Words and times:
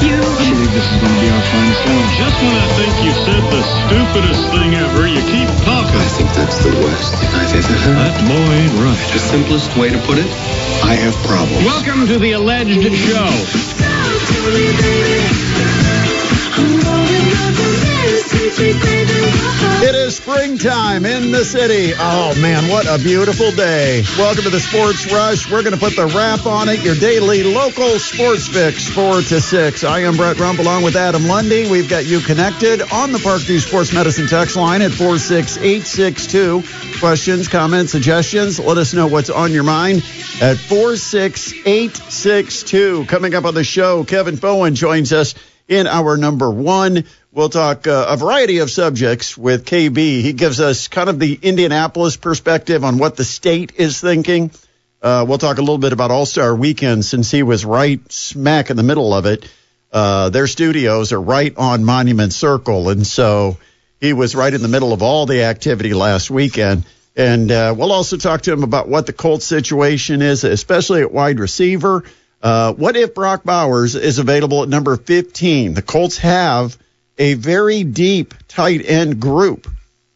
going 0.00 0.14
huge. 0.14 0.24
I 0.24 0.50
believe 0.50 0.72
this 0.72 0.86
is 0.86 0.98
going 1.00 1.14
to 1.14 1.20
be 1.20 1.30
our 1.30 1.42
finest 1.50 1.82
hour. 1.86 2.04
Just 2.18 2.36
when 2.42 2.56
I 2.56 2.68
think 2.78 2.92
you've 3.02 3.20
said 3.26 3.42
the 3.50 3.62
stupidest 3.62 4.42
thing 4.50 4.74
ever, 4.74 5.06
you 5.06 5.22
keep 5.26 5.48
talking. 5.64 5.98
I 5.98 6.10
think 6.14 6.30
that's 6.34 6.58
the 6.62 6.70
worst 6.82 7.14
thing 7.14 7.30
I've 7.34 7.54
ever 7.54 7.78
heard. 7.78 7.96
That 7.96 8.16
boy 8.26 8.52
ain't 8.54 8.74
right. 8.78 9.12
The 9.12 9.18
simplest 9.18 9.76
way 9.76 9.90
to 9.90 9.98
put 10.06 10.18
it, 10.18 10.30
I 10.84 10.94
have 10.94 11.14
problems. 11.26 11.64
Welcome 11.64 12.06
to 12.06 12.18
the 12.18 12.32
alleged 12.32 12.82
show. 12.94 13.28
It 19.80 19.94
is 19.94 20.16
springtime 20.16 21.04
in 21.04 21.30
the 21.32 21.44
city. 21.44 21.92
Oh, 21.98 22.34
man, 22.40 22.70
what 22.70 22.86
a 22.86 22.98
beautiful 23.02 23.50
day. 23.52 24.02
Welcome 24.16 24.44
to 24.44 24.50
the 24.50 24.60
Sports 24.60 25.12
Rush. 25.12 25.50
We're 25.50 25.62
going 25.62 25.74
to 25.74 25.80
put 25.80 25.96
the 25.96 26.06
wrap 26.06 26.46
on 26.46 26.68
it, 26.68 26.84
your 26.84 26.94
daily 26.94 27.42
local 27.42 27.98
sports 27.98 28.46
fix, 28.46 28.88
4 28.88 29.22
to 29.22 29.40
6. 29.40 29.82
I 29.84 29.98
am 30.00 30.16
Brett 30.16 30.38
Rump 30.38 30.58
along 30.60 30.84
with 30.84 30.94
Adam 30.96 31.26
Lundy. 31.26 31.68
We've 31.70 31.88
got 31.88 32.04
you 32.06 32.20
connected 32.20 32.82
on 32.92 33.10
the 33.12 33.18
Parkview 33.18 33.58
Sports 33.60 33.92
Medicine 33.92 34.26
text 34.28 34.54
line 34.56 34.82
at 34.82 34.92
46862. 34.92 36.62
Questions, 37.00 37.48
comments, 37.48 37.90
suggestions, 37.92 38.60
let 38.60 38.78
us 38.78 38.94
know 38.94 39.08
what's 39.08 39.30
on 39.30 39.52
your 39.52 39.64
mind 39.64 39.98
at 40.40 40.56
46862. 40.56 43.06
Coming 43.06 43.34
up 43.34 43.44
on 43.44 43.54
the 43.54 43.64
show, 43.64 44.04
Kevin 44.04 44.36
Bowen 44.36 44.76
joins 44.76 45.12
us 45.12 45.34
in 45.68 45.86
our 45.86 46.16
number 46.16 46.50
one. 46.50 47.04
We'll 47.30 47.50
talk 47.50 47.86
uh, 47.86 48.06
a 48.08 48.16
variety 48.16 48.58
of 48.58 48.70
subjects 48.70 49.36
with 49.36 49.66
KB. 49.66 49.96
He 49.96 50.32
gives 50.32 50.60
us 50.60 50.88
kind 50.88 51.10
of 51.10 51.18
the 51.18 51.38
Indianapolis 51.40 52.16
perspective 52.16 52.84
on 52.84 52.96
what 52.96 53.16
the 53.16 53.24
state 53.24 53.72
is 53.76 54.00
thinking. 54.00 54.50
Uh, 55.02 55.26
we'll 55.28 55.36
talk 55.36 55.58
a 55.58 55.60
little 55.60 55.76
bit 55.76 55.92
about 55.92 56.10
All 56.10 56.24
Star 56.24 56.56
Weekend 56.56 57.04
since 57.04 57.30
he 57.30 57.42
was 57.42 57.66
right 57.66 58.00
smack 58.10 58.70
in 58.70 58.78
the 58.78 58.82
middle 58.82 59.12
of 59.12 59.26
it. 59.26 59.46
Uh, 59.92 60.30
their 60.30 60.46
studios 60.46 61.12
are 61.12 61.20
right 61.20 61.54
on 61.58 61.84
Monument 61.84 62.32
Circle, 62.32 62.88
and 62.88 63.06
so 63.06 63.58
he 64.00 64.14
was 64.14 64.34
right 64.34 64.52
in 64.52 64.62
the 64.62 64.68
middle 64.68 64.94
of 64.94 65.02
all 65.02 65.26
the 65.26 65.42
activity 65.42 65.92
last 65.92 66.30
weekend. 66.30 66.86
And 67.14 67.50
uh, 67.50 67.74
we'll 67.76 67.92
also 67.92 68.16
talk 68.16 68.40
to 68.42 68.52
him 68.52 68.62
about 68.62 68.88
what 68.88 69.06
the 69.06 69.12
Colts 69.12 69.44
situation 69.44 70.22
is, 70.22 70.44
especially 70.44 71.02
at 71.02 71.12
wide 71.12 71.40
receiver. 71.40 72.04
Uh, 72.42 72.72
what 72.72 72.96
if 72.96 73.14
Brock 73.14 73.44
Bowers 73.44 73.96
is 73.96 74.18
available 74.18 74.62
at 74.62 74.70
number 74.70 74.96
15? 74.96 75.74
The 75.74 75.82
Colts 75.82 76.16
have 76.18 76.78
a 77.18 77.34
very 77.34 77.84
deep 77.84 78.34
tight 78.46 78.84
end 78.84 79.20
group 79.20 79.68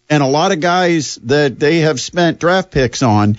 and 0.09 0.23
a 0.23 0.27
lot 0.27 0.53
of 0.53 0.61
guys 0.61 1.17
that 1.25 1.59
they 1.59 1.81
have 1.81 2.01
spent 2.01 2.39
draft 2.39 2.71
picks 2.71 3.03
on. 3.03 3.39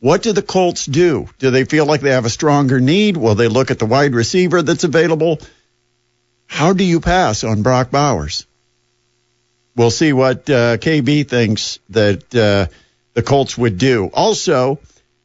What 0.00 0.22
do 0.22 0.32
the 0.32 0.42
Colts 0.42 0.86
do? 0.86 1.28
Do 1.38 1.50
they 1.50 1.64
feel 1.64 1.84
like 1.84 2.00
they 2.00 2.12
have 2.12 2.24
a 2.24 2.30
stronger 2.30 2.80
need? 2.80 3.16
Will 3.16 3.34
they 3.34 3.48
look 3.48 3.70
at 3.70 3.78
the 3.78 3.86
wide 3.86 4.14
receiver 4.14 4.62
that's 4.62 4.84
available? 4.84 5.40
How 6.46 6.72
do 6.72 6.84
you 6.84 7.00
pass 7.00 7.44
on 7.44 7.62
Brock 7.62 7.90
Bowers? 7.90 8.46
We'll 9.76 9.90
see 9.90 10.12
what 10.12 10.48
uh, 10.48 10.78
KB 10.78 11.28
thinks 11.28 11.78
that 11.90 12.34
uh, 12.34 12.72
the 13.14 13.22
Colts 13.22 13.58
would 13.58 13.78
do. 13.78 14.10
Also, 14.12 14.78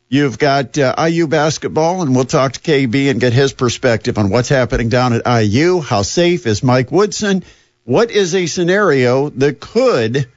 You've 0.07 0.37
got 0.37 0.77
uh, 0.77 0.93
IU 1.09 1.27
basketball, 1.27 2.03
and 2.03 2.15
we'll 2.15 2.25
talk 2.25 2.53
to 2.53 2.59
KB 2.59 3.09
and 3.09 3.19
get 3.19 3.33
his 3.33 3.53
perspective 3.53 4.19
on 4.19 4.29
what's 4.29 4.49
happening 4.49 4.87
down 4.87 5.13
at 5.13 5.43
IU. 5.43 5.81
How 5.81 6.03
safe 6.03 6.45
is 6.45 6.63
Mike 6.63 6.91
Woodson? 6.91 7.43
What 7.85 8.09
is 8.09 8.33
a 8.33 8.47
scenario 8.47 9.29
that 9.29 9.59
could 9.59 10.27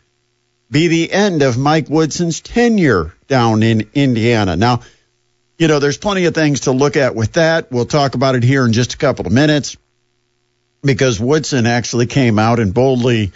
be 0.70 0.88
the 0.88 1.10
end 1.10 1.40
of 1.40 1.56
Mike 1.56 1.88
Woodson's 1.88 2.40
tenure 2.40 3.14
down 3.26 3.62
in 3.62 3.88
Indiana? 3.94 4.54
Now, 4.54 4.82
you 5.56 5.66
know, 5.66 5.78
there's 5.78 5.96
plenty 5.96 6.26
of 6.26 6.34
things 6.34 6.60
to 6.60 6.72
look 6.72 6.98
at 6.98 7.14
with 7.14 7.32
that. 7.32 7.72
We'll 7.72 7.86
talk 7.86 8.14
about 8.14 8.34
it 8.34 8.42
here 8.42 8.66
in 8.66 8.74
just 8.74 8.92
a 8.92 8.98
couple 8.98 9.26
of 9.26 9.32
minutes 9.32 9.78
because 10.82 11.18
Woodson 11.18 11.64
actually 11.64 12.04
came 12.04 12.38
out 12.38 12.60
and 12.60 12.74
boldly 12.74 13.32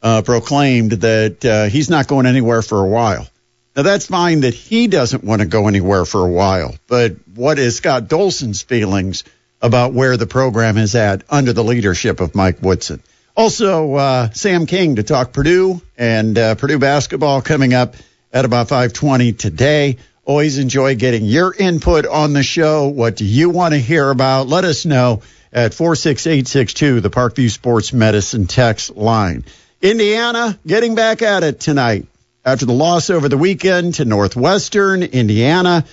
uh, 0.00 0.22
proclaimed 0.22 0.92
that 0.92 1.44
uh, 1.44 1.64
he's 1.64 1.90
not 1.90 2.06
going 2.06 2.26
anywhere 2.26 2.62
for 2.62 2.84
a 2.84 2.88
while. 2.88 3.26
Now 3.74 3.82
that's 3.82 4.06
fine 4.06 4.42
that 4.42 4.54
he 4.54 4.86
doesn't 4.86 5.24
want 5.24 5.42
to 5.42 5.48
go 5.48 5.66
anywhere 5.66 6.04
for 6.04 6.24
a 6.24 6.30
while, 6.30 6.76
but 6.86 7.16
what 7.34 7.58
is 7.58 7.78
Scott 7.78 8.06
Dolson's 8.06 8.62
feelings 8.62 9.24
about 9.60 9.92
where 9.92 10.16
the 10.16 10.28
program 10.28 10.78
is 10.78 10.94
at 10.94 11.24
under 11.28 11.52
the 11.52 11.64
leadership 11.64 12.20
of 12.20 12.36
Mike 12.36 12.62
Woodson? 12.62 13.02
Also, 13.36 13.94
uh, 13.94 14.30
Sam 14.30 14.64
King 14.64 14.96
to 14.96 15.02
talk 15.02 15.34
Purdue 15.34 15.82
and 15.98 16.38
uh, 16.38 16.54
Purdue 16.54 16.78
basketball 16.78 17.42
coming 17.42 17.74
up 17.74 17.94
at 18.32 18.46
about 18.46 18.68
5:20 18.68 19.36
today. 19.36 19.98
Always 20.24 20.58
enjoy 20.58 20.96
getting 20.96 21.26
your 21.26 21.54
input 21.54 22.06
on 22.06 22.32
the 22.32 22.42
show. 22.42 22.88
What 22.88 23.16
do 23.16 23.26
you 23.26 23.50
want 23.50 23.74
to 23.74 23.78
hear 23.78 24.10
about? 24.10 24.48
Let 24.48 24.64
us 24.64 24.86
know 24.86 25.22
at 25.52 25.74
46862, 25.74 27.00
the 27.00 27.10
Parkview 27.10 27.50
Sports 27.50 27.92
Medicine 27.92 28.46
text 28.46 28.96
line. 28.96 29.44
Indiana 29.82 30.58
getting 30.66 30.94
back 30.94 31.20
at 31.20 31.44
it 31.44 31.60
tonight 31.60 32.06
after 32.42 32.64
the 32.64 32.72
loss 32.72 33.10
over 33.10 33.28
the 33.28 33.36
weekend 33.36 33.94
to 33.94 34.06
Northwestern, 34.06 35.02
Indiana, 35.02 35.84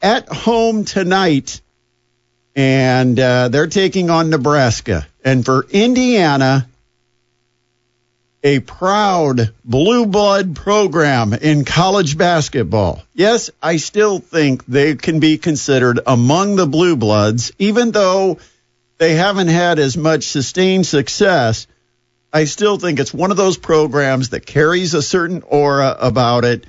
at 0.00 0.28
home 0.28 0.84
tonight. 0.86 1.60
And 2.54 3.20
uh, 3.20 3.48
they're 3.48 3.66
taking 3.66 4.08
on 4.08 4.30
Nebraska. 4.30 5.06
And 5.22 5.44
for 5.44 5.66
Indiana, 5.70 6.66
a 8.46 8.60
proud 8.60 9.52
blue 9.64 10.06
blood 10.06 10.54
program 10.56 11.34
in 11.34 11.64
college 11.64 12.16
basketball. 12.16 13.02
Yes, 13.12 13.50
I 13.62 13.76
still 13.76 14.18
think 14.18 14.64
they 14.66 14.94
can 14.94 15.20
be 15.20 15.36
considered 15.36 16.00
among 16.06 16.56
the 16.56 16.66
blue 16.66 16.96
bloods, 16.96 17.52
even 17.58 17.90
though 17.90 18.38
they 18.98 19.14
haven't 19.14 19.48
had 19.48 19.78
as 19.78 19.96
much 19.96 20.24
sustained 20.24 20.86
success 20.86 21.66
I 22.36 22.44
still 22.44 22.76
think 22.76 23.00
it's 23.00 23.14
one 23.14 23.30
of 23.30 23.38
those 23.38 23.56
programs 23.56 24.28
that 24.28 24.44
carries 24.44 24.92
a 24.92 25.00
certain 25.00 25.42
aura 25.46 25.96
about 25.98 26.44
it 26.44 26.66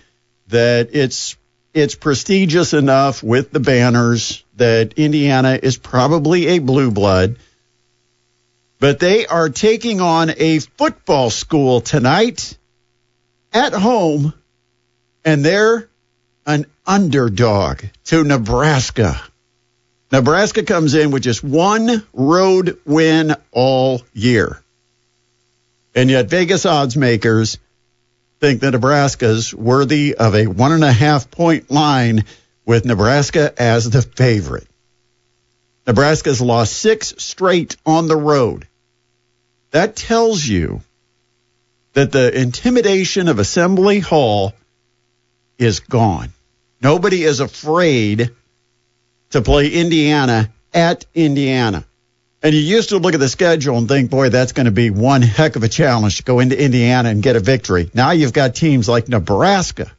that 0.48 0.92
it's 0.94 1.36
it's 1.74 1.94
prestigious 1.94 2.74
enough 2.74 3.22
with 3.22 3.52
the 3.52 3.60
banners 3.60 4.46
that 4.56 4.94
Indiana 4.94 5.60
is 5.62 5.78
probably 5.78 6.48
a 6.48 6.60
blue 6.60 6.90
blood. 6.90 7.36
But 8.80 9.00
they 9.00 9.26
are 9.26 9.50
taking 9.50 10.02
on 10.02 10.32
a 10.38 10.60
football 10.60 11.30
school 11.30 11.82
tonight 11.82 12.58
at 13.52 13.74
home, 13.74 14.34
and 15.26 15.44
they're 15.44 15.90
an 16.46 16.66
underdog 16.86 17.82
to 18.06 18.24
Nebraska. 18.24 19.20
Nebraska 20.12 20.64
comes 20.64 20.94
in 20.94 21.12
with 21.12 21.24
just 21.24 21.44
one 21.44 22.06
road 22.14 22.80
win 22.86 23.36
all 23.52 24.02
year. 24.14 24.62
And 25.94 26.10
yet, 26.10 26.30
Vegas 26.30 26.66
odds 26.66 26.96
makers 26.96 27.58
think 28.40 28.62
that 28.62 28.72
Nebraska's 28.72 29.54
worthy 29.54 30.16
of 30.16 30.36
a 30.36 30.46
one 30.48 30.72
and 30.72 30.84
a 30.84 30.92
half 30.92 31.30
point 31.32 31.72
line 31.72 32.24
with 32.66 32.86
Nebraska 32.86 33.54
as 33.58 33.90
the 33.90 34.02
favorite. 34.02 34.68
Nebraska's 35.88 36.42
lost 36.42 36.74
six 36.74 37.14
straight 37.18 37.78
on 37.86 38.08
the 38.08 38.18
road. 38.18 38.68
That 39.72 39.96
tells 39.96 40.46
you 40.46 40.82
that 41.94 42.12
the 42.12 42.38
intimidation 42.38 43.30
of 43.30 43.40
Assembly 43.40 44.00
Hall 44.00 44.54
is 45.58 45.80
gone. 45.80 46.34
Nobody 46.82 47.24
is 47.24 47.40
afraid 47.40 48.30
to 49.32 49.42
play 49.42 49.70
Indiana 49.70 50.52
at 50.74 51.06
Indiana. 51.16 51.86
And 52.44 52.54
you 52.54 52.62
used 52.62 52.90
to 52.90 53.00
look 53.00 53.14
at 53.14 53.20
the 53.20 53.30
schedule 53.30 53.78
and 53.78 53.88
think, 53.88 54.12
boy, 54.12 54.30
that's 54.30 54.52
going 54.52 54.66
to 54.66 54.72
be 54.72 54.90
one 54.90 55.22
heck 55.22 55.56
of 55.56 55.64
a 55.64 55.68
challenge 55.68 56.18
to 56.18 56.24
go 56.24 56.40
into 56.40 56.62
Indiana 56.62 57.10
and 57.10 57.24
get 57.24 57.36
a 57.36 57.40
victory. 57.40 57.90
Now 57.94 58.12
you've 58.12 58.34
got 58.34 58.56
teams 58.56 58.88
like 58.88 59.10
Nebraska. 59.10 59.92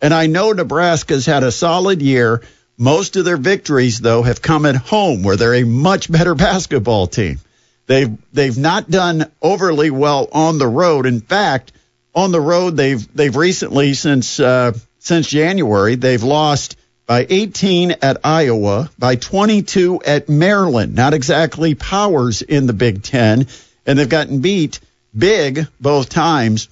And 0.00 0.14
I 0.14 0.26
know 0.26 0.52
Nebraska's 0.52 1.26
had 1.26 1.42
a 1.42 1.50
solid 1.50 2.00
year. 2.02 2.42
Most 2.80 3.16
of 3.16 3.26
their 3.26 3.36
victories, 3.36 4.00
though, 4.00 4.22
have 4.22 4.40
come 4.40 4.64
at 4.64 4.74
home 4.74 5.22
where 5.22 5.36
they're 5.36 5.56
a 5.56 5.64
much 5.64 6.10
better 6.10 6.34
basketball 6.48 7.06
team. 7.06 7.38
They've, 7.86 8.16
they've 8.32 8.56
not 8.56 8.88
done 8.88 9.30
overly 9.42 9.90
well 9.90 10.28
on 10.32 10.56
the 10.56 10.66
road. 10.66 11.04
In 11.04 11.20
fact, 11.20 11.72
on 12.14 12.32
the 12.32 12.40
road, 12.40 12.78
they've, 12.78 13.14
they've 13.14 13.36
recently, 13.36 13.92
since, 13.92 14.40
uh, 14.40 14.72
since 14.98 15.28
January, 15.28 15.96
they've 15.96 16.22
lost 16.22 16.76
by 17.04 17.26
18 17.28 17.96
at 18.00 18.24
Iowa, 18.24 18.90
by 18.98 19.16
22 19.16 20.00
at 20.06 20.30
Maryland. 20.30 20.94
Not 20.94 21.12
exactly 21.12 21.74
powers 21.74 22.40
in 22.40 22.66
the 22.66 22.72
Big 22.72 23.02
Ten, 23.02 23.46
and 23.84 23.98
they've 23.98 24.08
gotten 24.08 24.40
beat 24.40 24.80
big 25.14 25.66
both 25.78 26.08
times, 26.08 26.70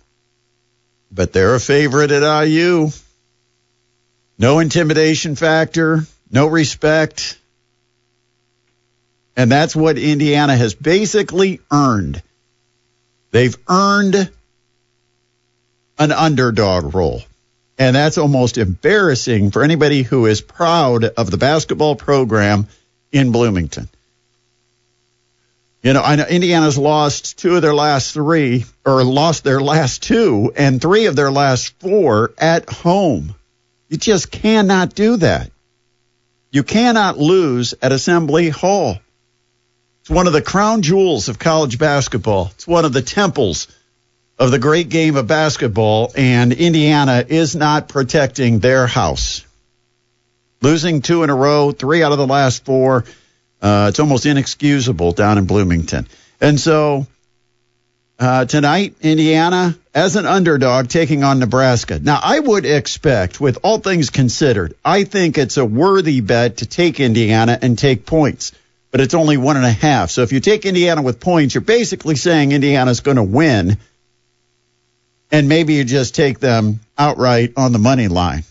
but 1.12 1.34
they're 1.34 1.54
a 1.54 1.61
favorite 1.61 2.12
at 2.12 2.44
IU. 2.44 2.93
No 4.38 4.61
intimidation 4.61 5.35
factor, 5.35 6.05
no 6.31 6.46
respect. 6.46 7.38
And 9.37 9.50
that's 9.50 9.75
what 9.75 9.99
Indiana 9.99 10.56
has 10.56 10.75
basically 10.75 11.61
earned. 11.73 12.23
They've 13.31 13.56
earned 13.69 14.31
an 15.99 16.12
underdog 16.12 16.94
role. 16.94 17.23
And 17.79 17.94
that's 17.94 18.19
almost 18.19 18.58
embarrassing 18.58 19.50
for 19.50 19.62
anybody 19.62 20.02
who 20.02 20.26
is 20.26 20.40
proud 20.40 21.05
of 21.05 21.31
the 21.31 21.37
basketball 21.37 21.94
program 21.94 22.67
in 23.12 23.31
Bloomington. 23.31 23.88
You 25.82 25.93
know, 25.93 26.02
I 26.02 26.17
know 26.17 26.25
Indiana's 26.25 26.76
lost 26.76 27.38
two 27.38 27.55
of 27.55 27.62
their 27.62 27.75
last 27.75 28.12
three, 28.12 28.64
or 28.85 29.05
lost 29.05 29.44
their 29.44 29.61
last 29.61 30.02
two, 30.02 30.52
and 30.56 30.82
three 30.82 31.06
of 31.06 31.14
their 31.14 31.31
last 31.31 31.79
four 31.79 32.32
at 32.37 32.69
home. 32.69 33.37
You 33.88 33.96
just 33.96 34.31
cannot 34.31 34.94
do 34.94 35.17
that. 35.17 35.50
You 36.50 36.62
cannot 36.62 37.19
lose 37.19 37.75
at 37.81 37.93
Assembly 37.93 38.49
Hall. 38.49 38.99
It's 40.00 40.11
one 40.11 40.26
of 40.26 40.32
the 40.32 40.43
crown 40.43 40.82
jewels 40.82 41.29
of 41.29 41.38
college 41.38 41.79
basketball. 41.79 42.50
It's 42.55 42.67
one 42.67 42.85
of 42.85 42.93
the 42.93 43.02
temples 43.02 43.69
of 44.38 44.50
the 44.50 44.58
great 44.58 44.88
game 44.88 45.17
of 45.17 45.26
basketball, 45.26 46.12
and 46.17 46.52
Indiana 46.52 47.25
is 47.26 47.56
not 47.56 47.88
protecting 47.88 48.61
their 48.61 48.87
house. 48.87 49.44
Losing 50.62 51.02
two 51.02 51.23
in 51.25 51.31
a 51.31 51.35
row, 51.35 51.73
three 51.73 52.02
out 52.02 52.12
of 52.12 52.19
the 52.19 52.26
last 52.26 52.64
four. 52.64 53.05
Uh, 53.61 53.87
it's 53.90 54.00
almost 54.00 54.26
inexcusable 54.26 55.12
down 55.12 55.38
in 55.38 55.46
Bloomington. 55.46 56.06
And 56.40 56.58
so 56.58 57.06
uh, 58.19 58.44
tonight, 58.44 58.96
Indiana 59.00 59.76
as 59.99 60.15
an 60.15 60.27
underdog 60.27 60.87
taking 60.89 61.25
on 61.25 61.41
Nebraska. 61.41 61.99
Now, 61.99 62.21
I 62.23 62.39
would 62.39 62.65
expect, 62.65 63.41
with 63.41 63.59
all 63.65 63.79
things 63.79 64.11
considered, 64.11 64.75
I 64.85 65.03
think 65.03 65.37
it's 65.37 65.56
a 65.56 65.65
worthy 65.65 66.21
bet 66.21 66.59
to 66.59 66.67
take 66.67 67.00
Indiana 67.00 67.59
and 67.61 67.77
take 67.77 68.06
points, 68.06 68.53
but 68.93 69.00
it's 69.00 69.15
only 69.15 69.39
one 69.39 69.56
and 69.56 69.67
a 69.67 69.73
half. 69.73 70.12
So 70.12 70.23
if 70.23 70.33
you 70.33 70.39
take 70.39 70.67
Indiana 70.67 71.03
with 71.03 71.19
points, 71.19 71.56
you're 71.56 71.62
basically 71.62 72.15
saying 72.15 72.53
Indiana's 72.53 73.00
going 73.00 73.17
to 73.17 73.25
win, 73.25 73.77
and 75.33 75.49
maybe 75.49 75.75
you 75.75 75.83
just 75.83 76.15
take 76.15 76.39
them 76.39 76.79
outright 76.97 77.55
on 77.56 77.73
the 77.73 77.81
money 77.81 78.06
line. 78.06 78.45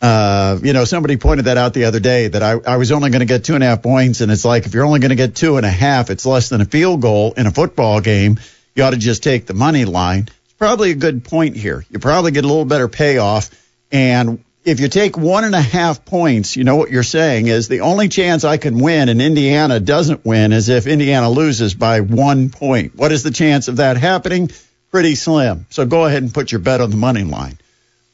Uh, 0.00 0.60
you 0.62 0.72
know, 0.72 0.84
somebody 0.84 1.16
pointed 1.16 1.46
that 1.46 1.56
out 1.56 1.74
the 1.74 1.86
other 1.86 1.98
day 1.98 2.28
that 2.28 2.44
I, 2.44 2.52
I 2.64 2.76
was 2.76 2.92
only 2.92 3.10
going 3.10 3.26
to 3.26 3.26
get 3.26 3.42
two 3.42 3.56
and 3.56 3.64
a 3.64 3.66
half 3.66 3.82
points, 3.82 4.20
and 4.20 4.30
it's 4.30 4.44
like 4.44 4.66
if 4.66 4.74
you're 4.74 4.84
only 4.84 5.00
going 5.00 5.10
to 5.10 5.16
get 5.16 5.34
two 5.34 5.56
and 5.56 5.66
a 5.66 5.70
half, 5.70 6.10
it's 6.10 6.24
less 6.24 6.48
than 6.48 6.60
a 6.60 6.64
field 6.64 7.02
goal 7.02 7.34
in 7.36 7.48
a 7.48 7.50
football 7.50 8.00
game. 8.00 8.38
You 8.76 8.84
ought 8.84 8.90
to 8.90 8.96
just 8.96 9.24
take 9.24 9.46
the 9.46 9.54
money 9.54 9.84
line. 9.84 10.28
Probably 10.58 10.90
a 10.92 10.94
good 10.94 11.24
point 11.24 11.56
here. 11.56 11.84
You 11.90 11.98
probably 11.98 12.32
get 12.32 12.44
a 12.44 12.48
little 12.48 12.64
better 12.64 12.88
payoff. 12.88 13.50
And 13.90 14.42
if 14.64 14.80
you 14.80 14.88
take 14.88 15.16
one 15.16 15.44
and 15.44 15.54
a 15.54 15.60
half 15.60 16.04
points, 16.04 16.56
you 16.56 16.64
know 16.64 16.76
what 16.76 16.90
you're 16.90 17.02
saying 17.02 17.48
is 17.48 17.68
the 17.68 17.80
only 17.80 18.08
chance 18.08 18.44
I 18.44 18.56
can 18.56 18.78
win 18.78 19.08
and 19.08 19.20
Indiana 19.20 19.78
doesn't 19.78 20.24
win 20.24 20.52
is 20.52 20.68
if 20.68 20.86
Indiana 20.86 21.28
loses 21.28 21.74
by 21.74 22.00
one 22.00 22.50
point. 22.50 22.94
What 22.94 23.12
is 23.12 23.22
the 23.22 23.30
chance 23.30 23.68
of 23.68 23.76
that 23.76 23.96
happening? 23.96 24.50
Pretty 24.90 25.16
slim. 25.16 25.66
So 25.70 25.84
go 25.84 26.06
ahead 26.06 26.22
and 26.22 26.32
put 26.32 26.50
your 26.50 26.60
bet 26.60 26.80
on 26.80 26.90
the 26.90 26.96
money 26.96 27.24
line. 27.24 27.58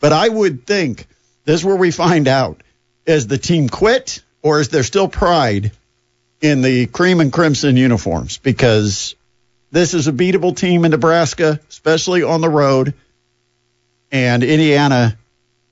But 0.01 0.13
I 0.13 0.29
would 0.29 0.67
think 0.67 1.07
this 1.45 1.61
is 1.61 1.65
where 1.65 1.77
we 1.77 1.91
find 1.91 2.27
out 2.27 2.63
is 3.07 3.27
the 3.27 3.39
team 3.39 3.69
quit 3.69 4.23
or 4.43 4.61
is 4.61 4.71
there 4.71 4.83
still 4.83 5.09
pride 5.09 5.73
in 6.41 6.63
the 6.63 6.87
cream 6.87 7.21
and 7.21 7.33
crimson 7.33 7.77
uniforms? 7.77 8.39
Because 8.39 9.15
this 9.70 9.94
is 9.94 10.08
a 10.08 10.12
beatable 10.12 10.56
team 10.56 10.84
in 10.84 10.90
Nebraska, 10.90 11.61
especially 11.69 12.22
on 12.22 12.40
the 12.40 12.49
road, 12.49 12.94
and 14.11 14.43
Indiana 14.43 15.17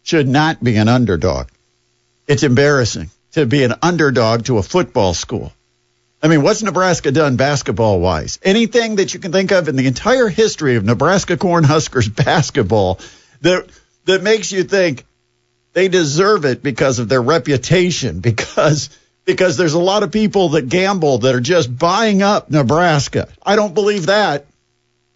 should 0.03 0.29
not 0.29 0.63
be 0.63 0.77
an 0.77 0.89
underdog. 0.89 1.49
It's 2.27 2.43
embarrassing 2.43 3.11
to 3.33 3.47
be 3.47 3.65
an 3.65 3.75
underdog 3.83 4.45
to 4.47 4.59
a 4.59 4.63
football 4.63 5.15
school. 5.15 5.53
I 6.23 6.29
mean, 6.29 6.43
what's 6.43 6.63
Nebraska 6.63 7.13
done 7.13 7.37
basketball 7.37 8.01
wise? 8.01 8.39
Anything 8.43 8.97
that 8.97 9.15
you 9.15 9.21
can 9.21 9.31
think 9.31 9.53
of 9.53 9.69
in 9.69 9.77
the 9.77 9.87
entire 9.87 10.29
history 10.29 10.77
of 10.77 10.85
Nebraska 10.85 11.37
Cornhuskers 11.37 12.15
basketball 12.25 12.99
that 13.41 13.69
that 14.05 14.23
makes 14.23 14.51
you 14.51 14.65
think 14.65 15.05
they 15.75 15.89
deserve 15.89 16.45
it 16.45 16.63
because 16.63 16.99
of 16.99 17.09
their 17.09 17.23
reputation, 17.23 18.21
because 18.31 18.91
because 19.29 19.59
there's 19.59 19.75
a 19.75 19.79
lot 19.79 20.03
of 20.03 20.11
people 20.11 20.49
that 20.51 20.71
gamble 20.71 21.19
that 21.19 21.35
are 21.35 21.41
just 21.41 21.79
buying 21.79 22.23
up 22.23 22.51
Nebraska. 22.51 23.29
I 23.45 23.57
don't 23.57 23.75
believe 23.75 24.07
that. 24.07 24.47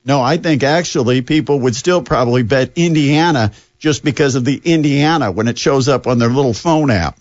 No, 0.05 0.20
I 0.20 0.37
think 0.37 0.62
actually 0.62 1.23
people 1.23 1.61
would 1.61 1.75
still 1.75 2.03
probably 2.03 2.43
bet 2.43 2.73
Indiana 2.76 3.53
just 3.79 4.05
because 4.05 4.35
of 4.35 4.44
the 4.44 4.61
Indiana 4.62 5.32
when 5.32 5.49
it 5.49 5.56
shows 5.56 5.88
up 5.88 6.06
on 6.06 6.19
their 6.19 6.29
little 6.29 6.53
phone 6.53 6.91
app. 6.91 7.19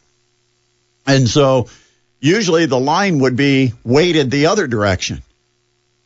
And 1.08 1.30
so 1.30 1.70
usually 2.20 2.66
the 2.66 2.80
line 2.80 3.20
would 3.20 3.38
be 3.38 3.72
weighted 3.86 4.30
the 4.30 4.48
other 4.48 4.68
direction. 4.68 5.24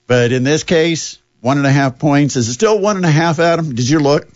But 0.05 0.31
in 0.31 0.43
this 0.43 0.63
case, 0.63 1.17
one 1.41 1.57
and 1.57 1.65
a 1.65 1.71
half 1.71 1.97
points. 1.97 2.35
Is 2.35 2.47
it 2.47 2.53
still 2.53 2.77
one 2.77 2.95
and 2.95 3.05
a 3.07 3.11
half, 3.11 3.39
Adam? 3.39 3.73
Did 3.73 3.89
you 3.89 3.97
look? 3.97 4.27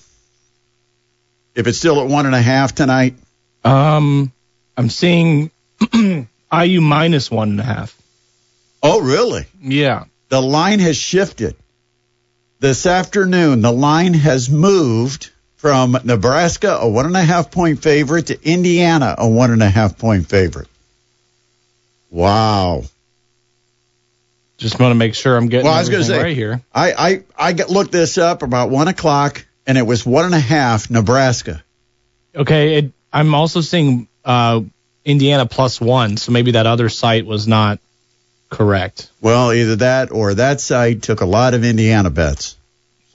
If 1.54 1.68
it's 1.68 1.78
still 1.78 2.02
at 2.02 2.08
one 2.08 2.26
and 2.26 2.34
a 2.34 2.42
half 2.42 2.74
tonight? 2.74 3.14
Um, 3.64 4.32
I'm 4.76 4.90
seeing 4.90 5.52
IU 6.52 6.82
minus 6.82 7.30
one 7.30 7.52
and 7.52 7.60
a 7.60 7.64
half. 7.64 7.96
Oh, 8.82 9.02
really? 9.02 9.46
Yeah. 9.62 10.06
The 10.30 10.42
line 10.42 10.80
has 10.80 10.98
shifted. 10.98 11.56
This 12.60 12.86
afternoon, 12.86 13.62
the 13.62 13.72
line 13.72 14.14
has 14.14 14.50
moved 14.50 15.32
from 15.56 15.98
Nebraska, 16.04 16.78
a 16.82 16.88
one 16.88 17.06
and 17.06 17.16
a 17.18 17.24
half 17.24 17.52
point 17.52 17.82
favorite, 17.82 18.28
to 18.28 18.50
Indiana, 18.50 19.16
a 19.18 19.28
one 19.28 19.52
and 19.52 19.64
a 19.64 19.70
half 19.70 19.98
point 19.98 20.28
favorite. 20.28 20.68
Wow. 22.10 22.84
Just 24.58 24.80
want 24.80 24.92
to 24.92 24.96
make 24.96 25.16
sure 25.16 25.38
I'm 25.38 25.48
getting 25.48 25.66
Well, 25.66 25.74
I 25.74 25.80
was 25.80 25.90
gonna 25.90 26.04
say- 26.04 26.22
right 26.22 26.36
here. 26.36 26.62
I, 26.74 27.24
I, 27.38 27.50
I 27.50 27.52
looked 27.54 27.92
this 27.92 28.18
up 28.18 28.44
about 28.44 28.70
one 28.70 28.88
o'clock, 28.88 29.46
and 29.66 29.78
it 29.78 29.84
was 29.86 30.06
one 30.06 30.26
and 30.26 30.36
a 30.36 30.40
half 30.40 30.90
Nebraska. 30.90 31.64
Okay, 32.36 32.76
it, 32.78 32.92
I'm 33.12 33.34
also 33.34 33.62
seeing 33.62 34.08
uh, 34.26 34.62
Indiana 35.06 35.46
plus 35.46 35.80
one, 35.80 36.18
so 36.18 36.32
maybe 36.32 36.52
that 36.52 36.68
other 36.68 36.90
site 36.90 37.26
was 37.26 37.48
not 37.48 37.80
correct. 38.50 39.10
Well, 39.22 39.54
either 39.54 39.78
that 39.78 40.12
or 40.12 40.34
that 40.36 40.62
site 40.62 41.02
took 41.02 41.22
a 41.22 41.26
lot 41.26 41.54
of 41.54 41.64
Indiana 41.64 42.10
bets. 42.10 42.56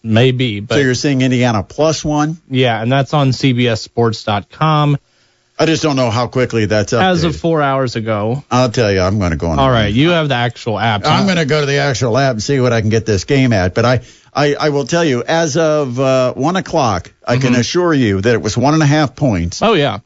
Maybe, 0.03 0.61
but 0.61 0.75
so 0.75 0.81
you're 0.81 0.95
seeing 0.95 1.23
Indiana 1.23 1.63
plus 1.63 2.05
one? 2.05 2.39
yeah, 2.49 2.81
and 2.83 2.93
that's 2.93 3.15
on 3.15 3.31
CBSSports.com 3.31 4.99
I 5.57 5.67
just 5.67 5.85
don't 5.85 5.95
know 5.95 6.11
how 6.11 6.27
quickly 6.27 6.67
that's 6.67 6.93
up. 6.93 7.03
as 7.03 7.23
of 7.23 7.37
four 7.37 7.63
hours 7.63 7.95
ago. 7.95 8.43
I'll 8.51 8.71
tell 8.71 8.91
you, 8.91 9.01
I'm 9.01 9.21
going 9.21 9.31
to 9.31 9.37
go 9.37 9.49
on. 9.49 9.61
All 9.61 9.71
right, 9.71 9.93
you 9.93 10.11
have 10.11 10.29
the 10.29 10.35
actual 10.35 10.79
app. 10.79 11.03
I'm 11.05 11.27
going 11.27 11.39
to 11.39 11.45
go 11.45 11.61
to 11.61 11.67
the 11.67 11.79
actual 11.79 12.19
app 12.19 12.33
and 12.33 12.43
see 12.43 12.59
what 12.59 12.73
I 12.73 12.81
can 12.81 12.91
get 12.91 13.07
this 13.07 13.25
game 13.25 13.53
at. 13.53 13.73
But 13.73 13.85
I, 13.85 14.01
I, 14.33 14.55
I 14.55 14.69
will 14.71 14.85
tell 14.85 15.05
you, 15.05 15.23
as 15.23 15.57
of 15.57 16.01
uh, 16.01 16.35
one 16.35 16.57
o'clock, 16.57 17.13
I 17.27 17.37
can 17.37 17.55
assure 17.55 17.95
you 17.95 18.21
that 18.21 18.35
it 18.35 18.43
was 18.43 18.57
one 18.57 18.75
and 18.75 18.83
a 18.83 18.87
half 18.87 19.15
points. 19.15 19.63
Oh 19.63 19.75
yeah, 19.75 20.01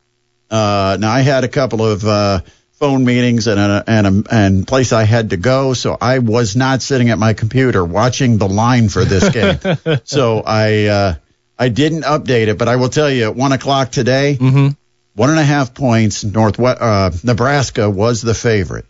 Uh, 0.50 0.96
now 1.00 1.10
I 1.10 1.20
had 1.20 1.44
a 1.44 1.48
couple 1.48 1.84
of 1.84 2.04
uh, 2.04 2.40
phone 2.72 3.04
meetings 3.04 3.46
and 3.46 3.60
a, 3.60 3.84
and 3.86 4.06
a, 4.06 4.34
and 4.34 4.66
place 4.66 4.92
I 4.92 5.02
had 5.04 5.30
to 5.30 5.36
go, 5.36 5.74
so 5.74 5.96
I 6.00 6.20
was 6.20 6.56
not 6.56 6.80
sitting 6.82 7.10
at 7.10 7.18
my 7.18 7.34
computer 7.34 7.84
watching 7.84 8.38
the 8.38 8.48
line 8.48 8.88
for 8.88 9.04
this 9.04 9.28
game. 9.30 9.58
so 10.04 10.42
I 10.46 10.86
uh, 10.86 11.14
I 11.58 11.68
didn't 11.68 12.02
update 12.02 12.46
it, 12.46 12.56
but 12.58 12.68
I 12.68 12.76
will 12.76 12.88
tell 12.88 13.10
you, 13.10 13.24
at 13.24 13.36
one 13.36 13.52
o'clock 13.52 13.90
today, 13.90 14.36
Mhm. 14.40 14.76
one 15.14 15.30
and 15.30 15.38
a 15.38 15.44
half 15.44 15.74
points. 15.74 16.24
Northwest 16.24 16.80
uh, 16.80 17.10
Nebraska 17.24 17.90
was 17.90 18.22
the 18.22 18.34
favorite. 18.34 18.86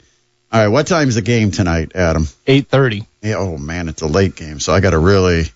All 0.53 0.61
right, 0.61 0.69
what 0.69 0.87
time's 0.87 1.15
the 1.17 1.23
game 1.23 1.51
tonight, 1.51 1.93
Adam? 1.95 2.29
eight 2.47 2.69
thirty. 2.69 3.05
Yeah, 3.23 3.37
oh 3.39 3.57
man, 3.59 3.89
it's 3.89 4.03
a 4.03 4.07
late 4.07 4.37
game, 4.37 4.61
so 4.61 4.73
I 4.73 4.81
got 4.81 4.91
to 4.91 4.99
really, 4.99 5.47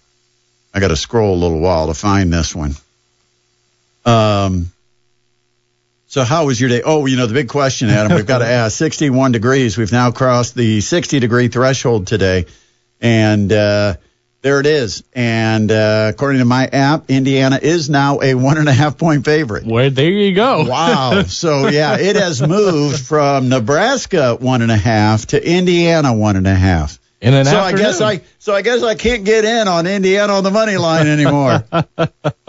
I 0.74 0.80
got 0.80 0.88
to 0.88 0.96
scroll 0.96 1.34
a 1.34 1.40
little 1.40 1.60
while 1.60 1.86
to 1.86 1.94
find 1.94 2.32
this 2.32 2.54
one. 2.56 2.74
Um, 4.04 4.71
so 6.12 6.24
how 6.24 6.44
was 6.44 6.60
your 6.60 6.68
day? 6.68 6.82
Oh, 6.84 7.06
you 7.06 7.16
know 7.16 7.24
the 7.24 7.32
big 7.32 7.48
question, 7.48 7.88
Adam. 7.88 8.14
We've 8.14 8.26
got 8.26 8.40
to 8.40 8.46
ask. 8.60 8.76
61 8.76 9.32
degrees. 9.32 9.78
We've 9.78 9.90
now 9.90 10.10
crossed 10.10 10.54
the 10.54 10.82
60 10.82 11.20
degree 11.20 11.48
threshold 11.48 12.06
today, 12.06 12.44
and 13.00 13.50
uh, 13.50 13.94
there 14.42 14.60
it 14.60 14.66
is. 14.66 15.04
And 15.14 15.72
uh, 15.72 16.10
according 16.12 16.40
to 16.40 16.44
my 16.44 16.66
app, 16.66 17.08
Indiana 17.08 17.58
is 17.62 17.88
now 17.88 18.20
a 18.20 18.34
one 18.34 18.58
and 18.58 18.68
a 18.68 18.74
half 18.74 18.98
point 18.98 19.24
favorite. 19.24 19.64
Well, 19.64 19.90
there 19.90 20.10
you 20.10 20.34
go. 20.34 20.64
Wow. 20.64 21.22
So 21.22 21.68
yeah, 21.68 21.96
it 21.96 22.16
has 22.16 22.46
moved 22.46 23.00
from 23.00 23.48
Nebraska 23.48 24.36
one 24.38 24.60
and 24.60 24.70
a 24.70 24.76
half 24.76 25.28
to 25.28 25.42
Indiana 25.42 26.12
one 26.12 26.36
and 26.36 26.46
a 26.46 26.54
half. 26.54 26.98
In 27.22 27.34
an 27.34 27.44
so 27.44 27.56
I 27.56 27.72
guess. 27.72 28.00
I 28.00 28.20
so 28.40 28.52
I 28.52 28.62
guess 28.62 28.82
I 28.82 28.96
can't 28.96 29.24
get 29.24 29.44
in 29.44 29.68
on 29.68 29.86
Indiana 29.86 30.32
on 30.32 30.42
the 30.42 30.50
money 30.50 30.76
line 30.76 31.06
anymore. 31.06 31.64
no, 31.72 31.84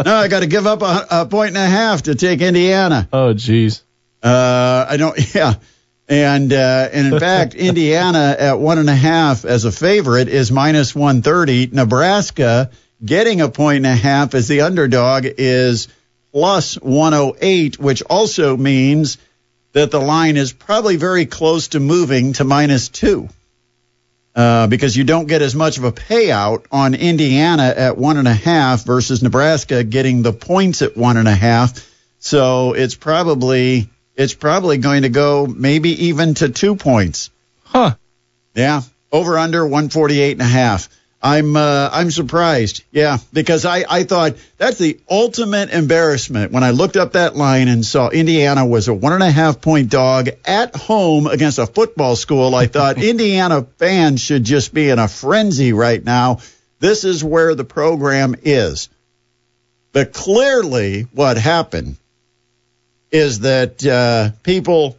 I 0.03 0.27
got 0.27 0.39
to 0.39 0.47
give 0.47 0.65
up 0.65 0.81
a, 0.81 1.05
a 1.21 1.25
point 1.27 1.49
and 1.49 1.57
a 1.57 1.67
half 1.67 2.01
to 2.03 2.15
take 2.15 2.41
Indiana. 2.41 3.07
Oh 3.13 3.35
jeez. 3.35 3.83
Uh, 4.23 4.85
I 4.89 4.97
don't. 4.97 5.17
Yeah. 5.35 5.53
And 6.09 6.51
uh, 6.51 6.89
and 6.91 7.13
in 7.13 7.19
fact, 7.19 7.53
Indiana 7.69 8.35
at 8.37 8.59
one 8.59 8.77
and 8.79 8.89
a 8.89 8.95
half 8.95 9.45
as 9.45 9.63
a 9.63 9.71
favorite 9.71 10.27
is 10.27 10.51
minus 10.51 10.93
130. 10.93 11.67
Nebraska 11.67 12.71
getting 13.03 13.41
a 13.41 13.49
point 13.49 13.77
and 13.77 13.85
a 13.85 13.95
half 13.95 14.33
as 14.33 14.47
the 14.47 14.61
underdog 14.61 15.25
is 15.37 15.87
plus 16.31 16.75
108, 16.75 17.79
which 17.79 18.01
also 18.01 18.57
means 18.57 19.17
that 19.73 19.91
the 19.91 20.01
line 20.01 20.35
is 20.35 20.51
probably 20.51 20.97
very 20.97 21.25
close 21.25 21.69
to 21.69 21.79
moving 21.79 22.33
to 22.33 22.43
minus 22.43 22.89
two. 22.89 23.29
Uh, 24.35 24.65
because 24.65 24.97
you 24.97 25.03
don't 25.03 25.27
get 25.27 25.43
as 25.43 25.53
much 25.53 25.77
of 25.77 25.83
a 25.83 25.91
payout 25.91 26.65
on 26.71 26.95
Indiana 26.95 27.71
at 27.75 27.97
one 27.97 28.17
and 28.17 28.27
a 28.27 28.33
half 28.33 28.83
versus 28.83 29.21
Nebraska 29.21 29.83
getting 29.83 30.23
the 30.23 30.33
points 30.33 30.81
at 30.81 30.97
one 30.97 31.17
and 31.17 31.27
a 31.27 31.35
half. 31.35 31.87
So 32.17 32.73
it's 32.73 32.95
probably 32.95 33.89
it's 34.15 34.33
probably 34.33 34.77
going 34.77 35.03
to 35.03 35.09
go 35.09 35.45
maybe 35.45 36.05
even 36.05 36.33
to 36.35 36.49
two 36.49 36.75
points. 36.75 37.29
Huh. 37.63 37.95
Yeah, 38.55 38.81
over 39.11 39.37
under 39.37 39.63
148 39.63 40.31
and 40.31 40.41
a 40.41 40.45
half. 40.45 40.89
I'm 41.25 41.55
uh, 41.55 41.89
I'm 41.89 42.11
surprised. 42.11 42.83
Yeah, 42.91 43.17
because 43.31 43.63
I, 43.63 43.85
I 43.89 44.03
thought 44.03 44.35
that's 44.57 44.77
the 44.77 44.99
ultimate 45.09 45.69
embarrassment 45.69 46.51
when 46.51 46.65
I 46.65 46.71
looked 46.71 46.97
up 46.97 47.13
that 47.13 47.37
line 47.37 47.69
and 47.69 47.85
saw 47.85 48.09
Indiana 48.09 48.65
was 48.65 48.89
a 48.89 48.93
one 48.93 49.13
and 49.13 49.23
a 49.23 49.31
half 49.31 49.61
point 49.61 49.89
dog 49.89 50.27
at 50.43 50.75
home 50.75 51.27
against 51.27 51.59
a 51.59 51.65
football 51.65 52.17
school. 52.17 52.53
I 52.53 52.67
thought 52.67 53.01
Indiana 53.03 53.65
fans 53.77 54.19
should 54.19 54.43
just 54.43 54.73
be 54.73 54.89
in 54.89 54.99
a 54.99 55.07
frenzy 55.07 55.71
right 55.71 56.03
now. 56.03 56.39
This 56.79 57.05
is 57.05 57.23
where 57.23 57.55
the 57.55 57.63
program 57.63 58.35
is. 58.43 58.89
But 59.93 60.11
clearly, 60.11 61.03
what 61.13 61.37
happened 61.37 61.95
is 63.11 63.39
that 63.41 63.85
uh, 63.85 64.31
people 64.43 64.97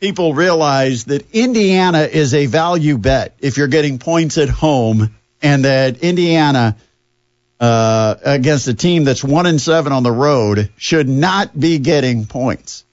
people 0.00 0.34
realize 0.34 1.04
that 1.04 1.32
Indiana 1.32 2.00
is 2.00 2.34
a 2.34 2.46
value 2.46 2.98
bet 2.98 3.36
if 3.38 3.56
you're 3.56 3.68
getting 3.68 4.00
points 4.00 4.36
at 4.36 4.48
home 4.48 5.14
and 5.44 5.66
that 5.66 5.98
Indiana 6.02 6.74
uh, 7.60 8.16
against 8.24 8.66
a 8.66 8.74
team 8.74 9.04
that's 9.04 9.22
one 9.22 9.44
and 9.44 9.60
seven 9.60 9.92
on 9.92 10.02
the 10.02 10.10
road 10.10 10.70
should 10.78 11.08
not 11.08 11.58
be 11.58 11.78
getting 11.78 12.24
points. 12.24 12.84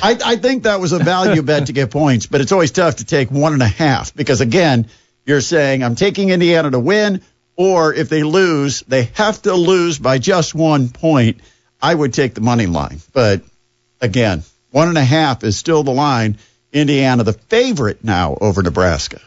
I, 0.00 0.18
I 0.24 0.36
think 0.36 0.64
that 0.64 0.78
was 0.78 0.92
a 0.92 0.98
value 0.98 1.42
bet 1.50 1.66
to 1.66 1.72
get 1.72 1.90
points, 1.90 2.26
but 2.26 2.42
it's 2.42 2.52
always 2.52 2.70
tough 2.70 2.96
to 2.96 3.04
take 3.06 3.30
one 3.30 3.54
and 3.54 3.62
a 3.62 3.66
half 3.66 4.14
because 4.14 4.42
again, 4.42 4.88
you're 5.24 5.40
saying 5.40 5.82
I'm 5.82 5.94
taking 5.94 6.28
Indiana 6.28 6.70
to 6.70 6.78
win, 6.78 7.22
or 7.56 7.94
if 7.94 8.10
they 8.10 8.22
lose, 8.22 8.80
they 8.82 9.04
have 9.14 9.40
to 9.42 9.54
lose 9.54 9.98
by 9.98 10.18
just 10.18 10.54
one 10.54 10.90
point. 10.90 11.40
I 11.82 11.94
would 11.94 12.12
take 12.12 12.34
the 12.34 12.42
money 12.42 12.66
line, 12.66 13.00
but 13.14 13.40
again, 14.02 14.42
one 14.70 14.88
and 14.88 14.98
a 14.98 15.04
half 15.04 15.44
is 15.44 15.56
still 15.56 15.82
the 15.82 15.92
line. 15.92 16.36
Indiana, 16.72 17.24
the 17.24 17.32
favorite 17.32 18.04
now 18.04 18.36
over 18.38 18.62
Nebraska. 18.62 19.20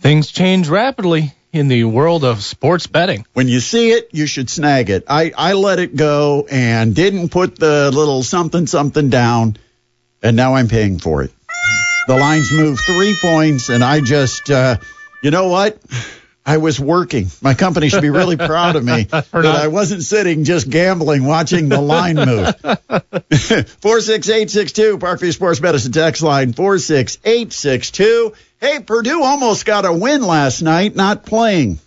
Things 0.00 0.30
change 0.30 0.68
rapidly 0.68 1.32
in 1.56 1.68
the 1.68 1.84
world 1.84 2.24
of 2.24 2.42
sports 2.42 2.86
betting. 2.86 3.26
When 3.32 3.48
you 3.48 3.60
see 3.60 3.90
it, 3.90 4.10
you 4.12 4.26
should 4.26 4.50
snag 4.50 4.90
it. 4.90 5.04
I, 5.08 5.32
I 5.36 5.54
let 5.54 5.78
it 5.78 5.96
go 5.96 6.46
and 6.50 6.94
didn't 6.94 7.30
put 7.30 7.58
the 7.58 7.90
little 7.90 8.22
something 8.22 8.66
something 8.66 9.08
down, 9.10 9.56
and 10.22 10.36
now 10.36 10.54
I'm 10.54 10.68
paying 10.68 10.98
for 10.98 11.22
it. 11.22 11.32
The 12.06 12.16
lines 12.16 12.52
moved 12.52 12.82
three 12.86 13.16
points, 13.20 13.68
and 13.68 13.82
I 13.82 14.00
just, 14.00 14.50
uh, 14.50 14.76
you 15.22 15.30
know 15.30 15.48
what? 15.48 15.78
I 16.44 16.58
was 16.58 16.78
working. 16.78 17.26
My 17.42 17.54
company 17.54 17.88
should 17.88 18.02
be 18.02 18.10
really 18.10 18.36
proud 18.36 18.76
of 18.76 18.84
me 18.84 19.02
that 19.10 19.34
I 19.34 19.66
wasn't 19.66 20.04
sitting 20.04 20.44
just 20.44 20.70
gambling, 20.70 21.24
watching 21.24 21.68
the 21.68 21.80
line 21.80 22.14
move. 22.14 22.54
46862, 23.80 24.98
Parkview 24.98 25.32
Sports 25.32 25.60
Medicine 25.60 25.90
text 25.90 26.22
line 26.22 26.52
46862. 26.52 28.32
Hey, 28.60 28.80
Purdue 28.80 29.22
almost 29.22 29.66
got 29.66 29.84
a 29.84 29.92
win 29.92 30.22
last 30.22 30.62
night, 30.62 30.96
not 30.96 31.26
playing. 31.26 31.78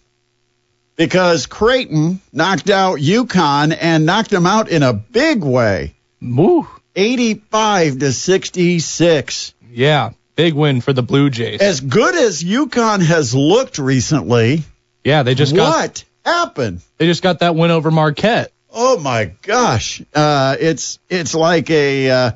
Because 0.96 1.46
Creighton 1.46 2.22
knocked 2.32 2.70
out 2.70 3.00
UConn 3.00 3.76
and 3.80 4.06
knocked 4.06 4.30
them 4.30 4.46
out 4.46 4.70
in 4.70 4.84
a 4.84 4.94
big 4.94 5.44
way. 5.44 5.96
Woo. 6.22 6.68
85 6.96 8.00
to 8.00 8.12
66. 8.12 9.54
Yeah. 9.72 10.12
Big 10.36 10.54
win 10.54 10.82
for 10.82 10.94
the 10.94 11.04
Blue 11.04 11.30
Jays. 11.30 11.62
As 11.62 11.82
good 11.82 12.16
as 12.16 12.44
UConn 12.44 13.02
has 13.04 13.34
looked 13.34 13.78
recently, 13.78 14.64
yeah, 15.04 15.24
they 15.24 15.36
just 15.36 15.56
got 15.56 15.76
what 15.76 16.04
happened? 16.24 16.82
They 16.98 17.08
just 17.08 17.24
got 17.24 17.40
that 17.40 17.56
win 17.56 17.72
over 17.72 17.92
Marquette. 17.92 18.52
Oh 18.72 18.98
my 19.00 19.34
gosh, 19.42 20.02
uh, 20.14 20.56
it's 20.60 21.00
it's 21.10 21.36
like 21.36 21.70
a 21.70 22.10
uh, 22.10 22.32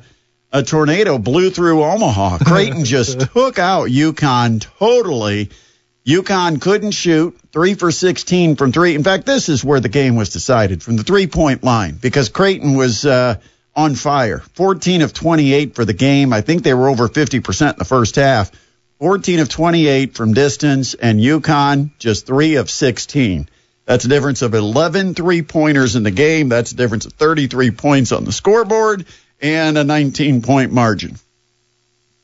a 0.54 0.62
tornado 0.62 1.18
blew 1.18 1.50
through 1.50 1.82
Omaha. 1.82 2.38
Creighton 2.46 2.84
just 2.84 3.20
took 3.20 3.58
out 3.58 3.88
UConn 3.88 4.64
totally. 4.78 5.50
UConn 6.06 6.60
couldn't 6.60 6.92
shoot 6.92 7.36
three 7.52 7.74
for 7.74 7.90
16 7.90 8.56
from 8.56 8.72
three. 8.72 8.94
In 8.94 9.02
fact, 9.02 9.26
this 9.26 9.48
is 9.48 9.64
where 9.64 9.80
the 9.80 9.88
game 9.88 10.16
was 10.16 10.30
decided 10.30 10.82
from 10.82 10.96
the 10.96 11.02
three 11.02 11.26
point 11.26 11.62
line 11.62 11.98
because 12.00 12.30
Creighton 12.30 12.74
was. 12.74 13.04
Uh, 13.04 13.36
on 13.76 13.96
fire. 13.96 14.38
14 14.54 15.02
of 15.02 15.12
28 15.12 15.74
for 15.74 15.84
the 15.84 15.92
game. 15.92 16.32
I 16.32 16.42
think 16.42 16.62
they 16.62 16.74
were 16.74 16.88
over 16.88 17.08
50% 17.08 17.72
in 17.72 17.78
the 17.78 17.84
first 17.84 18.14
half. 18.14 18.52
14 19.00 19.40
of 19.40 19.48
28 19.48 20.14
from 20.14 20.32
distance, 20.32 20.94
and 20.94 21.18
UConn 21.18 21.90
just 21.98 22.26
3 22.26 22.54
of 22.56 22.70
16. 22.70 23.48
That's 23.86 24.04
a 24.04 24.08
difference 24.08 24.42
of 24.42 24.54
11 24.54 25.14
three 25.14 25.42
pointers 25.42 25.96
in 25.96 26.04
the 26.04 26.10
game. 26.10 26.48
That's 26.48 26.72
a 26.72 26.76
difference 26.76 27.04
of 27.04 27.12
33 27.14 27.72
points 27.72 28.12
on 28.12 28.24
the 28.24 28.32
scoreboard 28.32 29.04
and 29.44 29.76
a 29.76 29.84
19 29.84 30.40
point 30.40 30.72
margin. 30.72 31.16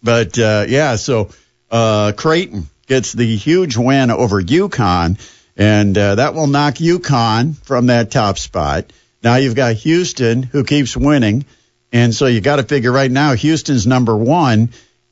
But 0.03 0.39
uh, 0.39 0.65
yeah, 0.67 0.97
so 0.97 1.29
uh, 1.71 2.13
Creighton 2.17 2.69
gets 2.87 3.13
the 3.13 3.37
huge 3.37 3.77
win 3.77 4.11
over 4.11 4.43
UConn, 4.43 5.21
and 5.55 5.97
uh, 5.97 6.15
that 6.15 6.35
will 6.35 6.47
knock 6.47 6.75
UConn 6.77 7.57
from 7.59 7.87
that 7.87 8.11
top 8.11 8.39
spot. 8.39 8.91
Now 9.23 9.37
you've 9.37 9.55
got 9.55 9.75
Houston 9.75 10.43
who 10.43 10.65
keeps 10.65 10.97
winning. 10.97 11.45
And 11.93 12.15
so 12.15 12.27
you 12.27 12.41
got 12.41 12.57
to 12.57 12.63
figure 12.63 12.93
right 12.93 13.11
now 13.11 13.35
Houston's 13.35 13.87
number 13.87 14.17
one 14.17 14.71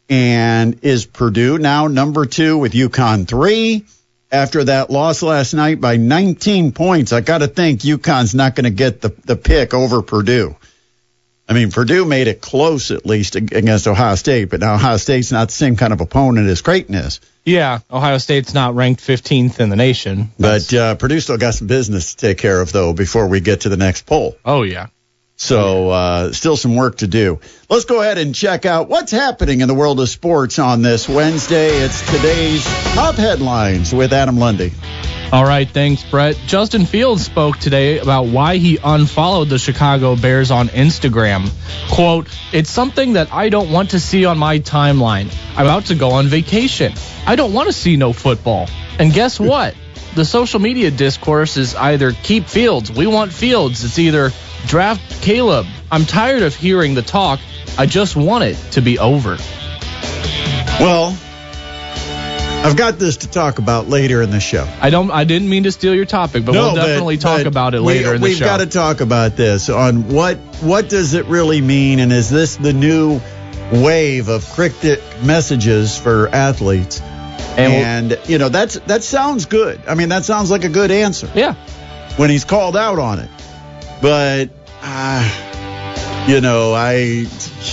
and 0.08 0.78
is 0.82 1.04
Purdue 1.04 1.58
now 1.58 1.88
number 1.88 2.24
two 2.24 2.56
with 2.56 2.72
UConn 2.72 3.28
three 3.28 3.84
after 4.30 4.64
that 4.64 4.88
loss 4.88 5.22
last 5.22 5.52
night 5.52 5.80
by 5.80 5.96
19 5.96 6.72
points. 6.72 7.12
I 7.12 7.20
got 7.20 7.38
to 7.38 7.48
think 7.48 7.80
UConn's 7.80 8.34
not 8.34 8.54
going 8.54 8.64
to 8.64 8.70
get 8.70 9.02
the, 9.02 9.10
the 9.24 9.36
pick 9.36 9.74
over 9.74 10.00
Purdue. 10.00 10.56
I 11.48 11.54
mean, 11.54 11.70
Purdue 11.70 12.04
made 12.04 12.26
it 12.26 12.42
close 12.42 12.90
at 12.90 13.06
least 13.06 13.34
against 13.34 13.88
Ohio 13.88 14.16
State, 14.16 14.50
but 14.50 14.60
now 14.60 14.74
Ohio 14.74 14.98
State's 14.98 15.32
not 15.32 15.48
the 15.48 15.54
same 15.54 15.76
kind 15.76 15.94
of 15.94 16.02
opponent 16.02 16.46
as 16.46 16.60
Creighton 16.60 16.94
is. 16.94 17.20
Yeah, 17.44 17.78
Ohio 17.90 18.18
State's 18.18 18.52
not 18.52 18.74
ranked 18.74 19.00
15th 19.00 19.58
in 19.58 19.70
the 19.70 19.76
nation. 19.76 20.30
But 20.38 20.72
uh, 20.74 20.96
Purdue 20.96 21.20
still 21.20 21.38
got 21.38 21.54
some 21.54 21.66
business 21.66 22.14
to 22.14 22.26
take 22.26 22.36
care 22.36 22.60
of, 22.60 22.70
though, 22.70 22.92
before 22.92 23.28
we 23.28 23.40
get 23.40 23.62
to 23.62 23.70
the 23.70 23.78
next 23.78 24.04
poll. 24.04 24.36
Oh, 24.44 24.62
yeah. 24.62 24.88
So 25.38 25.90
uh, 25.90 26.32
still 26.32 26.56
some 26.56 26.74
work 26.74 26.96
to 26.96 27.06
do. 27.06 27.38
Let's 27.70 27.84
go 27.84 28.00
ahead 28.02 28.18
and 28.18 28.34
check 28.34 28.66
out 28.66 28.88
what's 28.88 29.12
happening 29.12 29.60
in 29.60 29.68
the 29.68 29.74
world 29.74 30.00
of 30.00 30.08
sports 30.08 30.58
on 30.58 30.82
this 30.82 31.08
Wednesday. 31.08 31.68
It's 31.68 32.00
today's 32.10 32.64
top 32.94 33.14
headlines 33.14 33.94
with 33.94 34.12
Adam 34.12 34.38
Lundy. 34.38 34.72
All 35.30 35.44
right, 35.44 35.68
thanks, 35.68 36.02
Brett. 36.02 36.36
Justin 36.46 36.86
Fields 36.86 37.24
spoke 37.24 37.58
today 37.58 38.00
about 38.00 38.26
why 38.26 38.56
he 38.56 38.78
unfollowed 38.82 39.48
the 39.48 39.58
Chicago 39.60 40.16
Bears 40.16 40.50
on 40.50 40.68
Instagram. 40.68 41.48
Quote, 41.92 42.26
It's 42.52 42.70
something 42.70 43.12
that 43.12 43.32
I 43.32 43.48
don't 43.48 43.70
want 43.70 43.90
to 43.90 44.00
see 44.00 44.24
on 44.24 44.38
my 44.38 44.58
timeline. 44.58 45.32
I'm 45.54 45.66
about 45.66 45.84
to 45.86 45.94
go 45.94 46.10
on 46.10 46.26
vacation. 46.26 46.94
I 47.26 47.36
don't 47.36 47.52
want 47.52 47.68
to 47.68 47.72
see 47.72 47.96
no 47.96 48.12
football. 48.12 48.68
And 48.98 49.12
guess 49.12 49.38
what? 49.40 49.76
The 50.14 50.24
social 50.24 50.60
media 50.60 50.90
discourse 50.90 51.56
is 51.56 51.74
either 51.74 52.12
keep 52.12 52.46
Fields, 52.46 52.90
we 52.90 53.06
want 53.06 53.32
Fields. 53.32 53.84
It's 53.84 53.98
either 53.98 54.30
draft 54.66 55.22
Caleb. 55.22 55.66
I'm 55.90 56.04
tired 56.04 56.42
of 56.42 56.54
hearing 56.54 56.94
the 56.94 57.02
talk. 57.02 57.40
I 57.76 57.86
just 57.86 58.16
want 58.16 58.44
it 58.44 58.56
to 58.72 58.80
be 58.80 58.98
over. 58.98 59.36
Well, 60.80 61.16
I've 62.64 62.76
got 62.76 62.98
this 62.98 63.18
to 63.18 63.30
talk 63.30 63.58
about 63.58 63.88
later 63.88 64.20
in 64.20 64.30
the 64.30 64.40
show. 64.40 64.68
I 64.80 64.90
don't. 64.90 65.10
I 65.10 65.24
didn't 65.24 65.48
mean 65.48 65.62
to 65.62 65.72
steal 65.72 65.94
your 65.94 66.04
topic, 66.04 66.44
but 66.44 66.52
no, 66.52 66.66
we'll 66.66 66.74
definitely 66.74 67.16
but, 67.16 67.22
talk 67.22 67.38
but 67.38 67.46
about 67.46 67.74
it 67.74 67.80
we, 67.80 67.94
later 67.94 68.14
in 68.14 68.20
the 68.20 68.24
we've 68.26 68.36
show. 68.36 68.44
We've 68.44 68.50
got 68.50 68.58
to 68.58 68.66
talk 68.66 69.00
about 69.00 69.36
this 69.36 69.68
on 69.68 70.08
what 70.08 70.38
what 70.60 70.88
does 70.88 71.14
it 71.14 71.26
really 71.26 71.60
mean, 71.60 72.00
and 72.00 72.12
is 72.12 72.28
this 72.28 72.56
the 72.56 72.72
new 72.72 73.20
wave 73.72 74.28
of 74.28 74.44
cryptic 74.50 75.00
messages 75.22 75.96
for 75.96 76.28
athletes? 76.28 77.00
And, 77.58 78.12
and 78.12 78.28
you 78.28 78.38
know 78.38 78.48
that's 78.48 78.78
that 78.80 79.02
sounds 79.02 79.46
good. 79.46 79.80
I 79.88 79.94
mean, 79.94 80.10
that 80.10 80.24
sounds 80.24 80.50
like 80.50 80.64
a 80.64 80.68
good 80.68 80.90
answer. 80.90 81.30
Yeah. 81.34 81.54
When 82.16 82.30
he's 82.30 82.44
called 82.44 82.76
out 82.76 82.98
on 82.98 83.18
it, 83.18 83.30
but 84.00 84.50
uh, 84.82 86.24
you 86.28 86.40
know, 86.40 86.74
I, 86.74 87.26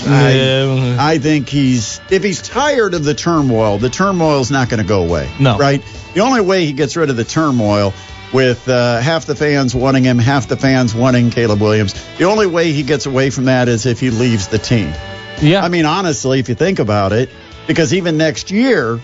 I, 0.06 0.96
I 1.00 1.18
think 1.18 1.50
he's 1.50 2.00
if 2.10 2.24
he's 2.24 2.42
tired 2.42 2.94
of 2.94 3.04
the 3.04 3.14
turmoil, 3.14 3.78
the 3.78 3.90
turmoil's 3.90 4.50
not 4.50 4.70
going 4.70 4.82
to 4.82 4.88
go 4.88 5.04
away. 5.04 5.30
No. 5.40 5.58
Right. 5.58 5.84
The 6.14 6.22
only 6.22 6.42
way 6.42 6.66
he 6.66 6.74
gets 6.74 6.96
rid 6.96 7.10
of 7.10 7.18
the 7.18 7.26
turmoil 7.26 7.94
with 8.34 8.68
uh, 8.70 9.00
half 9.02 9.26
the 9.26 9.36
fans 9.36 9.76
wanting 9.76 10.04
him, 10.04 10.18
half 10.18 10.48
the 10.48 10.58
fans 10.58 10.96
wanting 10.96 11.32
Caleb 11.32 11.62
Williams. 11.62 11.94
The 12.18 12.26
only 12.26 12.48
way 12.48 12.72
he 12.72 12.84
gets 12.84 13.06
away 13.06 13.30
from 13.30 13.46
that 13.46 13.68
is 13.68 13.86
if 13.86 14.00
he 14.00 14.10
leaves 14.10 14.48
the 14.48 14.58
team. 14.58 14.94
Yeah. 15.42 15.64
I 15.64 15.70
mean, 15.70 15.86
honestly, 15.86 16.40
if 16.40 16.48
you 16.50 16.56
think 16.56 16.80
about 16.80 17.12
it, 17.12 17.30
because 17.68 17.94
even 17.94 18.18
next 18.18 18.52
year, 18.52 19.02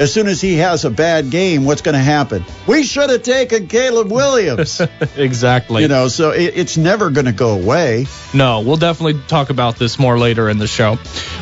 as 0.00 0.10
soon 0.10 0.28
as 0.28 0.40
he 0.40 0.56
has 0.56 0.86
a 0.86 0.90
bad 0.90 1.30
game, 1.30 1.66
what's 1.66 1.82
going 1.82 1.94
to 1.94 2.00
happen? 2.00 2.42
We 2.66 2.84
should 2.84 3.10
have 3.10 3.22
taken 3.22 3.68
Caleb 3.68 4.10
Williams. 4.10 4.80
exactly. 5.16 5.82
you 5.82 5.88
know, 5.88 6.08
so 6.08 6.30
it, 6.30 6.54
it's 6.56 6.78
never 6.78 7.10
going 7.10 7.26
to 7.26 7.32
go 7.32 7.50
away. 7.50 8.06
No, 8.32 8.62
we'll 8.62 8.78
definitely 8.78 9.20
talk 9.28 9.50
about 9.50 9.76
this 9.76 9.98
more 9.98 10.18
later 10.18 10.48
in 10.48 10.56
the 10.56 10.66
show. 10.66 10.92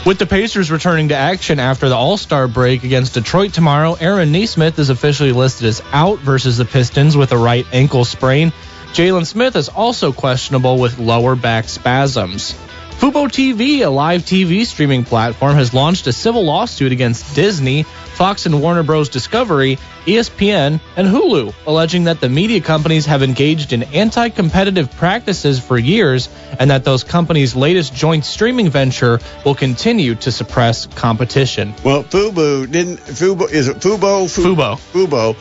With 0.04 0.18
the 0.18 0.26
Pacers 0.26 0.72
returning 0.72 1.10
to 1.10 1.14
action 1.16 1.60
after 1.60 1.88
the 1.88 1.94
All 1.94 2.16
Star 2.16 2.48
break 2.48 2.82
against 2.82 3.14
Detroit 3.14 3.54
tomorrow, 3.54 3.94
Aaron 3.94 4.32
Nesmith 4.32 4.76
is 4.80 4.90
officially 4.90 5.32
listed 5.32 5.68
as 5.68 5.80
out 5.92 6.18
versus 6.18 6.58
the 6.58 6.64
Pistons 6.64 7.16
with 7.16 7.30
a 7.30 7.38
right 7.38 7.64
ankle 7.72 8.04
sprain. 8.04 8.52
Jalen 8.92 9.26
Smith 9.26 9.54
is 9.54 9.68
also 9.68 10.12
questionable 10.12 10.80
with 10.80 10.98
lower 10.98 11.36
back 11.36 11.68
spasms. 11.68 12.56
Fubo 12.98 13.28
TV, 13.28 13.86
a 13.86 13.88
live 13.88 14.22
TV 14.22 14.66
streaming 14.66 15.04
platform, 15.04 15.54
has 15.54 15.72
launched 15.72 16.08
a 16.08 16.12
civil 16.12 16.44
lawsuit 16.44 16.90
against 16.90 17.32
Disney, 17.36 17.84
Fox 17.84 18.44
and 18.44 18.60
Warner 18.60 18.82
Bros. 18.82 19.08
Discovery, 19.08 19.78
ESPN, 20.04 20.80
and 20.96 21.06
Hulu, 21.06 21.54
alleging 21.64 22.04
that 22.04 22.20
the 22.20 22.28
media 22.28 22.60
companies 22.60 23.06
have 23.06 23.22
engaged 23.22 23.72
in 23.72 23.84
anti 23.84 24.30
competitive 24.30 24.90
practices 24.96 25.60
for 25.60 25.78
years 25.78 26.28
and 26.58 26.72
that 26.72 26.82
those 26.82 27.04
companies' 27.04 27.54
latest 27.54 27.94
joint 27.94 28.24
streaming 28.24 28.68
venture 28.68 29.20
will 29.44 29.54
continue 29.54 30.16
to 30.16 30.32
suppress 30.32 30.86
competition. 30.86 31.76
Well, 31.84 32.02
Fubo 32.02 32.68
didn't. 32.68 32.98
Fubo 32.98 33.48
is 33.48 33.68
it 33.68 33.76
Fubo? 33.76 34.26
Fubo. 34.26 34.76
Fubo. 34.76 35.36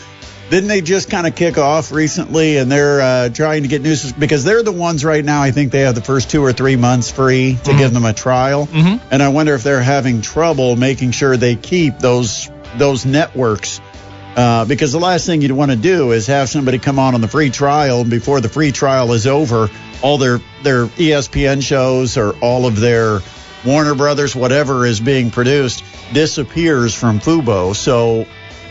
Didn't 0.49 0.69
they 0.69 0.79
just 0.79 1.09
kind 1.09 1.27
of 1.27 1.35
kick 1.35 1.57
off 1.57 1.91
recently, 1.91 2.57
and 2.57 2.71
they're 2.71 3.01
uh, 3.01 3.29
trying 3.29 3.63
to 3.63 3.67
get 3.67 3.81
news 3.81 4.13
because 4.13 4.45
they're 4.45 4.63
the 4.63 4.71
ones 4.71 5.03
right 5.03 5.23
now. 5.23 5.41
I 5.41 5.51
think 5.51 5.73
they 5.73 5.81
have 5.81 5.95
the 5.95 6.01
first 6.01 6.29
two 6.31 6.41
or 6.41 6.53
three 6.53 6.77
months 6.77 7.11
free 7.11 7.57
to 7.65 7.73
give 7.77 7.93
them 7.93 8.05
a 8.05 8.13
trial, 8.13 8.67
Mhm. 8.71 9.01
and 9.11 9.21
I 9.21 9.27
wonder 9.27 9.55
if 9.55 9.63
they're 9.63 9.81
having 9.81 10.21
trouble 10.21 10.77
making 10.77 11.11
sure 11.11 11.35
they 11.35 11.55
keep 11.55 11.99
those 11.99 12.49
those 12.77 13.05
networks. 13.05 13.81
Uh, 14.37 14.63
because 14.65 14.91
the 14.91 14.99
last 14.99 15.25
thing 15.25 15.41
you'd 15.41 15.51
want 15.51 15.71
to 15.71 15.77
do 15.77 16.11
is 16.11 16.27
have 16.27 16.47
somebody 16.47 16.77
come 16.77 16.99
on 16.99 17.13
on 17.15 17.21
the 17.21 17.27
free 17.27 17.49
trial, 17.49 18.01
and 18.01 18.09
before 18.09 18.39
the 18.39 18.47
free 18.49 18.71
trial 18.71 19.11
is 19.13 19.27
over, 19.27 19.69
all 20.01 20.17
their 20.17 20.39
their 20.63 20.85
ESPN 20.97 21.59
shows 21.61 22.15
or 22.17 22.31
all 22.39 22.65
of 22.67 22.79
their 22.79 23.19
Warner 23.65 23.95
Brothers, 23.95 24.33
whatever 24.33 24.85
is 24.85 24.99
being 25.01 25.29
produced, 25.31 25.83
disappears 26.13 26.93
from 26.93 27.19
Fubo. 27.19 27.75
So 27.75 28.25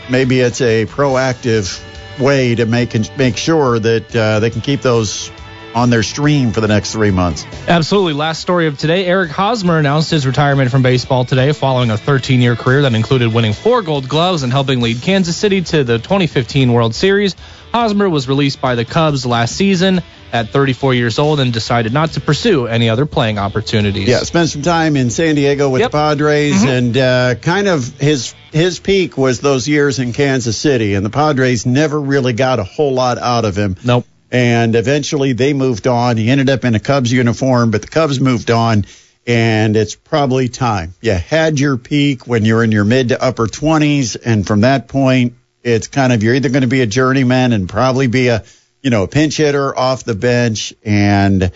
maybe 0.09 0.39
it's 0.39 0.61
a 0.61 0.85
proactive 0.85 1.83
way 2.19 2.55
to 2.55 2.65
make 2.65 3.17
make 3.17 3.37
sure 3.37 3.79
that 3.79 4.15
uh, 4.15 4.39
they 4.39 4.49
can 4.49 4.61
keep 4.61 4.81
those 4.81 5.31
on 5.75 5.91
their 5.91 6.01
stream 6.01 6.51
for 6.51 6.61
the 6.61 6.67
next 6.67 6.93
three 6.93 7.11
months. 7.11 7.45
Absolutely. 7.67 8.13
Last 8.13 8.41
story 8.41 8.65
of 8.65 8.79
today 8.79 9.05
Eric 9.05 9.29
Hosmer 9.29 9.77
announced 9.77 10.09
his 10.09 10.25
retirement 10.25 10.71
from 10.71 10.81
baseball 10.81 11.23
today 11.23 11.51
following 11.51 11.91
a 11.91 11.97
13 11.97 12.41
year 12.41 12.55
career 12.55 12.81
that 12.81 12.95
included 12.95 13.33
winning 13.33 13.53
four 13.53 13.83
gold 13.83 14.09
gloves 14.09 14.43
and 14.43 14.51
helping 14.51 14.81
lead 14.81 15.01
Kansas 15.01 15.37
City 15.37 15.61
to 15.61 15.83
the 15.83 15.97
2015 15.99 16.73
World 16.73 16.95
Series. 16.95 17.35
Hosmer 17.71 18.09
was 18.09 18.27
released 18.27 18.59
by 18.59 18.75
the 18.75 18.85
Cubs 18.85 19.25
last 19.25 19.55
season 19.55 20.01
at 20.33 20.49
34 20.49 20.93
years 20.93 21.19
old 21.19 21.39
and 21.39 21.53
decided 21.53 21.93
not 21.93 22.11
to 22.11 22.21
pursue 22.21 22.67
any 22.67 22.89
other 22.89 23.05
playing 23.05 23.37
opportunities. 23.37 24.07
Yeah, 24.07 24.19
spent 24.19 24.49
some 24.49 24.61
time 24.61 24.95
in 24.95 25.09
San 25.09 25.35
Diego 25.35 25.69
with 25.69 25.81
Yep. 25.81 25.91
the 25.91 25.97
Padres, 25.97 26.63
and 26.63 26.97
uh, 26.97 27.35
kind 27.35 27.67
of 27.67 27.97
his 27.99 28.33
his 28.51 28.79
peak 28.79 29.17
was 29.17 29.39
those 29.39 29.67
years 29.67 29.99
in 29.99 30.13
Kansas 30.13 30.57
City, 30.57 30.93
and 30.95 31.05
the 31.05 31.09
Padres 31.09 31.65
never 31.65 31.99
really 31.99 32.33
got 32.33 32.59
a 32.59 32.63
whole 32.63 32.93
lot 32.93 33.17
out 33.17 33.45
of 33.45 33.57
him. 33.57 33.75
Nope. 33.83 34.05
And 34.31 34.75
eventually 34.75 35.33
they 35.33 35.53
moved 35.53 35.87
on. 35.87 36.17
He 36.17 36.29
ended 36.29 36.49
up 36.49 36.65
in 36.65 36.75
a 36.75 36.79
Cubs 36.79 37.11
uniform, 37.11 37.71
but 37.71 37.81
the 37.81 37.87
Cubs 37.87 38.19
moved 38.19 38.51
on, 38.51 38.85
and 39.25 39.77
it's 39.77 39.95
probably 39.95 40.49
time. 40.49 40.93
You 41.01 41.13
had 41.13 41.59
your 41.59 41.77
peak 41.77 42.27
when 42.27 42.43
you're 42.43 42.63
in 42.63 42.71
your 42.71 42.83
mid 42.83 43.09
to 43.09 43.23
upper 43.23 43.47
20s, 43.47 44.17
and 44.23 44.45
from 44.45 44.61
that 44.61 44.89
point, 44.89 45.35
it's 45.63 45.87
kind 45.87 46.11
of 46.11 46.23
you're 46.23 46.35
either 46.35 46.49
going 46.49 46.61
to 46.61 46.67
be 46.67 46.81
a 46.81 46.85
journeyman 46.87 47.53
and 47.53 47.69
probably 47.69 48.07
be 48.07 48.27
a 48.27 48.43
you 48.81 48.89
know 48.89 49.03
a 49.03 49.07
pinch 49.07 49.37
hitter 49.37 49.77
off 49.77 50.03
the 50.03 50.15
bench, 50.15 50.73
and 50.83 51.51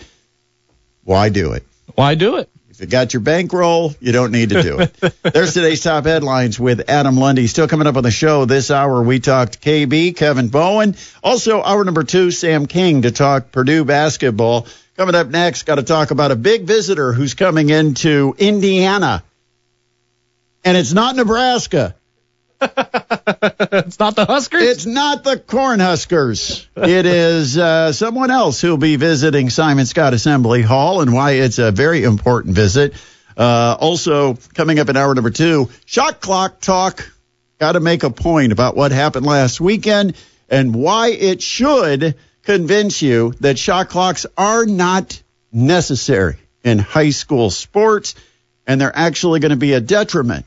why 1.04 1.28
do 1.28 1.52
it? 1.52 1.64
Why 1.94 2.14
do 2.14 2.36
it? 2.36 2.48
If 2.70 2.80
you 2.80 2.86
got 2.86 3.12
your 3.12 3.20
bankroll, 3.20 3.94
you 4.00 4.12
don't 4.12 4.32
need 4.32 4.48
to 4.48 4.62
do 4.62 4.78
it. 4.80 5.14
There's 5.22 5.52
today's 5.52 5.82
top 5.82 6.04
headlines 6.04 6.58
with 6.58 6.88
Adam 6.88 7.18
Lundy. 7.18 7.46
Still 7.46 7.68
coming 7.68 7.86
up 7.86 7.96
on 7.96 8.02
the 8.02 8.10
show 8.10 8.46
this 8.46 8.70
hour, 8.70 9.02
we 9.02 9.20
talked 9.20 9.60
KB, 9.60 10.16
Kevin 10.16 10.48
Bowen. 10.48 10.96
Also, 11.22 11.62
hour 11.62 11.84
number 11.84 12.02
two, 12.02 12.30
Sam 12.30 12.66
King 12.66 13.02
to 13.02 13.10
talk 13.10 13.52
Purdue 13.52 13.84
basketball. 13.84 14.66
Coming 14.96 15.14
up 15.14 15.28
next, 15.28 15.64
got 15.64 15.74
to 15.74 15.82
talk 15.82 16.12
about 16.12 16.30
a 16.30 16.36
big 16.36 16.62
visitor 16.62 17.12
who's 17.12 17.34
coming 17.34 17.68
into 17.68 18.34
Indiana. 18.38 19.22
And 20.64 20.76
it's 20.76 20.92
not 20.92 21.16
Nebraska. 21.16 21.94
it's 23.72 23.98
not 23.98 24.14
the 24.14 24.24
Huskers? 24.24 24.62
It's 24.62 24.86
not 24.86 25.24
the 25.24 25.36
Cornhuskers. 25.36 26.66
It 26.76 27.06
is 27.06 27.58
uh, 27.58 27.92
someone 27.92 28.30
else 28.30 28.60
who'll 28.60 28.76
be 28.76 28.96
visiting 28.96 29.50
Simon 29.50 29.84
Skjodt 29.84 30.12
Assembly 30.12 30.62
Hall 30.62 31.00
and 31.00 31.12
why 31.12 31.32
it's 31.32 31.58
a 31.58 31.72
very 31.72 32.04
important 32.04 32.54
visit. 32.54 32.94
Uh, 33.36 33.76
also, 33.80 34.34
coming 34.54 34.78
up 34.78 34.88
in 34.88 34.96
hour 34.96 35.14
number 35.14 35.30
two, 35.30 35.70
shot 35.86 36.20
clock 36.20 36.60
talk. 36.60 37.10
Got 37.58 37.72
to 37.72 37.80
make 37.80 38.02
a 38.02 38.10
point 38.10 38.52
about 38.52 38.76
what 38.76 38.92
happened 38.92 39.26
last 39.26 39.60
weekend 39.60 40.16
and 40.48 40.74
why 40.74 41.08
it 41.08 41.42
should 41.42 42.16
convince 42.42 43.02
you 43.02 43.34
that 43.40 43.58
shot 43.58 43.88
clocks 43.88 44.26
are 44.36 44.66
not 44.66 45.20
necessary 45.52 46.36
in 46.62 46.78
high 46.78 47.10
school 47.10 47.50
sports 47.50 48.14
and 48.66 48.80
they're 48.80 48.96
actually 48.96 49.40
going 49.40 49.50
to 49.50 49.56
be 49.56 49.72
a 49.72 49.80
detriment 49.80 50.46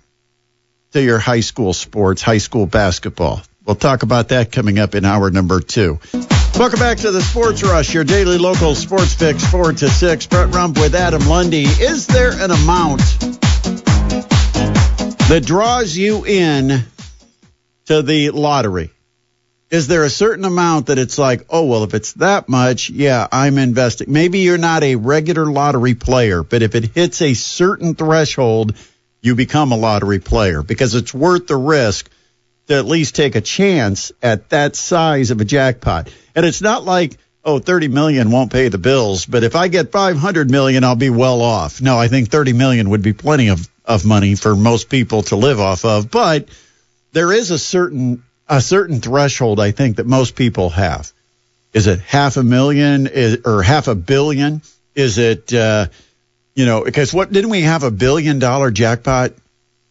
to 0.95 1.03
your 1.03 1.19
high 1.19 1.41
school 1.41 1.73
sports, 1.73 2.21
high 2.21 2.37
school 2.37 2.65
basketball. 2.65 3.41
We'll 3.65 3.75
talk 3.75 4.03
about 4.03 4.29
that 4.29 4.53
coming 4.53 4.79
up 4.79 4.95
in 4.95 5.03
hour 5.03 5.29
number 5.29 5.59
two. 5.59 5.99
Welcome 6.57 6.79
back 6.79 6.99
to 6.99 7.11
the 7.11 7.21
Sports 7.21 7.63
Rush, 7.63 7.93
your 7.93 8.05
daily 8.05 8.37
local 8.37 8.75
sports 8.75 9.13
fix, 9.13 9.45
four 9.45 9.73
to 9.73 9.89
six. 9.89 10.25
Brett 10.25 10.55
Rump 10.55 10.77
with 10.77 10.95
Adam 10.95 11.27
Lundy. 11.27 11.63
Is 11.63 12.07
there 12.07 12.31
an 12.31 12.49
amount 12.49 13.01
that 15.27 15.43
draws 15.45 15.97
you 15.97 16.25
in 16.25 16.85
to 17.87 18.01
the 18.01 18.29
lottery? 18.29 18.89
Is 19.69 19.87
there 19.87 20.05
a 20.05 20.09
certain 20.09 20.45
amount 20.45 20.85
that 20.85 20.97
it's 20.97 21.17
like, 21.17 21.45
oh, 21.49 21.65
well, 21.65 21.83
if 21.83 21.93
it's 21.93 22.13
that 22.13 22.47
much, 22.47 22.89
yeah, 22.89 23.27
I'm 23.33 23.57
investing. 23.57 24.13
Maybe 24.13 24.39
you're 24.39 24.57
not 24.57 24.83
a 24.83 24.95
regular 24.95 25.45
lottery 25.45 25.95
player, 25.95 26.41
but 26.41 26.61
if 26.61 26.73
it 26.73 26.85
hits 26.85 27.21
a 27.21 27.33
certain 27.33 27.95
threshold, 27.95 28.75
you 29.25 29.35
become 29.35 29.71
a 29.71 29.77
lottery 29.77 30.19
player 30.19 30.61
because 30.61 30.95
it's 30.95 31.13
worth 31.13 31.47
the 31.47 31.55
risk 31.55 32.09
to 32.67 32.75
at 32.75 32.85
least 32.85 33.15
take 33.15 33.35
a 33.35 33.41
chance 33.41 34.11
at 34.21 34.49
that 34.49 34.75
size 34.75 35.31
of 35.31 35.41
a 35.41 35.45
jackpot. 35.45 36.09
And 36.35 36.45
it's 36.45 36.61
not 36.61 36.83
like, 36.83 37.17
oh, 37.43 37.59
30 37.59 37.87
million 37.87 38.31
won't 38.31 38.51
pay 38.51 38.69
the 38.69 38.77
bills, 38.77 39.25
but 39.25 39.43
if 39.43 39.55
I 39.55 39.67
get 39.67 39.91
500 39.91 40.49
million, 40.49 40.83
I'll 40.83 40.95
be 40.95 41.09
well 41.09 41.41
off. 41.41 41.81
No, 41.81 41.97
I 41.97 42.07
think 42.07 42.29
30 42.29 42.53
million 42.53 42.89
would 42.89 43.01
be 43.01 43.13
plenty 43.13 43.49
of, 43.49 43.67
of 43.83 44.05
money 44.05 44.35
for 44.35 44.55
most 44.55 44.89
people 44.89 45.23
to 45.23 45.35
live 45.35 45.59
off 45.59 45.85
of, 45.85 46.09
but 46.09 46.47
there 47.11 47.31
is 47.31 47.51
a 47.51 47.59
certain, 47.59 48.23
a 48.47 48.61
certain 48.61 48.99
threshold 48.99 49.59
I 49.59 49.71
think 49.71 49.97
that 49.97 50.07
most 50.07 50.35
people 50.35 50.69
have. 50.71 51.11
Is 51.73 51.87
it 51.87 51.99
half 51.99 52.37
a 52.37 52.43
million 52.43 53.07
is, 53.07 53.39
or 53.45 53.61
half 53.61 53.87
a 53.87 53.95
billion? 53.95 54.61
Is 54.95 55.17
it, 55.17 55.53
uh, 55.53 55.87
you 56.55 56.65
know, 56.65 56.83
because 56.83 57.13
what 57.13 57.31
didn't 57.31 57.49
we 57.51 57.61
have 57.61 57.83
a 57.83 57.91
billion 57.91 58.39
dollar 58.39 58.71
jackpot 58.71 59.33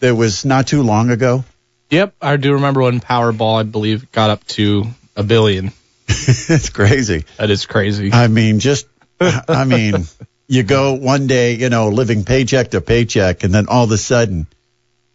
that 0.00 0.14
was 0.14 0.44
not 0.44 0.66
too 0.66 0.82
long 0.82 1.10
ago? 1.10 1.44
Yep, 1.90 2.14
I 2.20 2.36
do 2.36 2.54
remember 2.54 2.82
when 2.82 3.00
Powerball, 3.00 3.60
I 3.60 3.62
believe, 3.62 4.10
got 4.10 4.30
up 4.30 4.44
to 4.48 4.86
a 5.14 5.22
billion. 5.22 5.72
it's 6.08 6.70
crazy. 6.70 7.24
That 7.36 7.50
is 7.50 7.66
crazy. 7.66 8.10
I 8.12 8.28
mean, 8.28 8.58
just, 8.58 8.86
I 9.20 9.64
mean, 9.64 10.06
you 10.48 10.62
go 10.62 10.94
one 10.94 11.26
day, 11.26 11.54
you 11.54 11.68
know, 11.68 11.88
living 11.90 12.24
paycheck 12.24 12.70
to 12.70 12.80
paycheck, 12.80 13.44
and 13.44 13.54
then 13.54 13.66
all 13.68 13.84
of 13.84 13.90
a 13.92 13.98
sudden, 13.98 14.46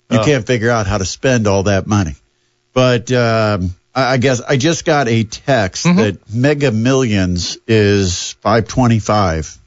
you 0.09 0.19
Oh. 0.19 0.23
can't 0.23 0.45
figure 0.47 0.69
out 0.69 0.87
how 0.87 0.97
to 0.97 1.05
spend 1.05 1.47
all 1.47 1.63
that 1.63 1.85
money. 1.85 2.15
But 2.73 3.11
um, 3.11 3.75
I 3.93 4.17
guess 4.17 4.39
I 4.41 4.57
just 4.57 4.85
got 4.85 5.07
a 5.07 5.23
text 5.23 5.85
Mhm. 5.85 5.95
that 5.97 6.33
Mega 6.33 6.71
Millions 6.71 7.57
is 7.67 8.33
525. 8.41 9.57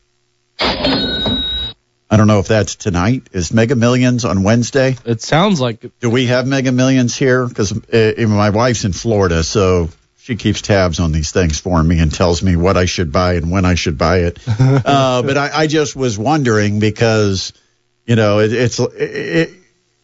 I 2.12 2.18
don't 2.18 2.26
know 2.26 2.40
if 2.40 2.48
that's 2.48 2.76
tonight. 2.76 3.30
Is 3.32 3.54
Mega 3.54 3.74
Millions 3.74 4.26
on 4.26 4.42
Wednesday? 4.42 4.98
It 5.06 5.22
sounds 5.22 5.62
like 5.62 5.98
Do 5.98 6.10
we 6.10 6.26
have 6.26 6.46
Mega 6.46 6.70
Millions 6.70 7.16
here? 7.16 7.46
Because 7.46 7.72
uh, 7.72 8.12
my 8.28 8.50
wife's 8.50 8.84
in 8.84 8.92
Florida, 8.92 9.42
so 9.42 9.88
she 10.18 10.36
keeps 10.36 10.60
tabs 10.60 11.00
on 11.00 11.12
these 11.12 11.32
things 11.32 11.58
for 11.58 11.82
me 11.82 12.00
and 12.00 12.12
tells 12.12 12.42
me 12.42 12.54
what 12.54 12.76
I 12.76 12.84
should 12.84 13.12
buy 13.12 13.36
and 13.36 13.50
when 13.50 13.64
I 13.64 13.76
should 13.76 13.96
buy 13.96 14.24
it. 14.24 14.38
uh, 14.46 15.22
but 15.22 15.38
I, 15.38 15.50
I 15.54 15.66
just 15.68 15.96
was 15.96 16.18
wondering 16.18 16.80
because, 16.80 17.54
you 18.04 18.14
know, 18.14 18.40
it, 18.40 18.52
it's. 18.52 18.78
It, 18.78 18.92
it, 19.00 19.50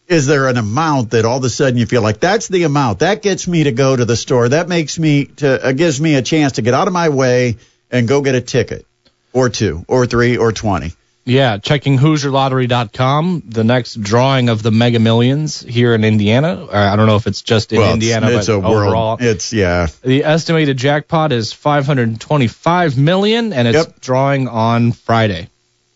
is 0.07 0.25
there 0.25 0.47
an 0.47 0.57
amount 0.57 1.11
that 1.11 1.25
all 1.25 1.37
of 1.37 1.43
a 1.43 1.49
sudden 1.49 1.77
you 1.77 1.85
feel 1.85 2.01
like 2.01 2.19
that's 2.19 2.47
the 2.47 2.63
amount 2.63 2.99
that 2.99 3.21
gets 3.21 3.47
me 3.47 3.65
to 3.65 3.71
go 3.71 3.95
to 3.95 4.05
the 4.05 4.15
store? 4.15 4.49
That 4.49 4.67
makes 4.67 4.97
me 4.97 5.25
to 5.25 5.63
uh, 5.63 5.71
gives 5.73 6.01
me 6.01 6.15
a 6.15 6.23
chance 6.23 6.53
to 6.53 6.63
get 6.63 6.73
out 6.73 6.87
of 6.87 6.93
my 6.93 7.09
way 7.09 7.57
and 7.91 8.07
go 8.07 8.23
get 8.23 8.33
a 8.33 8.41
ticket, 8.41 8.87
or 9.31 9.49
two, 9.49 9.85
or 9.87 10.07
three, 10.07 10.37
or 10.37 10.51
twenty. 10.51 10.93
Yeah, 11.29 11.57
checking 11.59 11.97
HoosierLottery.com. 11.97 13.43
The 13.47 13.63
next 13.63 14.01
drawing 14.01 14.49
of 14.49 14.63
the 14.63 14.71
Mega 14.71 14.99
Millions 14.99 15.61
here 15.61 15.93
in 15.93 16.03
Indiana. 16.03 16.67
I 16.71 16.95
don't 16.95 17.05
know 17.07 17.15
if 17.17 17.27
it's 17.27 17.41
just 17.41 17.71
in 17.71 17.79
well, 17.79 17.93
Indiana, 17.93 18.27
it's, 18.27 18.37
it's 18.37 18.47
but 18.47 18.53
a 18.53 18.57
overall, 18.57 19.17
world. 19.17 19.21
It's 19.21 19.53
yeah. 19.53 19.87
the 20.01 20.23
estimated 20.23 20.77
jackpot 20.77 21.31
is 21.31 21.53
525 21.53 22.97
million, 22.97 23.53
and 23.53 23.67
it's 23.67 23.77
Yep. 23.77 24.01
drawing 24.01 24.47
on 24.47 24.91
Friday. 24.91 25.47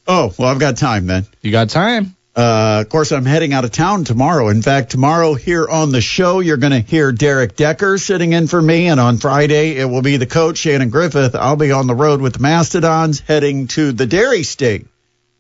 Oh 0.08 0.34
well, 0.38 0.50
I've 0.50 0.60
got 0.60 0.78
time 0.78 1.08
then. 1.08 1.26
You 1.42 1.52
got 1.52 1.70
time? 1.70 2.16
Uh, 2.36 2.80
of 2.82 2.90
course, 2.90 3.12
I'm 3.12 3.26
heading 3.26 3.54
out 3.54 3.64
of 3.64 3.72
town 3.72 4.06
tomorrow. 4.06 4.50
In 4.50 4.64
fact, 4.64 4.90
tomorrow 4.90 5.36
here 5.36 5.68
on 5.68 5.92
the 5.92 6.02
show, 6.02 6.40
you're 6.40 6.58
going 6.58 6.74
to 6.74 6.80
hear 6.80 7.12
Derek 7.12 7.56
Decker 7.56 8.00
sitting 8.00 8.34
in 8.34 8.48
for 8.48 8.60
me. 8.60 8.88
And 8.88 9.00
on 9.00 9.18
Friday, 9.20 9.78
it 9.78 9.86
will 9.86 10.02
be 10.02 10.18
the 10.18 10.26
coach, 10.26 10.58
Shannon 10.58 10.90
Griffith. 10.90 11.36
I'll 11.36 11.56
be 11.58 11.72
on 11.72 11.86
the 11.86 11.94
road 11.94 12.22
with 12.22 12.34
the 12.34 12.40
Mastodons 12.40 13.20
heading 13.20 13.68
to 13.68 13.92
the 13.92 14.08
Dairy 14.08 14.42
State, 14.42 14.88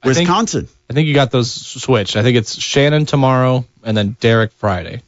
I 0.03 0.13
think- 0.13 0.27
Wisconsin. 0.29 0.67
I 0.89 0.93
think 0.93 1.07
you 1.07 1.13
got 1.15 1.31
those 1.31 1.51
switched. 1.51 2.15
I 2.17 2.23
think 2.23 2.37
it's 2.37 2.59
Shannon 2.59 3.05
tomorrow, 3.05 3.65
and 3.83 3.95
then 3.97 4.15
Derek 4.19 4.51
Friday. 4.53 5.01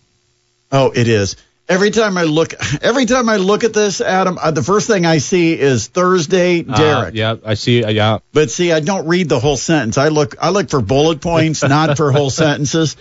Oh, 0.72 0.92
it 0.96 1.08
is. 1.08 1.36
Every 1.68 1.92
time 1.92 2.18
I 2.18 2.24
look, 2.24 2.54
every 2.82 3.06
time 3.06 3.28
I 3.30 3.38
look 3.38 3.64
at 3.64 3.74
this, 3.74 4.02
Adam, 4.02 4.38
uh, 4.42 4.52
the 4.52 4.64
first 4.64 4.88
thing 4.88 5.06
I 5.06 5.18
see 5.20 5.60
is 5.60 5.88
Thursday, 5.88 6.64
Uh, 6.68 6.76
Derek. 6.78 7.16
yeah, 7.16 7.36
I 7.46 7.56
see. 7.56 7.84
Uh, 7.84 7.90
yeah, 7.90 8.20
But 8.34 8.52
see, 8.52 8.72
I 8.72 8.80
don't 8.80 9.08
read 9.08 9.30
the 9.30 9.40
whole 9.40 9.58
sentence. 9.58 9.98
I 9.98 10.08
look, 10.10 10.36
I 10.42 10.50
look 10.50 10.70
for 10.70 10.82
bullet 10.82 11.22
points, 11.22 11.62
not 11.64 11.98
for 11.98 12.12
whole 12.12 12.30
sentences. 12.44 12.96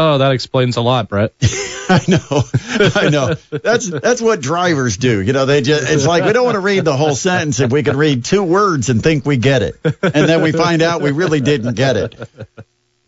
Oh, 0.00 0.18
that 0.18 0.30
explains 0.30 0.76
a 0.76 0.80
lot, 0.80 1.08
Brett. 1.08 1.34
I 1.90 2.04
know, 2.06 2.42
I 2.94 3.08
know. 3.10 3.34
That's 3.50 3.90
that's 3.90 4.22
what 4.22 4.40
drivers 4.40 4.96
do. 4.96 5.20
You 5.20 5.32
know, 5.32 5.44
they 5.44 5.60
just 5.60 5.90
it's 5.90 6.06
like 6.06 6.24
we 6.24 6.32
don't 6.32 6.44
want 6.44 6.54
to 6.54 6.60
read 6.60 6.84
the 6.84 6.96
whole 6.96 7.16
sentence 7.16 7.58
if 7.58 7.72
we 7.72 7.82
can 7.82 7.96
read 7.96 8.24
two 8.24 8.44
words 8.44 8.90
and 8.90 9.02
think 9.02 9.26
we 9.26 9.38
get 9.38 9.62
it, 9.62 9.76
and 9.84 9.92
then 10.28 10.42
we 10.42 10.52
find 10.52 10.82
out 10.82 11.02
we 11.02 11.10
really 11.10 11.40
didn't 11.40 11.74
get 11.74 11.96
it. 11.96 12.14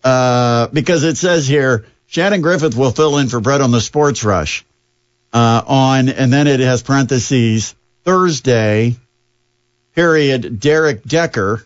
Uh, 0.03 0.67
because 0.69 1.05
it 1.05 1.17
says 1.17 1.47
here, 1.47 1.87
Shannon 2.07 2.41
Griffith 2.41 2.75
will 2.75 2.91
fill 2.91 3.19
in 3.19 3.29
for 3.29 3.39
Brett 3.39 3.61
on 3.61 3.71
the 3.71 3.81
Sports 3.81 4.25
Rush. 4.25 4.65
Uh, 5.33 5.63
on 5.65 6.09
and 6.09 6.33
then 6.33 6.49
it 6.49 6.59
has 6.59 6.83
parentheses 6.83 7.77
Thursday, 8.03 8.97
period. 9.95 10.59
Derek 10.59 11.05
Decker. 11.05 11.65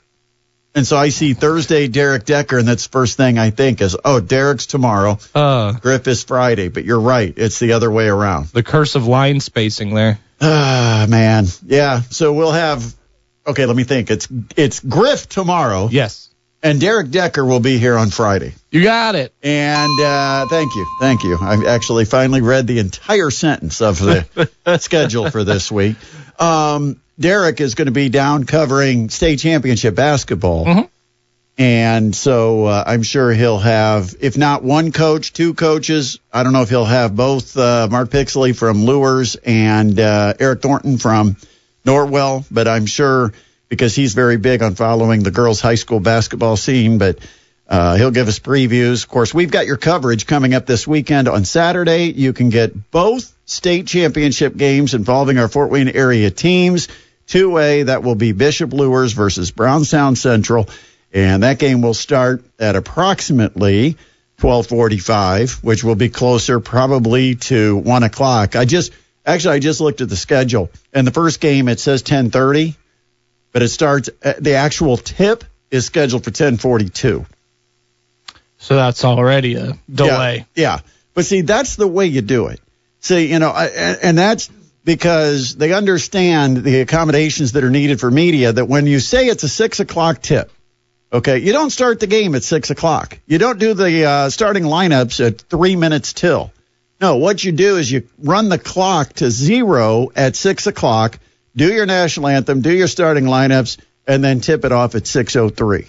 And 0.74 0.86
so 0.86 0.96
I 0.96 1.10
see 1.10 1.34
Thursday, 1.34 1.86
Derek 1.86 2.24
Decker, 2.24 2.58
and 2.58 2.66
that's 2.66 2.84
the 2.86 2.90
first 2.90 3.16
thing 3.16 3.38
I 3.38 3.50
think 3.50 3.80
is, 3.80 3.96
oh, 4.04 4.18
Derek's 4.20 4.66
tomorrow. 4.66 5.18
Uh, 5.34 5.72
Griff 5.72 6.08
is 6.08 6.24
Friday, 6.24 6.68
but 6.68 6.84
you're 6.84 6.98
right. 7.00 7.32
It's 7.36 7.60
the 7.60 7.72
other 7.74 7.90
way 7.90 8.08
around. 8.08 8.46
the 8.48 8.62
curse 8.64 8.96
of 8.96 9.06
line 9.06 9.38
spacing 9.40 9.94
there. 9.94 10.18
Ah, 10.40 11.06
man. 11.08 11.46
Yeah. 11.64 12.00
So 12.10 12.32
we'll 12.32 12.50
have. 12.52 12.82
Okay, 13.46 13.66
let 13.66 13.76
me 13.76 13.84
think. 13.84 14.10
It's 14.10 14.26
it's 14.56 14.80
Griff 14.80 15.28
tomorrow, 15.28 15.88
Yes, 15.92 16.30
and 16.62 16.80
Derek 16.80 17.10
Decker 17.10 17.44
will 17.44 17.60
be 17.60 17.78
here 17.78 17.96
on 17.96 18.08
Friday. 18.10 18.54
you 18.70 18.82
got 18.82 19.14
it. 19.14 19.32
And 19.42 20.00
uh, 20.00 20.46
thank 20.48 20.74
you, 20.74 20.86
thank 20.98 21.22
you. 21.22 21.36
I 21.40 21.66
actually 21.68 22.06
finally 22.06 22.40
read 22.40 22.66
the 22.66 22.78
entire 22.80 23.30
sentence 23.30 23.80
of 23.82 23.98
the 24.00 24.48
schedule 24.80 25.30
for 25.30 25.44
this 25.44 25.70
week. 25.70 25.96
Um, 26.40 27.00
Derek 27.18 27.60
is 27.60 27.74
going 27.74 27.86
to 27.86 27.92
be 27.92 28.08
down 28.08 28.44
covering 28.44 29.08
state 29.08 29.38
championship 29.38 29.94
basketball. 29.94 30.66
Mhm. 30.66 30.88
And 31.56 32.16
so 32.16 32.64
uh, 32.64 32.82
I'm 32.84 33.04
sure 33.04 33.32
he'll 33.32 33.60
have, 33.60 34.16
if 34.20 34.36
not 34.36 34.64
one 34.64 34.90
coach, 34.90 35.32
two 35.32 35.54
coaches. 35.54 36.18
I 36.32 36.42
don't 36.42 36.52
know 36.52 36.62
if 36.62 36.68
he'll 36.68 36.84
have 36.84 37.14
both 37.14 37.56
uh, 37.56 37.86
Mark 37.88 38.10
Pixley 38.10 38.56
from 38.56 38.84
Luers 38.84 39.36
and 39.36 39.98
uh, 40.00 40.34
Eric 40.40 40.62
Thornton 40.62 40.98
from 40.98 41.36
Norwell, 41.86 42.44
but 42.50 42.66
I'm 42.66 42.86
sure 42.86 43.32
because 43.68 43.94
he's 43.94 44.14
very 44.14 44.36
big 44.36 44.62
on 44.64 44.74
following 44.74 45.22
the 45.22 45.30
girls' 45.30 45.60
high 45.60 45.76
school 45.76 46.00
basketball 46.00 46.56
scene. 46.56 46.98
But 46.98 47.18
uh, 47.68 47.96
he'll 47.96 48.10
give 48.10 48.28
us 48.28 48.38
previews. 48.38 49.02
Of 49.04 49.08
course, 49.08 49.32
we've 49.32 49.50
got 49.50 49.66
your 49.66 49.76
coverage 49.76 50.26
coming 50.26 50.54
up 50.54 50.66
this 50.66 50.86
weekend 50.86 51.28
on 51.28 51.44
Saturday. 51.44 52.12
You 52.12 52.32
can 52.32 52.50
get 52.50 52.90
both 52.90 53.32
state 53.46 53.86
championship 53.86 54.56
games 54.56 54.94
involving 54.94 55.38
our 55.38 55.48
Fort 55.48 55.70
Wayne 55.70 55.88
area 55.88 56.30
teams. 56.30 56.88
2A, 57.28 57.86
that 57.86 58.02
will 58.02 58.14
be 58.14 58.32
Bishop 58.32 58.72
Luers 58.72 59.12
versus 59.12 59.50
Brownstown 59.50 60.14
Central. 60.16 60.68
And 61.12 61.42
that 61.42 61.58
game 61.58 61.80
will 61.80 61.94
start 61.94 62.44
at 62.58 62.76
approximately 62.76 63.96
1245, 64.40 65.62
which 65.62 65.84
will 65.84 65.94
be 65.94 66.10
closer 66.10 66.60
probably 66.60 67.36
to 67.36 67.76
1 67.76 68.02
o'clock. 68.02 68.56
I 68.56 68.66
just, 68.66 68.92
actually, 69.24 69.54
I 69.54 69.58
just 69.60 69.80
looked 69.80 70.00
at 70.02 70.08
the 70.08 70.16
schedule. 70.16 70.70
And 70.92 71.06
the 71.06 71.12
first 71.12 71.40
game, 71.40 71.68
it 71.68 71.80
says 71.80 72.02
1030, 72.02 72.76
but 73.52 73.62
it 73.62 73.68
starts, 73.68 74.10
uh, 74.22 74.34
the 74.38 74.54
actual 74.54 74.96
tip 74.98 75.44
is 75.70 75.86
scheduled 75.86 76.24
for 76.24 76.30
1042. 76.30 77.24
So 78.64 78.76
that's 78.76 79.04
already 79.04 79.56
a 79.56 79.78
delay. 79.92 80.46
Yeah, 80.54 80.62
yeah. 80.62 80.80
But 81.12 81.26
see, 81.26 81.42
that's 81.42 81.76
the 81.76 81.86
way 81.86 82.06
you 82.06 82.22
do 82.22 82.46
it. 82.46 82.60
See, 83.00 83.30
you 83.30 83.38
know, 83.38 83.50
I, 83.50 83.66
and, 83.66 84.16
that's 84.16 84.48
because 84.86 85.54
they 85.54 85.74
understand 85.74 86.56
the 86.64 86.80
accommodations 86.80 87.52
that 87.52 87.62
are 87.62 87.68
needed 87.68 88.00
for 88.00 88.10
media. 88.10 88.54
That 88.54 88.64
when 88.64 88.86
you 88.86 89.00
say 89.00 89.26
it's 89.26 89.42
a 89.42 89.50
six 89.50 89.80
o'clock 89.80 90.22
tip, 90.22 90.50
okay, 91.12 91.40
you 91.40 91.52
don't 91.52 91.68
start 91.68 92.00
the 92.00 92.06
game 92.06 92.34
at 92.34 92.42
six 92.42 92.70
o'clock. 92.70 93.18
You 93.26 93.36
don't 93.36 93.58
do 93.58 93.74
the 93.74 94.06
uh, 94.06 94.30
starting 94.30 94.64
lineups 94.64 95.24
at 95.24 95.42
three 95.42 95.76
minutes 95.76 96.14
till. 96.14 96.50
No, 97.02 97.16
what 97.16 97.44
you 97.44 97.52
do 97.52 97.76
is 97.76 97.92
you 97.92 98.08
run 98.18 98.48
the 98.48 98.58
clock 98.58 99.12
to 99.14 99.30
zero 99.30 100.08
at 100.16 100.36
six 100.36 100.66
o'clock, 100.66 101.18
do 101.54 101.70
your 101.70 101.84
national 101.84 102.28
anthem, 102.28 102.62
do 102.62 102.72
your 102.72 102.88
starting 102.88 103.24
lineups, 103.24 103.76
and 104.06 104.24
then 104.24 104.40
tip 104.40 104.64
it 104.64 104.72
off 104.72 104.94
at 104.94 105.06
six 105.06 105.36
o 105.36 105.50
three 105.50 105.86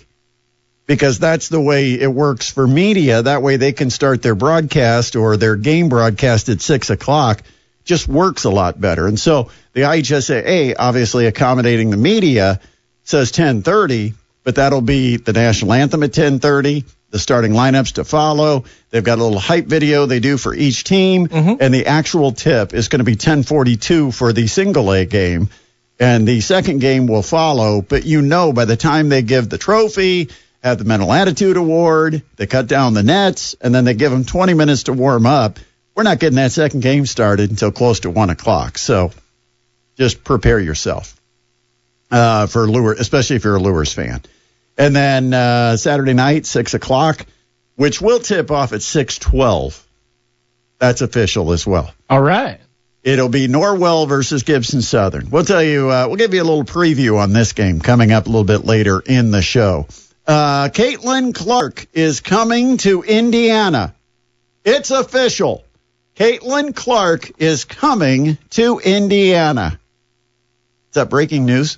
because 0.88 1.19
that's 1.19 1.50
the 1.50 1.62
way 1.62 1.93
it 1.93 2.12
works 2.12 2.52
for 2.52 2.67
media. 2.67 3.21
That 3.21 3.41
way 3.41 3.58
they 3.58 3.74
can 3.74 3.89
start 3.89 4.21
their 4.21 4.36
broadcast 4.36 5.15
or 5.15 5.38
their 5.38 5.56
game 5.56 5.89
broadcast 5.89 6.50
at 6.50 6.62
six 6.62 6.89
o'clock. 6.89 7.41
Just 7.84 8.08
works 8.08 8.45
a 8.45 8.50
lot 8.50 8.80
better. 8.80 9.08
And 9.08 9.19
so 9.19 9.50
the 9.74 9.82
IHSAA, 9.82 10.76
obviously 10.78 11.28
accommodating 11.28 11.89
the 11.89 11.98
media, 11.98 12.60
says 13.04 13.32
10:30, 13.32 14.13
but 14.43 14.56
that'll 14.56 14.82
be 14.82 15.17
the 15.17 15.34
national 15.34 15.74
anthem 15.74 16.04
at 16.04 16.12
10:30. 16.12 16.84
The 17.12 17.19
starting 17.19 17.54
lineups 17.54 17.93
to 17.93 18.04
follow. 18.04 18.65
They've 18.89 19.04
got 19.04 19.19
a 19.19 19.24
little 19.24 19.39
hype 19.39 19.67
video 19.67 20.06
they 20.06 20.19
do 20.19 20.38
for 20.38 20.54
each 20.54 20.84
team, 20.84 21.28
mm-hmm. 21.28 21.62
and 21.62 21.74
the 21.74 21.86
actual 21.86 22.34
tip 22.34 22.74
is 22.74 22.89
going 22.89 23.00
to 23.00 23.06
be 23.06 23.15
10:42 23.15 24.13
for 24.13 24.34
the 24.34 24.48
single 24.48 24.91
A 24.91 25.06
game, 25.06 25.50
and 25.98 26.28
the 26.28 26.41
second 26.41 26.80
game 26.80 27.08
will 27.08 27.21
follow. 27.21 27.82
But 27.82 28.06
you 28.06 28.21
know, 28.21 28.52
by 28.52 28.65
the 28.65 28.76
time 28.76 29.08
they 29.10 29.21
give 29.21 29.48
the 29.48 29.58
trophy, 29.58 30.30
have 30.65 30.80
the 30.80 30.84
mental 30.84 31.13
attitude 31.13 31.58
award, 31.58 32.23
they 32.38 32.47
cut 32.47 32.65
down 32.65 32.95
the 32.95 33.04
nets, 33.04 33.56
and 33.62 33.73
then 33.73 33.86
they 33.86 33.93
give 33.93 34.12
them 34.12 34.25
20 34.25 34.56
minutes 34.56 34.84
to 34.84 34.93
warm 34.93 35.28
up. 35.28 35.60
We're 35.93 36.01
not 36.01 36.19
getting 36.19 36.38
that 36.38 36.51
second 36.51 36.82
game 36.82 37.06
started 37.06 37.51
until 37.51 37.71
close 37.71 37.99
to 38.01 38.10
one 38.10 38.32
o'clock. 38.32 38.80
So 38.80 39.12
just 39.95 40.23
prepare 40.23 40.60
yourself 40.60 41.21
uh, 42.10 42.47
for 42.47 42.67
Lure, 42.67 42.93
especially 42.93 43.36
if 43.36 43.43
you're 43.43 43.58
a 43.58 43.60
Luers 43.60 43.93
fan. 43.93 44.21
And 44.75 44.95
then 44.95 45.34
uh, 45.36 45.78
Saturday 45.78 46.13
night, 46.13 46.47
six 46.47 46.73
o'clock, 46.73 47.25
which 47.75 48.01
will 48.01 48.19
tip 48.19 48.49
off 48.49 48.73
at 48.73 48.80
6:12. 48.80 49.80
That's 50.80 51.01
official 51.01 51.54
as 51.54 51.65
well. 51.65 51.93
All 52.10 52.21
right. 52.21 52.60
It'll 53.04 53.30
be 53.30 53.47
Norwell 53.47 54.08
versus 54.08 54.41
Gibson 54.41 54.82
Southern. 54.82 55.30
We'll 55.30 55.45
tell 55.45 55.63
you, 55.63 55.91
uh, 55.91 56.08
we'll 56.08 56.17
give 56.17 56.34
you 56.34 56.41
a 56.41 56.43
little 56.43 56.63
preview 56.63 57.19
on 57.19 57.34
this 57.34 57.54
game 57.54 57.80
coming 57.80 58.12
up 58.12 58.25
a 58.25 58.30
little 58.30 58.43
bit 58.43 58.65
later 58.65 58.99
in 58.99 59.30
the 59.30 59.43
show. 59.43 59.88
Uh, 60.28 60.70
Caitlin 60.70 61.34
Clark 61.36 61.88
is 61.94 62.20
coming 62.20 62.78
to 62.78 63.04
Indiana. 63.04 63.94
It's 64.64 64.90
official. 64.92 65.64
Caitlin 66.16 66.76
Clark 66.76 67.40
is 67.40 67.66
coming 67.66 68.38
to 68.52 68.80
Indiana. 68.80 69.80
Is 70.90 70.94
that 70.96 71.10
breaking 71.10 71.46
news? 71.46 71.78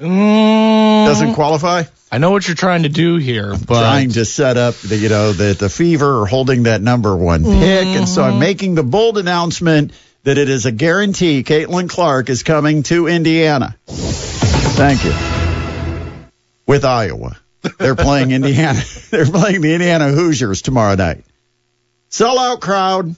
Mm, 0.00 1.06
Doesn't 1.06 1.34
qualify? 1.34 1.84
I 2.10 2.18
know 2.18 2.30
what 2.30 2.46
you're 2.46 2.54
trying 2.56 2.82
to 2.84 2.88
do 2.88 3.16
here, 3.16 3.54
but 3.56 3.80
trying 3.80 4.10
to 4.12 4.24
set 4.24 4.56
up 4.56 4.74
the 4.76 4.96
you 4.96 5.08
know 5.08 5.32
the 5.32 5.54
the 5.54 5.68
fever 5.68 6.20
or 6.20 6.26
holding 6.26 6.64
that 6.64 6.80
number 6.80 7.16
one 7.16 7.44
pick, 7.44 7.86
and 7.86 8.08
so 8.08 8.22
I'm 8.22 8.38
making 8.38 8.74
the 8.74 8.82
bold 8.84 9.18
announcement 9.18 9.92
that 10.22 10.38
it 10.38 10.48
is 10.48 10.66
a 10.66 10.72
guarantee. 10.72 11.42
Caitlin 11.42 11.88
Clark 11.88 12.28
is 12.30 12.42
coming 12.42 12.82
to 12.84 13.06
Indiana. 13.06 13.76
Thank 13.86 15.04
you. 15.04 15.35
With 16.66 16.84
Iowa, 16.84 17.36
they're 17.78 17.94
playing 17.94 18.32
Indiana. 18.32 18.80
They're 19.10 19.24
playing 19.24 19.60
the 19.60 19.72
Indiana 19.72 20.10
Hoosiers 20.10 20.62
tomorrow 20.62 20.96
night. 20.96 21.24
Sellout 22.10 22.60
crowd. 22.60 23.14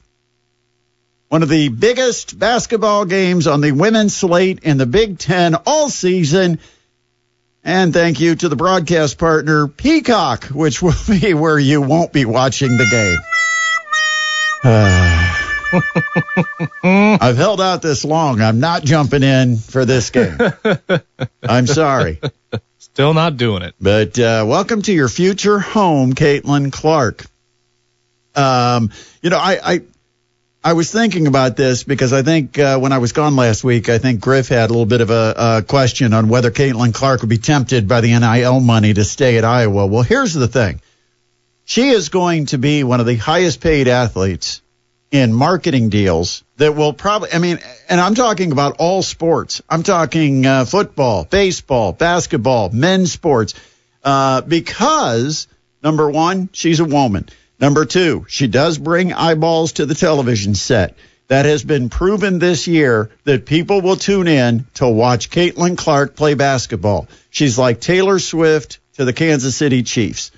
One 1.28 1.42
of 1.42 1.48
the 1.48 1.68
biggest 1.68 2.38
basketball 2.38 3.04
games 3.04 3.46
on 3.46 3.60
the 3.60 3.72
women's 3.72 4.16
slate 4.16 4.60
in 4.62 4.78
the 4.78 4.86
Big 4.86 5.18
Ten 5.18 5.54
all 5.66 5.90
season. 5.90 6.58
And 7.64 7.92
thank 7.92 8.20
you 8.20 8.34
to 8.34 8.48
the 8.48 8.56
broadcast 8.56 9.18
partner, 9.18 9.68
Peacock, 9.68 10.44
which 10.46 10.80
will 10.80 10.94
be 11.08 11.34
where 11.34 11.58
you 11.58 11.82
won't 11.82 12.12
be 12.12 12.24
watching 12.24 12.76
the 12.76 12.86
game. 12.86 13.18
Ah. 14.64 15.37
I've 16.82 17.36
held 17.36 17.60
out 17.60 17.82
this 17.82 18.04
long. 18.04 18.40
I'm 18.40 18.60
not 18.60 18.84
jumping 18.84 19.22
in 19.22 19.56
for 19.56 19.84
this 19.84 20.10
game. 20.10 20.38
I'm 21.42 21.66
sorry. 21.66 22.20
Still 22.78 23.14
not 23.14 23.36
doing 23.36 23.62
it. 23.62 23.74
But 23.80 24.18
uh, 24.18 24.44
welcome 24.46 24.82
to 24.82 24.92
your 24.92 25.08
future 25.08 25.58
home, 25.58 26.14
Caitlin 26.14 26.72
Clark. 26.72 27.24
Um, 28.34 28.90
you 29.22 29.30
know, 29.30 29.38
I, 29.38 29.58
I 29.62 29.80
I 30.64 30.72
was 30.72 30.90
thinking 30.90 31.26
about 31.26 31.56
this 31.56 31.84
because 31.84 32.12
I 32.12 32.22
think 32.22 32.58
uh, 32.58 32.78
when 32.78 32.92
I 32.92 32.98
was 32.98 33.12
gone 33.12 33.36
last 33.36 33.62
week, 33.62 33.88
I 33.88 33.98
think 33.98 34.20
Griff 34.20 34.48
had 34.48 34.70
a 34.70 34.72
little 34.72 34.86
bit 34.86 35.00
of 35.00 35.10
a, 35.10 35.34
a 35.36 35.62
question 35.62 36.12
on 36.12 36.28
whether 36.28 36.50
Caitlin 36.50 36.92
Clark 36.92 37.20
would 37.20 37.30
be 37.30 37.38
tempted 37.38 37.88
by 37.88 38.00
the 38.00 38.18
NIL 38.18 38.60
money 38.60 38.92
to 38.94 39.04
stay 39.04 39.38
at 39.38 39.44
Iowa. 39.44 39.86
Well, 39.86 40.02
here's 40.02 40.34
the 40.34 40.48
thing. 40.48 40.80
She 41.64 41.90
is 41.90 42.08
going 42.08 42.46
to 42.46 42.58
be 42.58 42.82
one 42.82 43.00
of 43.00 43.06
the 43.06 43.16
highest 43.16 43.60
paid 43.60 43.88
athletes 43.88 44.62
in 45.10 45.32
marketing 45.32 45.88
deals 45.88 46.44
that 46.56 46.74
will 46.74 46.92
probably, 46.92 47.32
I 47.32 47.38
mean, 47.38 47.58
and 47.88 48.00
I'm 48.00 48.14
talking 48.14 48.52
about 48.52 48.76
all 48.78 49.02
sports. 49.02 49.62
I'm 49.68 49.82
talking 49.82 50.44
uh, 50.44 50.64
football, 50.64 51.24
baseball, 51.24 51.92
basketball, 51.92 52.70
men's 52.70 53.12
sports, 53.12 53.54
uh, 54.04 54.42
because 54.42 55.48
number 55.82 56.10
one, 56.10 56.50
she's 56.52 56.80
a 56.80 56.84
woman. 56.84 57.28
Number 57.60 57.84
two, 57.84 58.26
she 58.28 58.46
does 58.46 58.78
bring 58.78 59.12
eyeballs 59.12 59.72
to 59.74 59.86
the 59.86 59.94
television 59.94 60.54
set. 60.54 60.94
That 61.28 61.44
has 61.44 61.62
been 61.62 61.90
proven 61.90 62.38
this 62.38 62.66
year 62.66 63.10
that 63.24 63.44
people 63.44 63.82
will 63.82 63.96
tune 63.96 64.28
in 64.28 64.66
to 64.74 64.88
watch 64.88 65.28
Caitlin 65.30 65.76
Clark 65.76 66.16
play 66.16 66.32
basketball. 66.32 67.06
She's 67.28 67.58
like 67.58 67.80
Taylor 67.80 68.18
Swift 68.18 68.78
to 68.94 69.04
the 69.04 69.12
Kansas 69.12 69.54
City 69.54 69.82
Chiefs. 69.82 70.30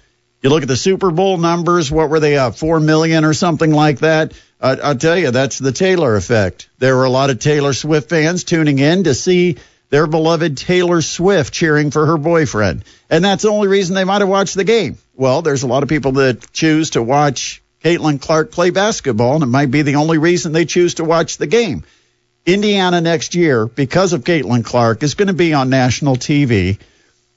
You 0.43 0.51
look 0.51 0.63
at 0.63 0.69
the 0.69 0.77
Super 0.77 1.11
Bowl 1.11 1.37
numbers, 1.37 1.93
what 1.93 2.11
were 2.11 2.19
they 2.19 2.37
up? 2.37 2.57
Four 2.57 2.81
million 2.81 3.25
or 3.25 3.35
something 3.35 3.71
like 3.71 4.01
that? 4.01 4.33
Uh, 4.61 4.77
I'll 4.83 4.97
tell 4.97 5.17
you, 5.17 5.31
that's 5.31 5.59
the 5.59 5.73
Taylor 5.73 6.17
effect. 6.17 6.69
There 6.79 6.97
were 6.97 7.05
a 7.05 7.11
lot 7.11 7.31
of 7.31 7.39
Taylor 7.39 7.73
Swift 7.73 8.11
fans 8.11 8.45
tuning 8.45 8.79
in 8.79 9.05
to 9.05 9.15
see 9.15 9.57
their 9.89 10.07
beloved 10.07 10.57
Taylor 10.57 11.01
Swift 11.01 11.53
cheering 11.53 11.91
for 11.91 12.07
her 12.07 12.19
boyfriend. 12.19 12.85
And 13.09 13.25
that's 13.25 13.43
the 13.43 13.51
only 13.51 13.69
reason 13.69 13.95
they 13.95 14.05
might 14.05 14.21
have 14.21 14.29
watched 14.29 14.55
the 14.55 14.65
game. 14.65 14.99
Well, 15.15 15.43
there's 15.43 15.63
a 15.63 15.67
lot 15.67 15.83
of 15.83 15.89
people 15.89 16.13
that 16.13 16.53
choose 16.53 16.91
to 16.91 17.03
watch 17.03 17.63
Caitlin 17.83 18.21
Clark 18.21 18.53
play 18.53 18.71
basketball, 18.71 19.35
and 19.35 19.43
it 19.43 19.47
might 19.47 19.71
be 19.71 19.83
the 19.83 19.97
only 19.97 20.19
reason 20.19 20.53
they 20.53 20.67
choose 20.67 20.95
to 20.95 21.05
watch 21.05 21.39
the 21.39 21.47
game. 21.47 21.85
Indiana 22.47 23.01
next 23.01 23.35
year, 23.35 23.67
because 23.67 24.13
of 24.13 24.25
Caitlin 24.25 24.65
Clark, 24.65 25.03
is 25.03 25.15
going 25.15 25.29
to 25.29 25.35
be 25.35 25.55
on 25.55 25.71
national 25.71 26.17
TV. 26.17 26.79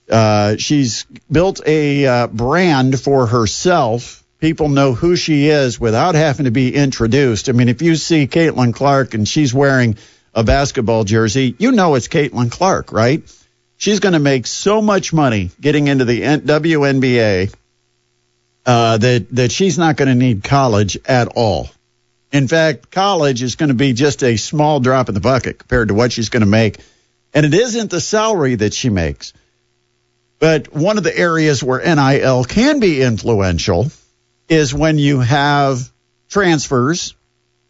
Uh, 0.09 0.57
she's 0.57 1.05
built 1.31 1.61
a 1.65 2.05
uh, 2.05 2.27
brand 2.27 2.99
for 2.99 3.25
herself. 3.25 4.22
People 4.43 4.67
know 4.67 4.91
who 4.93 5.15
she 5.15 5.47
is 5.47 5.79
without 5.79 6.15
having 6.15 6.43
to 6.43 6.51
be 6.51 6.75
introduced. 6.75 7.47
I 7.47 7.53
mean, 7.53 7.69
if 7.69 7.81
you 7.81 7.95
see 7.95 8.27
Caitlin 8.27 8.73
Clark 8.73 9.13
and 9.13 9.25
she's 9.25 9.53
wearing 9.53 9.95
a 10.33 10.43
basketball 10.43 11.05
jersey, 11.05 11.55
you 11.59 11.71
know 11.71 11.95
it's 11.95 12.09
Caitlin 12.09 12.51
Clark, 12.51 12.91
right? 12.91 13.23
She's 13.77 14.01
going 14.01 14.11
to 14.11 14.19
make 14.19 14.45
so 14.45 14.81
much 14.81 15.13
money 15.13 15.49
getting 15.61 15.87
into 15.87 16.03
the 16.03 16.23
WNBA 16.23 17.55
uh, 18.65 18.97
that 18.97 19.27
that 19.33 19.53
she's 19.53 19.77
not 19.77 19.95
going 19.95 20.09
to 20.09 20.15
need 20.15 20.43
college 20.43 20.97
at 21.05 21.29
all. 21.37 21.69
In 22.33 22.49
fact, 22.49 22.91
college 22.91 23.41
is 23.43 23.55
going 23.55 23.69
to 23.69 23.75
be 23.75 23.93
just 23.93 24.25
a 24.25 24.35
small 24.35 24.81
drop 24.81 25.07
in 25.07 25.15
the 25.15 25.21
bucket 25.21 25.57
compared 25.57 25.87
to 25.87 25.93
what 25.93 26.11
she's 26.11 26.27
going 26.27 26.41
to 26.41 26.47
make, 26.47 26.79
and 27.33 27.45
it 27.45 27.53
isn't 27.53 27.91
the 27.91 28.01
salary 28.01 28.55
that 28.55 28.73
she 28.73 28.89
makes. 28.89 29.31
But 30.39 30.73
one 30.73 30.97
of 30.97 31.05
the 31.05 31.17
areas 31.17 31.63
where 31.63 31.79
NIL 31.79 32.43
can 32.43 32.81
be 32.81 33.01
influential 33.01 33.89
is 34.49 34.73
when 34.73 34.97
you 34.97 35.19
have 35.19 35.91
transfers, 36.29 37.15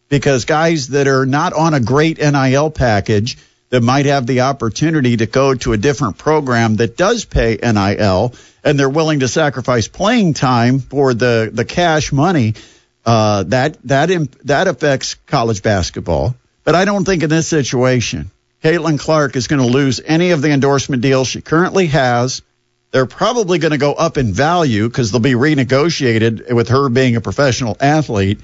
because 0.10 0.46
guys 0.46 0.90
that 0.90 1.08
are 1.08 1.26
not 1.26 1.54
on 1.54 1.74
a 1.74 1.80
great 1.80 2.18
NIL 2.20 2.70
package 2.70 3.38
that 3.70 3.82
might 3.82 4.06
have 4.06 4.28
the 4.28 4.42
opportunity 4.42 5.18
to 5.18 5.26
go 5.26 5.56
to 5.56 5.74
a 5.74 5.78
different 5.78 6.18
program 6.18 6.76
that 6.76 6.96
does 6.96 7.26
pay 7.26 7.58
NIL 7.58 8.34
and 8.64 8.80
they're 8.80 8.90
willing 8.90 9.22
to 9.22 9.28
sacrifice 9.28 9.88
playing 9.88 10.36
time 10.36 10.80
for 10.80 11.14
the, 11.14 11.50
the 11.52 11.66
cash 11.66 12.12
money, 12.12 12.54
uh, 13.06 13.44
that, 13.44 13.82
that, 13.84 14.12
imp, 14.12 14.38
that 14.44 14.68
affects 14.68 15.16
college 15.26 15.64
basketball. 15.64 16.36
But 16.64 16.76
I 16.76 16.86
don't 16.86 17.04
think 17.04 17.24
in 17.24 17.30
this 17.30 17.48
situation, 17.48 18.30
Caitlin 18.64 19.00
Clark 19.00 19.36
is 19.36 19.48
going 19.48 19.62
to 19.62 19.68
lose 19.68 20.00
any 20.06 20.32
of 20.32 20.42
the 20.42 20.52
endorsement 20.52 21.02
deals 21.02 21.28
she 21.28 21.42
currently 21.42 21.88
has 21.88 22.42
they're 22.94 23.08
probably 23.08 23.58
going 23.58 23.72
to 23.72 23.80
go 23.80 23.94
up 23.94 24.20
in 24.20 24.34
value 24.34 24.88
because 24.88 25.12
they'll 25.12 25.20
be 25.20 25.34
renegotiated 25.34 26.54
with 26.54 26.70
her 26.70 26.90
being 26.90 27.16
a 27.16 27.22
professional 27.22 27.76
athlete. 27.80 28.40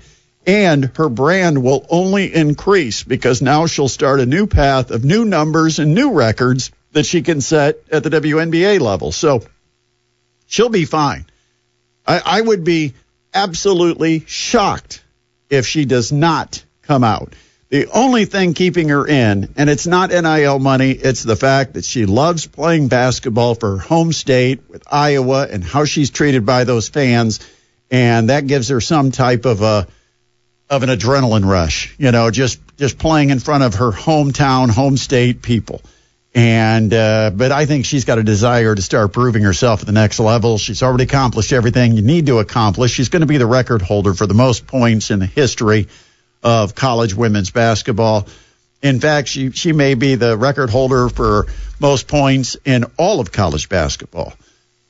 And 0.47 0.91
her 0.95 1.07
brand 1.07 1.62
will 1.62 1.85
only 1.88 2.33
increase 2.33 3.03
because 3.03 3.43
now 3.43 3.67
she'll 3.67 3.88
start 3.88 4.19
a 4.19 4.25
new 4.25 4.47
path 4.47 4.89
of 4.89 5.05
new 5.05 5.23
numbers 5.23 5.77
and 5.77 5.93
new 5.93 6.13
records 6.13 6.71
that 6.93 7.05
she 7.05 7.21
can 7.21 7.41
set 7.41 7.77
at 7.91 8.01
the 8.03 8.09
WNBA 8.09 8.79
level. 8.79 9.12
So 9.12 9.43
she'll 10.47 10.69
be 10.69 10.85
fine. 10.85 11.27
I, 12.07 12.19
I 12.25 12.41
would 12.41 12.63
be 12.63 12.95
absolutely 13.31 14.23
shocked 14.25 15.03
if 15.51 15.67
she 15.67 15.85
does 15.85 16.12
not 16.12 16.63
come 16.81 17.03
out. 17.03 17.33
The 17.69 17.86
only 17.86 18.25
thing 18.25 18.55
keeping 18.55 18.89
her 18.89 19.08
in, 19.08 19.53
and 19.55 19.69
it's 19.69 19.86
not 19.86 20.10
NIL 20.10 20.58
money, 20.58 20.89
it's 20.89 21.21
the 21.21 21.36
fact 21.36 21.73
that 21.73 21.86
she 21.86 22.08
loves 22.08 22.47
playing 22.47 22.88
basketball 22.88 23.53
for 23.53 23.77
her 23.77 23.77
home 23.77 24.12
state 24.12 24.62
with 24.67 24.84
Iowa 24.91 25.47
and 25.47 25.63
how 25.63 25.86
she's 25.86 26.10
treated 26.10 26.47
by 26.47 26.63
those 26.63 26.89
fans. 26.89 27.39
And 27.91 28.29
that 28.29 28.47
gives 28.47 28.69
her 28.69 28.82
some 28.82 29.12
type 29.12 29.45
of 29.45 29.62
a, 29.62 29.88
of 30.67 30.82
an 30.82 30.89
adrenaline 30.89 31.45
rush, 31.47 31.93
you 31.99 32.12
know, 32.12 32.32
just, 32.32 32.60
just 32.77 32.97
playing 32.97 33.29
in 33.29 33.38
front 33.38 33.63
of 33.63 33.75
her 33.75 33.91
hometown, 33.91 34.71
home 34.71 34.97
state 34.97 35.43
people. 35.43 35.84
And, 36.34 36.91
uh, 36.91 37.29
but 37.36 37.51
I 37.51 37.67
think 37.67 37.86
she's 37.86 38.05
got 38.05 38.17
a 38.17 38.23
desire 38.23 38.73
to 38.73 38.82
start 38.82 39.13
proving 39.13 39.43
herself 39.43 39.82
at 39.82 39.86
the 39.86 39.91
next 39.91 40.19
level. 40.19 40.58
She's 40.58 40.82
already 40.82 41.03
accomplished 41.03 41.53
everything 41.53 41.93
you 41.93 42.01
need 42.01 42.25
to 42.27 42.39
accomplish. 42.39 42.91
She's 42.91 43.10
going 43.10 43.21
to 43.21 43.27
be 43.27 43.38
the 43.38 43.47
record 43.47 43.84
holder 43.84 44.15
for 44.15 44.25
the 44.25 44.34
most 44.34 44.65
points 44.65 45.12
in 45.12 45.19
the 45.19 45.27
history 45.27 45.88
of 46.43 46.75
college 46.75 47.13
women's 47.13 47.52
basketball. 47.52 48.28
In 48.82 48.99
fact, 48.99 49.28
she, 49.28 49.52
she 49.52 49.73
may 49.73 49.93
be 49.93 50.15
the 50.15 50.38
record 50.38 50.69
holder 50.69 51.10
for 51.10 51.47
most 51.80 52.08
points 52.08 52.56
in 52.65 52.86
all 52.97 53.19
of 53.19 53.32
college 53.32 53.67
basketball. 53.67 54.34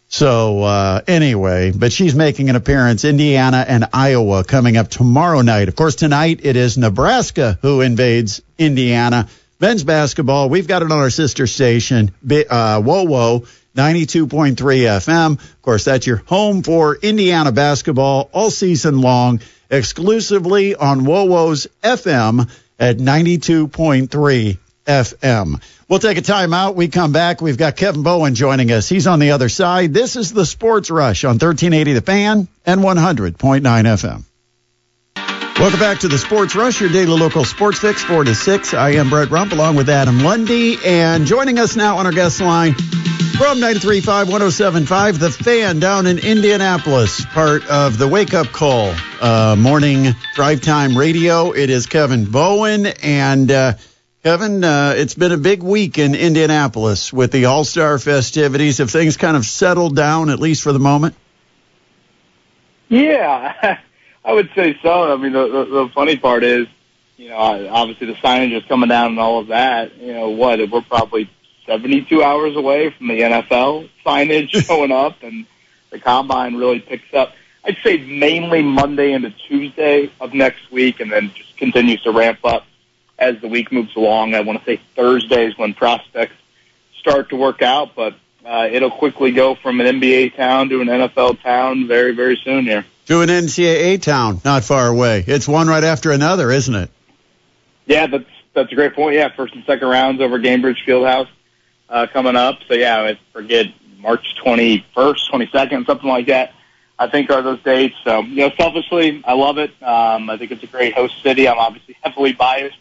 So 0.09 0.63
uh, 0.63 1.01
anyway, 1.07 1.71
but 1.71 1.91
she's 1.91 2.15
making 2.15 2.49
an 2.49 2.55
appearance. 2.55 3.05
Indiana 3.05 3.63
and 3.67 3.85
Iowa 3.93 4.43
coming 4.43 4.75
up 4.75 4.89
tomorrow 4.89 5.41
night. 5.41 5.67
Of 5.67 5.75
course, 5.75 5.95
tonight 5.95 6.39
it 6.43 6.55
is 6.55 6.77
Nebraska 6.77 7.59
who 7.61 7.81
invades 7.81 8.41
Indiana. 8.57 9.27
Men's 9.59 9.83
basketball, 9.83 10.49
we've 10.49 10.67
got 10.67 10.81
it 10.81 10.91
on 10.91 10.97
our 10.97 11.09
sister 11.09 11.45
station, 11.45 12.11
uh, 12.49 12.81
Whoa 12.81 13.03
Whoa, 13.03 13.45
92.3 13.79 14.55
FM. 14.55 15.39
Of 15.39 15.61
course, 15.61 15.85
that's 15.85 16.05
your 16.05 16.17
home 16.17 16.63
for 16.63 16.97
Indiana 16.97 17.53
basketball 17.53 18.29
all 18.33 18.51
season 18.51 18.99
long 18.99 19.39
exclusively 19.69 20.75
on 20.75 21.01
WOWO's 21.01 21.67
FM 21.81 22.49
at 22.77 22.97
92.3 22.97 24.57
FM. 24.85 25.61
We'll 25.87 25.99
take 25.99 26.17
a 26.17 26.21
timeout. 26.21 26.75
We 26.75 26.89
come 26.89 27.13
back. 27.13 27.41
We've 27.41 27.57
got 27.57 27.77
Kevin 27.77 28.03
Bowen 28.03 28.35
joining 28.35 28.71
us. 28.71 28.89
He's 28.89 29.07
on 29.07 29.19
the 29.19 29.31
other 29.31 29.47
side. 29.47 29.93
This 29.93 30.17
is 30.17 30.33
the 30.33 30.45
Sports 30.45 30.91
Rush 30.91 31.23
on 31.23 31.35
1380 31.35 31.93
The 31.93 32.01
Fan 32.01 32.47
and 32.65 32.81
100.9 32.81 33.61
FM. 33.61 34.23
Welcome 35.59 35.79
back 35.79 35.99
to 35.99 36.07
the 36.07 36.17
Sports 36.17 36.55
Rush, 36.55 36.79
your 36.79 36.89
daily 36.89 37.19
local 37.19 37.43
sports 37.43 37.79
fix, 37.79 38.01
4 38.01 38.23
to 38.23 38.33
6. 38.33 38.73
I 38.73 38.91
am 38.91 39.09
Brett 39.09 39.29
Rump 39.29 39.51
along 39.51 39.75
with 39.75 39.89
Adam 39.89 40.21
Lundy. 40.21 40.77
And 40.85 41.25
joining 41.25 41.59
us 41.59 41.75
now 41.75 41.97
on 41.97 42.05
our 42.05 42.13
guest 42.13 42.39
line, 42.39 42.75
from 43.37 43.59
93.5, 43.59 44.25
107.5, 44.25 45.19
The 45.19 45.31
Fan 45.31 45.79
down 45.79 46.07
in 46.07 46.19
Indianapolis, 46.19 47.25
part 47.25 47.67
of 47.69 47.97
the 47.97 48.07
Wake 48.07 48.33
Up 48.33 48.47
Call 48.47 48.93
uh, 49.21 49.55
morning 49.57 50.15
drive 50.35 50.61
time 50.61 50.97
radio. 50.97 51.51
It 51.51 51.69
is 51.69 51.85
Kevin 51.85 52.25
Bowen. 52.25 52.85
And 52.85 53.51
uh, 53.51 53.73
Kevin, 54.23 54.63
uh, 54.63 54.93
it's 54.95 55.15
been 55.15 55.31
a 55.31 55.37
big 55.37 55.63
week 55.63 55.97
in 55.97 56.15
Indianapolis 56.15 57.11
with 57.11 57.31
the 57.31 57.45
All 57.45 57.63
Star 57.63 57.99
festivities. 57.99 58.77
Have 58.77 58.91
things 58.91 59.17
kind 59.17 59.35
of 59.35 59.45
settled 59.45 59.95
down, 59.95 60.29
at 60.29 60.39
least 60.39 60.63
for 60.63 60.71
the 60.71 60.79
moment? 60.79 61.15
Yeah, 62.87 63.79
I 64.25 64.33
would 64.33 64.49
say 64.55 64.77
so. 64.81 65.11
I 65.11 65.17
mean, 65.17 65.33
the, 65.33 65.47
the, 65.47 65.65
the 65.65 65.89
funny 65.93 66.17
part 66.17 66.43
is, 66.43 66.67
you 67.17 67.29
know, 67.29 67.37
obviously 67.37 68.07
the 68.07 68.13
signage 68.13 68.55
is 68.55 68.63
coming 68.65 68.89
down 68.89 69.11
and 69.11 69.19
all 69.19 69.39
of 69.39 69.47
that. 69.47 69.97
You 69.97 70.13
know, 70.13 70.29
what, 70.29 70.59
we're 70.69 70.81
probably 70.81 71.29
72 71.69 72.23
hours 72.23 72.55
away 72.55 72.89
from 72.89 73.09
the 73.09 73.19
NFL 73.19 73.89
signage 74.03 74.49
showing 74.65 74.91
up, 74.91 75.21
and 75.21 75.45
the 75.91 75.99
combine 75.99 76.55
really 76.55 76.79
picks 76.79 77.13
up. 77.13 77.33
I'd 77.63 77.77
say 77.83 77.97
mainly 77.97 78.63
Monday 78.63 79.11
into 79.11 79.29
Tuesday 79.29 80.09
of 80.19 80.33
next 80.33 80.71
week, 80.71 80.99
and 80.99 81.11
then 81.11 81.31
just 81.35 81.55
continues 81.57 82.01
to 82.03 82.11
ramp 82.11 82.39
up 82.43 82.65
as 83.19 83.39
the 83.41 83.47
week 83.47 83.71
moves 83.71 83.95
along. 83.95 84.33
I 84.33 84.39
want 84.39 84.59
to 84.59 84.65
say 84.65 84.81
Thursdays 84.95 85.57
when 85.59 85.75
prospects 85.75 86.33
start 86.97 87.29
to 87.29 87.35
work 87.35 87.61
out, 87.61 87.93
but 87.95 88.15
uh, 88.43 88.67
it'll 88.71 88.89
quickly 88.89 89.31
go 89.31 89.53
from 89.53 89.79
an 89.79 89.99
NBA 89.99 90.35
town 90.35 90.69
to 90.69 90.81
an 90.81 90.87
NFL 90.87 91.39
town 91.43 91.87
very, 91.87 92.15
very 92.15 92.39
soon 92.43 92.65
here. 92.65 92.83
to 93.05 93.21
an 93.21 93.29
NCAA 93.29 94.01
town 94.01 94.41
not 94.43 94.63
far 94.63 94.87
away. 94.87 95.23
It's 95.27 95.47
one 95.47 95.67
right 95.67 95.83
after 95.83 96.11
another, 96.11 96.49
isn't 96.49 96.73
it? 96.73 96.89
Yeah, 97.85 98.07
that's 98.07 98.25
that's 98.55 98.71
a 98.71 98.75
great 98.75 98.95
point. 98.95 99.15
Yeah, 99.15 99.29
first 99.35 99.53
and 99.53 99.63
second 99.65 99.87
rounds 99.87 100.19
over 100.19 100.39
Gainbridge 100.39 100.83
Fieldhouse 100.87 101.27
uh, 101.89 102.07
coming 102.07 102.35
up. 102.35 102.59
So 102.67 102.75
yeah, 102.75 103.01
I 103.01 103.19
forget 103.33 103.67
March 103.97 104.35
21st, 104.43 105.29
22nd, 105.29 105.85
something 105.85 106.09
like 106.09 106.27
that. 106.27 106.53
I 106.97 107.07
think 107.07 107.31
are 107.31 107.41
those 107.41 107.61
dates. 107.63 107.95
So 108.03 108.21
you 108.21 108.47
know, 108.47 108.51
selfishly, 108.57 109.23
I 109.25 109.33
love 109.33 109.57
it. 109.57 109.71
Um, 109.81 110.29
I 110.29 110.37
think 110.37 110.51
it's 110.51 110.63
a 110.63 110.67
great 110.67 110.93
host 110.93 111.21
city. 111.23 111.47
I'm 111.47 111.57
obviously 111.57 111.95
heavily 112.03 112.33
biased 112.33 112.77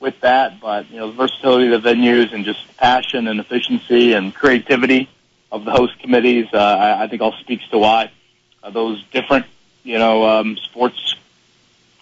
with 0.00 0.18
that, 0.20 0.60
but 0.60 0.90
you 0.90 0.96
know, 0.96 1.06
the 1.08 1.16
versatility 1.16 1.72
of 1.72 1.82
the 1.82 1.88
venues 1.88 2.32
and 2.32 2.44
just 2.44 2.76
passion 2.76 3.28
and 3.28 3.38
efficiency 3.38 4.14
and 4.14 4.34
creativity 4.34 5.08
of 5.52 5.64
the 5.64 5.70
host 5.70 5.96
committees, 6.00 6.48
uh, 6.52 6.56
I, 6.56 7.04
I 7.04 7.08
think 7.08 7.22
all 7.22 7.32
speaks 7.32 7.68
to 7.68 7.78
why 7.78 8.10
uh, 8.62 8.70
those 8.70 9.04
different, 9.12 9.46
you 9.84 9.98
know, 9.98 10.24
um, 10.24 10.56
sports 10.56 11.14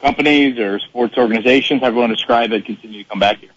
companies 0.01 0.59
or 0.59 0.79
sports 0.79 1.19
organizations, 1.19 1.81
however 1.81 1.97
you 1.97 2.01
want 2.01 2.11
to 2.11 2.17
describe 2.17 2.53
it, 2.53 2.65
continue 2.65 3.03
to 3.03 3.09
come 3.09 3.19
back 3.19 3.39
here. 3.39 3.51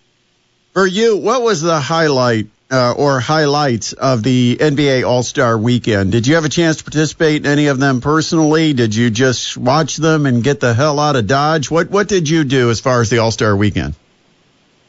For 0.74 0.88
you, 0.88 1.16
what 1.16 1.42
was 1.42 1.62
the 1.62 1.80
highlight 1.80 2.48
uh, 2.74 2.94
or 2.94 3.20
highlights 3.20 3.94
of 3.94 4.24
the 4.24 4.58
NBA 4.60 5.08
All 5.08 5.22
Star 5.22 5.58
Weekend? 5.58 6.12
Did 6.12 6.26
you 6.26 6.36
have 6.36 6.46
a 6.46 6.50
chance 6.50 6.78
to 6.78 6.84
participate 6.84 7.46
in 7.46 7.52
any 7.52 7.68
of 7.68 7.80
them 7.80 8.02
personally? 8.02 8.74
Did 8.74 8.96
you 8.96 9.12
just 9.12 9.56
watch 9.56 9.98
them 9.98 10.26
and 10.26 10.44
get 10.44 10.60
the 10.60 10.74
hell 10.74 11.00
out 11.00 11.16
of 11.16 11.28
Dodge? 11.28 11.70
What 11.70 11.92
What 11.92 12.08
did 12.08 12.28
you 12.28 12.44
do 12.44 12.72
as 12.72 12.80
far 12.80 13.02
as 13.02 13.10
the 13.10 13.20
All 13.20 13.32
Star 13.32 13.56
Weekend? 13.56 13.94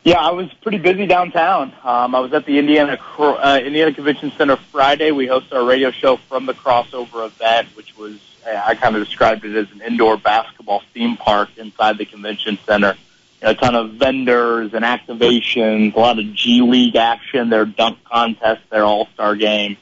Yeah, 0.03 0.19
I 0.19 0.33
was 0.33 0.53
pretty 0.63 0.79
busy 0.79 1.07
downtown. 1.07 1.73
Um, 1.83 2.15
I 2.15 2.21
was 2.21 2.33
at 2.33 2.45
the 2.45 2.59
Indiana 2.59 2.99
uh, 3.19 3.61
Indiana 3.63 3.93
Convention 3.93 4.33
Center 4.37 4.57
Friday. 4.57 5.11
We 5.13 5.27
hosted 5.27 5.53
our 5.53 5.65
radio 5.65 5.91
show 5.91 6.17
from 6.17 6.47
the 6.47 6.55
crossover 6.55 7.27
event, 7.27 7.69
which 7.75 7.97
was 7.97 8.19
I 8.47 8.75
kind 8.75 8.97
of 8.97 9.05
described 9.05 9.45
it 9.45 9.57
as 9.57 9.71
an 9.73 9.81
indoor 9.81 10.17
basketball 10.17 10.83
theme 10.93 11.17
park 11.17 11.51
inside 11.57 11.99
the 11.99 12.05
convention 12.05 12.59
center. 12.67 12.97
A 13.47 13.55
ton 13.55 13.75
of 13.75 13.91
vendors 13.93 14.73
and 14.73 14.85
activations, 14.85 15.95
a 15.95 15.99
lot 15.99 16.19
of 16.19 16.33
G 16.33 16.63
League 16.63 16.97
action, 16.97 17.51
their 17.51 17.67
dunk 17.67 18.03
contest, 18.05 18.63
their 18.71 18.85
All 18.85 19.07
Star 19.13 19.37
game, 19.37 19.77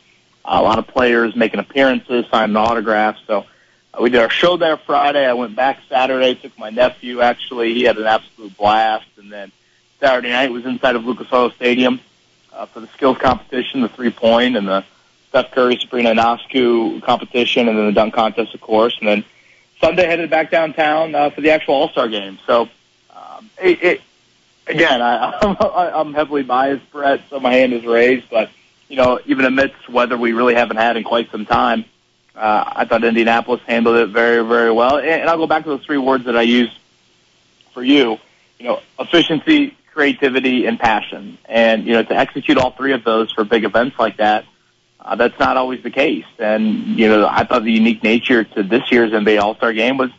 a 0.44 0.61
lot 0.61 0.81
of 0.81 0.88
players 0.88 1.37
making 1.37 1.61
appearances, 1.61 2.25
signing 2.29 2.57
autographs. 2.57 3.20
So 3.27 3.46
uh, 3.94 4.03
we 4.03 4.11
did 4.11 4.20
our 4.20 4.31
show 4.31 4.57
there 4.57 4.77
Friday. 4.77 5.25
I 5.25 5.35
went 5.35 5.55
back 5.55 5.79
Saturday, 5.88 6.35
took 6.35 6.59
my 6.59 6.70
nephew. 6.70 7.20
Actually, 7.20 7.72
he 7.75 7.85
had 7.85 7.98
an 7.98 8.07
absolute 8.07 8.57
blast, 8.57 9.07
and 9.16 9.33
then 9.33 9.53
Saturday 10.01 10.31
night 10.31 10.51
was 10.51 10.66
inside 10.66 10.96
of 10.96 11.05
Lucas 11.05 11.29
Oil 11.33 11.53
Stadium 11.53 12.01
uh, 12.53 12.66
for 12.66 12.81
the 12.81 12.88
skills 12.88 13.18
competition, 13.18 13.83
the 13.83 13.88
three 13.88 14.11
point, 14.11 14.57
and 14.57 14.66
the 14.66 14.85
Steph 15.29 15.53
Curry, 15.53 15.79
Sabrina 15.81 16.14
Ionescu 16.14 17.01
competition, 17.03 17.68
and 17.68 17.79
then 17.79 17.87
the 17.87 17.92
dunk 17.92 18.12
contest, 18.12 18.55
of 18.55 18.61
course. 18.61 18.96
And 18.98 19.09
then 19.09 19.25
Sunday 19.81 20.07
headed 20.07 20.31
back 20.31 20.51
downtown 20.51 21.14
uh, 21.14 21.31
for 21.31 21.40
the 21.40 21.51
actual 21.51 21.75
All 21.75 21.88
Star 21.90 22.09
game. 22.09 22.40
So, 22.44 22.68
it, 23.61 23.83
it, 23.83 24.00
again, 24.66 25.02
I, 25.02 25.38
I'm, 25.42 25.57
I'm 25.61 26.14
heavily 26.14 26.42
biased, 26.42 26.90
Brett, 26.90 27.22
so 27.31 27.40
my 27.40 27.52
hand 27.52 27.72
is 27.72 27.85
raised. 27.85 28.28
But 28.31 28.50
you 28.88 28.96
know, 28.96 29.20
even 29.26 29.44
amidst 29.44 29.88
weather 29.88 30.16
we 30.16 30.33
really 30.33 30.55
haven't 30.55 30.76
had 30.76 30.96
in 30.96 31.05
quite 31.05 31.31
some 31.31 31.46
time, 31.46 31.85
uh, 32.35 32.64
I 32.66 32.85
thought 32.85 33.05
Indianapolis 33.05 33.61
handled 33.66 33.96
it 33.96 34.07
very, 34.09 34.46
very 34.46 34.72
well. 34.72 34.98
And, 34.98 35.07
and 35.07 35.31
I'll 35.31 35.38
go 35.38 35.46
back 35.46 35.64
to 35.64 35.70
those 35.70 35.85
three 35.85 35.98
words 35.98 36.24
that 36.26 36.37
I 36.37 36.42
used 36.42 36.72
for 37.72 37.83
you. 37.83 38.18
You 38.59 38.68
know, 38.68 38.81
efficiency, 38.98 39.76
creativity, 39.92 40.66
and 40.66 40.78
passion. 40.78 41.38
And 41.46 41.87
you 41.87 41.94
know, 41.94 42.02
to 42.02 42.14
execute 42.14 42.59
all 42.59 42.70
three 42.70 42.92
of 42.92 43.05
those 43.05 43.33
for 43.33 43.44
big 43.44 43.64
events 43.64 43.98
like 43.98 44.18
that 44.18 44.44
uh, 45.05 45.16
that's 45.16 45.38
not 45.38 45.57
always 45.57 45.83
the 45.83 45.90
case. 45.90 46.24
And, 46.38 46.98
you 46.98 47.09
know, 47.09 47.26
I 47.28 47.44
thought 47.44 47.64
the 47.64 47.72
unique 47.72 48.02
nature 48.02 48.44
to 48.44 48.62
this 48.62 48.90
year's 48.92 49.11
NBA 49.12 49.40
All-Star 49.40 49.72
game 49.72 49.96
was, 49.96 50.11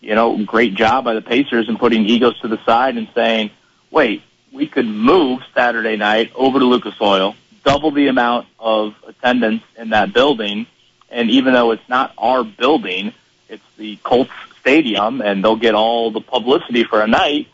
you 0.00 0.14
know, 0.14 0.44
great 0.44 0.74
job 0.74 1.04
by 1.04 1.14
the 1.14 1.22
Pacers 1.22 1.68
in 1.68 1.76
putting 1.76 2.06
egos 2.06 2.38
to 2.40 2.48
the 2.48 2.62
side 2.64 2.96
and 2.96 3.08
saying, 3.14 3.50
wait, 3.90 4.22
we 4.52 4.66
could 4.66 4.86
move 4.86 5.42
Saturday 5.54 5.96
night 5.96 6.32
over 6.34 6.58
to 6.58 6.64
Lucas 6.64 6.94
Oil, 7.00 7.36
double 7.64 7.90
the 7.90 8.08
amount 8.08 8.46
of 8.58 8.94
attendance 9.06 9.62
in 9.76 9.90
that 9.90 10.12
building, 10.12 10.66
and 11.10 11.30
even 11.30 11.52
though 11.52 11.72
it's 11.72 11.88
not 11.88 12.12
our 12.18 12.44
building, 12.44 13.12
it's 13.48 13.62
the 13.76 13.96
Colts 14.02 14.30
stadium, 14.60 15.20
and 15.20 15.44
they'll 15.44 15.56
get 15.56 15.74
all 15.74 16.10
the 16.10 16.20
publicity 16.20 16.84
for 16.84 17.00
a 17.00 17.06
night. 17.06 17.48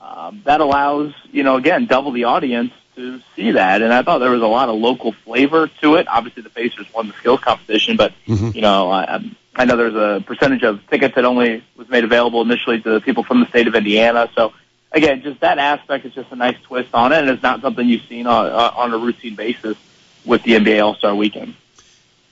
Um, 0.00 0.42
that 0.44 0.60
allows, 0.60 1.12
you 1.30 1.42
know, 1.42 1.56
again, 1.56 1.86
double 1.86 2.12
the 2.12 2.24
audience 2.24 2.72
to 2.96 3.20
see 3.36 3.52
that, 3.52 3.82
and 3.82 3.92
I 3.92 4.02
thought 4.02 4.18
there 4.18 4.30
was 4.30 4.42
a 4.42 4.46
lot 4.46 4.68
of 4.68 4.76
local 4.76 5.12
flavor 5.12 5.68
to 5.82 5.96
it. 5.96 6.08
Obviously, 6.08 6.42
the 6.42 6.50
Pacers 6.50 6.92
won 6.92 7.08
the 7.08 7.14
skills 7.14 7.40
competition, 7.40 7.96
but 7.96 8.12
mm-hmm. 8.26 8.50
you 8.54 8.62
know, 8.62 8.90
I, 8.90 9.22
I 9.60 9.64
know 9.66 9.76
there's 9.76 9.94
a 9.94 10.24
percentage 10.24 10.62
of 10.62 10.80
tickets 10.88 11.14
that 11.16 11.26
only 11.26 11.62
was 11.76 11.86
made 11.90 12.04
available 12.04 12.40
initially 12.40 12.80
to 12.80 12.98
people 13.02 13.24
from 13.24 13.40
the 13.40 13.46
state 13.48 13.68
of 13.68 13.74
Indiana. 13.74 14.30
So, 14.34 14.54
again, 14.90 15.20
just 15.20 15.40
that 15.40 15.58
aspect 15.58 16.06
is 16.06 16.14
just 16.14 16.32
a 16.32 16.36
nice 16.36 16.56
twist 16.62 16.88
on 16.94 17.12
it, 17.12 17.18
and 17.18 17.28
it's 17.28 17.42
not 17.42 17.60
something 17.60 17.86
you've 17.86 18.06
seen 18.08 18.26
on, 18.26 18.46
uh, 18.46 18.72
on 18.74 18.94
a 18.94 18.96
routine 18.96 19.34
basis 19.34 19.76
with 20.24 20.42
the 20.44 20.52
NBA 20.52 20.82
All 20.82 20.94
Star 20.94 21.14
Weekend. 21.14 21.54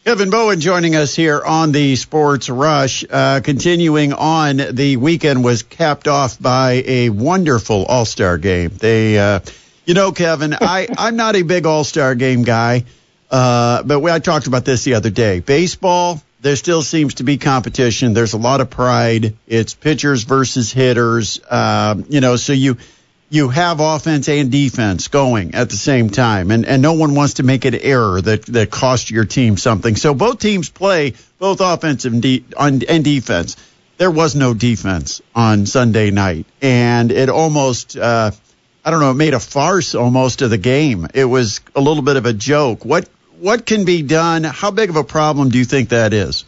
Kevin 0.06 0.30
Bowen 0.30 0.58
joining 0.58 0.96
us 0.96 1.14
here 1.14 1.42
on 1.44 1.70
the 1.70 1.96
Sports 1.96 2.48
Rush. 2.48 3.04
Uh, 3.10 3.40
continuing 3.44 4.14
on, 4.14 4.56
the 4.56 4.96
weekend 4.96 5.44
was 5.44 5.62
capped 5.62 6.08
off 6.08 6.40
by 6.40 6.82
a 6.86 7.10
wonderful 7.10 7.84
All 7.84 8.06
Star 8.06 8.38
game. 8.38 8.70
They 8.70 9.18
uh, 9.18 9.40
you 9.84 9.92
know, 9.92 10.12
Kevin, 10.12 10.54
I, 10.60 10.88
I'm 10.96 11.16
not 11.16 11.36
a 11.36 11.42
big 11.42 11.66
all 11.66 11.82
star 11.82 12.14
game 12.14 12.42
guy, 12.42 12.84
uh, 13.30 13.82
but 13.82 14.00
we, 14.00 14.10
I 14.10 14.18
talked 14.18 14.46
about 14.46 14.64
this 14.64 14.84
the 14.84 14.94
other 14.94 15.10
day. 15.10 15.40
Baseball, 15.40 16.22
there 16.40 16.56
still 16.56 16.82
seems 16.82 17.14
to 17.14 17.24
be 17.24 17.36
competition. 17.36 18.14
There's 18.14 18.32
a 18.32 18.38
lot 18.38 18.60
of 18.60 18.70
pride. 18.70 19.36
It's 19.46 19.74
pitchers 19.74 20.22
versus 20.24 20.72
hitters. 20.72 21.40
Uh, 21.48 21.96
you 22.08 22.20
know, 22.20 22.36
so 22.36 22.52
you 22.52 22.76
you 23.30 23.48
have 23.48 23.80
offense 23.80 24.28
and 24.28 24.50
defense 24.50 25.08
going 25.08 25.54
at 25.54 25.68
the 25.68 25.76
same 25.76 26.10
time, 26.10 26.50
and 26.50 26.64
and 26.64 26.80
no 26.80 26.94
one 26.94 27.14
wants 27.14 27.34
to 27.34 27.42
make 27.42 27.64
an 27.64 27.74
error 27.74 28.20
that 28.20 28.46
that 28.46 28.70
costs 28.70 29.10
your 29.10 29.24
team 29.24 29.56
something. 29.56 29.96
So 29.96 30.14
both 30.14 30.38
teams 30.38 30.70
play 30.70 31.14
both 31.38 31.60
offense 31.60 32.04
and, 32.04 32.22
de- 32.22 32.44
on, 32.56 32.82
and 32.88 33.04
defense. 33.04 33.56
There 33.96 34.10
was 34.10 34.36
no 34.36 34.54
defense 34.54 35.20
on 35.34 35.66
Sunday 35.66 36.10
night, 36.10 36.46
and 36.62 37.10
it 37.10 37.28
almost. 37.28 37.96
Uh, 37.96 38.30
I 38.84 38.90
don't 38.90 39.00
know, 39.00 39.10
it 39.10 39.14
made 39.14 39.34
a 39.34 39.40
farce 39.40 39.94
almost 39.94 40.40
of 40.40 40.48
the 40.48 40.56
game. 40.56 41.08
It 41.12 41.26
was 41.26 41.60
a 41.74 41.80
little 41.80 42.02
bit 42.02 42.16
of 42.16 42.24
a 42.24 42.32
joke. 42.32 42.86
What 42.86 43.06
what 43.40 43.66
can 43.66 43.84
be 43.84 44.02
done? 44.02 44.44
How 44.44 44.70
big 44.70 44.90
of 44.90 44.96
a 44.96 45.04
problem 45.04 45.48
do 45.50 45.58
you 45.58 45.64
think 45.64 45.90
that 45.90 46.12
is? 46.12 46.44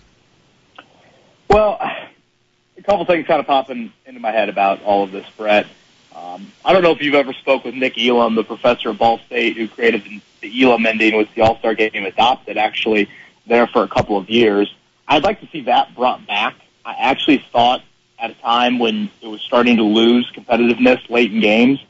Well, 1.49 1.79
a 1.81 2.83
couple 2.83 3.05
things 3.07 3.27
kind 3.27 3.41
of 3.41 3.47
popping 3.47 3.93
into 4.07 4.21
my 4.21 4.31
head 4.31 4.49
about 4.49 4.83
all 4.83 5.05
of 5.05 5.13
this, 5.13 5.27
Brett. 5.37 5.67
Um, 6.15 6.53
I 6.65 6.73
don't 6.73 6.83
know 6.83 6.91
if 6.93 7.01
you've 7.01 7.15
ever 7.15 7.33
spoke 7.33 7.65
with 7.65 7.75
Nick 7.75 7.99
Elam, 7.99 8.35
the 8.35 8.45
professor 8.45 8.91
of 8.91 8.99
Ball 8.99 9.19
State 9.27 9.57
who 9.57 9.69
created 9.69 10.05
the, 10.05 10.21
the 10.41 10.63
Elam 10.63 10.87
ending 10.87 11.17
with 11.17 11.33
the 11.35 11.43
All-Star 11.43 11.75
game 11.75 12.05
adopted, 12.05 12.57
actually 12.57 13.09
there 13.47 13.67
for 13.67 13.83
a 13.83 13.89
couple 13.89 14.17
of 14.17 14.29
years. 14.29 14.73
I'd 15.09 15.25
like 15.25 15.41
to 15.41 15.49
see 15.49 15.63
that 15.63 15.95
brought 15.95 16.27
back. 16.27 16.55
I 16.85 16.95
actually 16.95 17.45
thought 17.53 17.83
at 18.19 18.31
a 18.31 18.35
time 18.35 18.79
when 18.79 19.11
it 19.23 19.27
was 19.27 19.41
starting 19.41 19.77
to 19.79 19.83
lose 19.83 20.31
competitiveness 20.37 21.09
late 21.09 21.33
in 21.33 21.41
games 21.41 21.81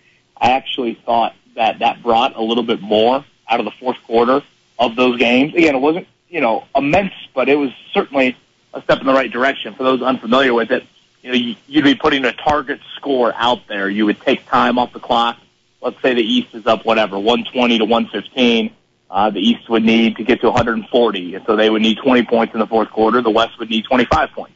I 0.41 0.53
actually 0.53 0.95
thought 1.05 1.35
that 1.55 1.81
that 1.81 2.03
brought 2.03 2.35
a 2.35 2.41
little 2.41 2.63
bit 2.63 2.81
more 2.81 3.25
out 3.49 3.61
of 3.61 3.65
the 3.65 3.73
fourth 3.73 3.99
quarter 4.07 4.43
of 4.81 4.97
those 4.97 5.19
games. 5.19 5.55
Again, 5.55 5.77
it 5.77 5.81
wasn't, 5.81 6.09
you 6.29 6.41
know, 6.41 6.65
immense, 6.75 7.13
but 7.35 7.49
it 7.49 7.55
was 7.55 7.71
certainly 7.93 8.37
a 8.75 8.83
step 8.83 9.01
in 9.01 9.07
the 9.07 9.13
right 9.13 9.31
direction. 9.31 9.75
For 9.75 9.85
those 9.85 10.03
unfamiliar 10.03 10.55
with 10.55 10.73
it, 10.73 10.85
you 11.23 11.31
know, 11.31 11.55
you'd 11.69 11.85
be 11.85 11.95
putting 11.95 12.25
a 12.25 12.33
target 12.33 12.81
score 12.97 13.33
out 13.35 13.69
there. 13.69 13.89
You 13.91 14.07
would 14.07 14.21
take 14.23 14.47
time 14.47 14.79
off 14.79 14.93
the 14.95 15.01
clock. 15.01 15.39
Let's 15.83 16.01
say 16.01 16.15
the 16.15 16.23
East 16.23 16.55
is 16.55 16.67
up, 16.67 16.85
whatever, 16.85 17.19
120 17.19 17.79
to 17.79 17.85
115. 17.85 18.75
Uh, 19.11 19.31
the 19.31 19.41
East 19.41 19.69
would 19.69 19.85
need 19.85 20.17
to 20.17 20.25
get 20.25 20.41
to 20.41 20.49
140, 20.49 21.35
and 21.35 21.45
so 21.45 21.57
they 21.57 21.69
would 21.69 21.83
need 21.83 21.99
20 21.99 22.25
points 22.25 22.55
in 22.55 22.61
the 22.61 22.67
fourth 22.67 22.91
quarter. 22.91 23.21
The 23.21 23.31
West 23.31 23.59
would 23.59 23.69
need 23.69 23.85
25 23.85 24.31
points 24.31 24.55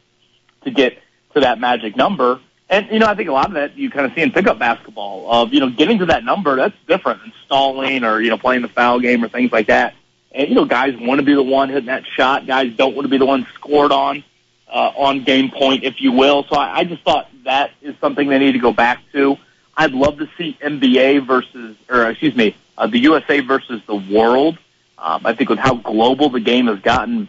to 0.63 0.71
get 0.71 0.99
to 1.35 1.41
that 1.41 1.59
magic 1.59 1.97
number. 1.97 2.41
And 2.71 2.89
you 2.91 2.99
know, 2.99 3.07
I 3.07 3.15
think 3.15 3.29
a 3.29 3.33
lot 3.33 3.49
of 3.49 3.55
that 3.55 3.77
you 3.77 3.91
kind 3.91 4.07
of 4.07 4.15
see 4.15 4.23
in 4.23 4.33
pickup 4.33 4.59
basketball 4.59 5.31
of 5.31 5.53
you 5.53 5.61
know 5.61 5.69
getting 5.69 5.99
to 5.99 6.07
that 6.07 6.25
number. 6.25 6.57
That's 6.57 6.77
different 6.87 7.21
than 7.21 7.33
stalling 7.45 8.05
or 8.05 8.21
you 8.21 8.31
know 8.31 8.39
playing 8.39 8.63
the 8.63 8.69
foul 8.69 9.01
game 9.01 9.23
or 9.23 9.29
things 9.29 9.53
like 9.53 9.67
that. 9.67 9.95
And 10.35 10.49
you 10.49 10.55
know, 10.55 10.65
guys 10.65 10.95
want 10.99 11.21
to 11.21 11.25
be 11.25 11.35
the 11.35 11.43
one 11.43 11.69
hitting 11.69 11.87
that 11.87 12.05
shot. 12.07 12.47
Guys 12.47 12.75
don't 12.75 12.95
want 12.95 13.05
to 13.05 13.09
be 13.09 13.19
the 13.19 13.27
one 13.27 13.47
scored 13.55 13.93
on 13.93 14.25
uh, 14.69 14.93
on 14.97 15.25
game 15.25 15.51
point, 15.51 15.85
if 15.85 16.01
you 16.01 16.13
will. 16.13 16.45
So 16.45 16.57
I, 16.57 16.79
I 16.79 16.85
just 16.85 17.03
thought 17.03 17.31
that 17.45 17.71
is 17.81 17.95
something 18.01 18.29
they 18.29 18.39
need 18.39 18.53
to 18.53 18.59
go 18.59 18.73
back 18.73 19.01
to. 19.13 19.37
I'd 19.77 19.93
love 19.93 20.19
to 20.19 20.29
see 20.37 20.57
NBA 20.61 21.27
versus, 21.27 21.77
or 21.89 22.11
excuse 22.11 22.37
me, 22.37 22.57
uh, 22.77 22.87
the 22.87 22.99
USA 22.99 23.41
versus 23.41 23.81
the 23.87 23.97
world. 23.97 24.59
Um, 24.99 25.25
I 25.25 25.35
think 25.35 25.51
with 25.51 25.59
how 25.59 25.75
global 25.75 26.29
the 26.29 26.41
game 26.41 26.67
has 26.67 26.81
gotten, 26.81 27.29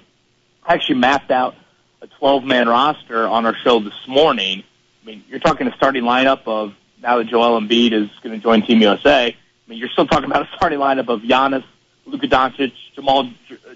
I 0.63 0.73
actually 0.73 0.99
mapped 0.99 1.31
out 1.31 1.55
a 2.01 2.07
12-man 2.07 2.67
roster 2.67 3.27
on 3.27 3.45
our 3.45 3.55
show 3.55 3.79
this 3.79 4.07
morning 4.07 4.63
I 5.05 5.07
mean, 5.07 5.23
you're 5.29 5.39
talking 5.39 5.67
a 5.67 5.75
starting 5.75 6.03
lineup 6.03 6.47
of 6.47 6.73
now 6.99 7.19
that 7.19 7.27
Joel 7.27 7.61
Embiid 7.61 7.93
is 7.93 8.09
going 8.23 8.35
to 8.35 8.41
join 8.41 8.63
Team 8.63 8.81
USA. 8.81 9.27
I 9.27 9.35
mean, 9.67 9.77
you're 9.77 9.89
still 9.89 10.07
talking 10.07 10.25
about 10.25 10.47
a 10.51 10.55
starting 10.55 10.79
lineup 10.79 11.09
of 11.09 11.21
Giannis, 11.21 11.63
Luka 12.05 12.27
Doncic, 12.27 12.73
Jamal 12.93 13.29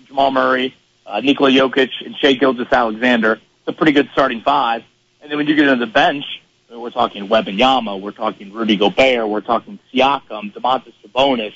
Jamal 0.08 0.32
Murray, 0.32 0.76
uh, 1.06 1.20
Nikola 1.22 1.50
Jokic, 1.50 1.90
and 2.06 2.16
Shai 2.18 2.34
Gilgeous-Alexander. 2.34 3.34
It's 3.34 3.68
a 3.68 3.74
pretty 3.74 3.92
good 3.92 4.10
starting 4.14 4.42
five. 4.42 4.84
And 5.22 5.30
then 5.30 5.38
when 5.38 5.48
you 5.48 5.56
get 5.56 5.68
into 5.68 5.86
the 5.86 5.92
bench, 5.92 6.26
we're 6.72 6.92
talking 6.92 7.28
Wembanyama, 7.28 8.00
we're 8.00 8.12
talking 8.12 8.54
Rudy 8.54 8.78
Gobert, 8.78 9.28
we're 9.28 9.42
talking 9.42 9.80
Siakam, 9.92 10.54
Domantas 10.54 10.94
Sabonis, 11.04 11.54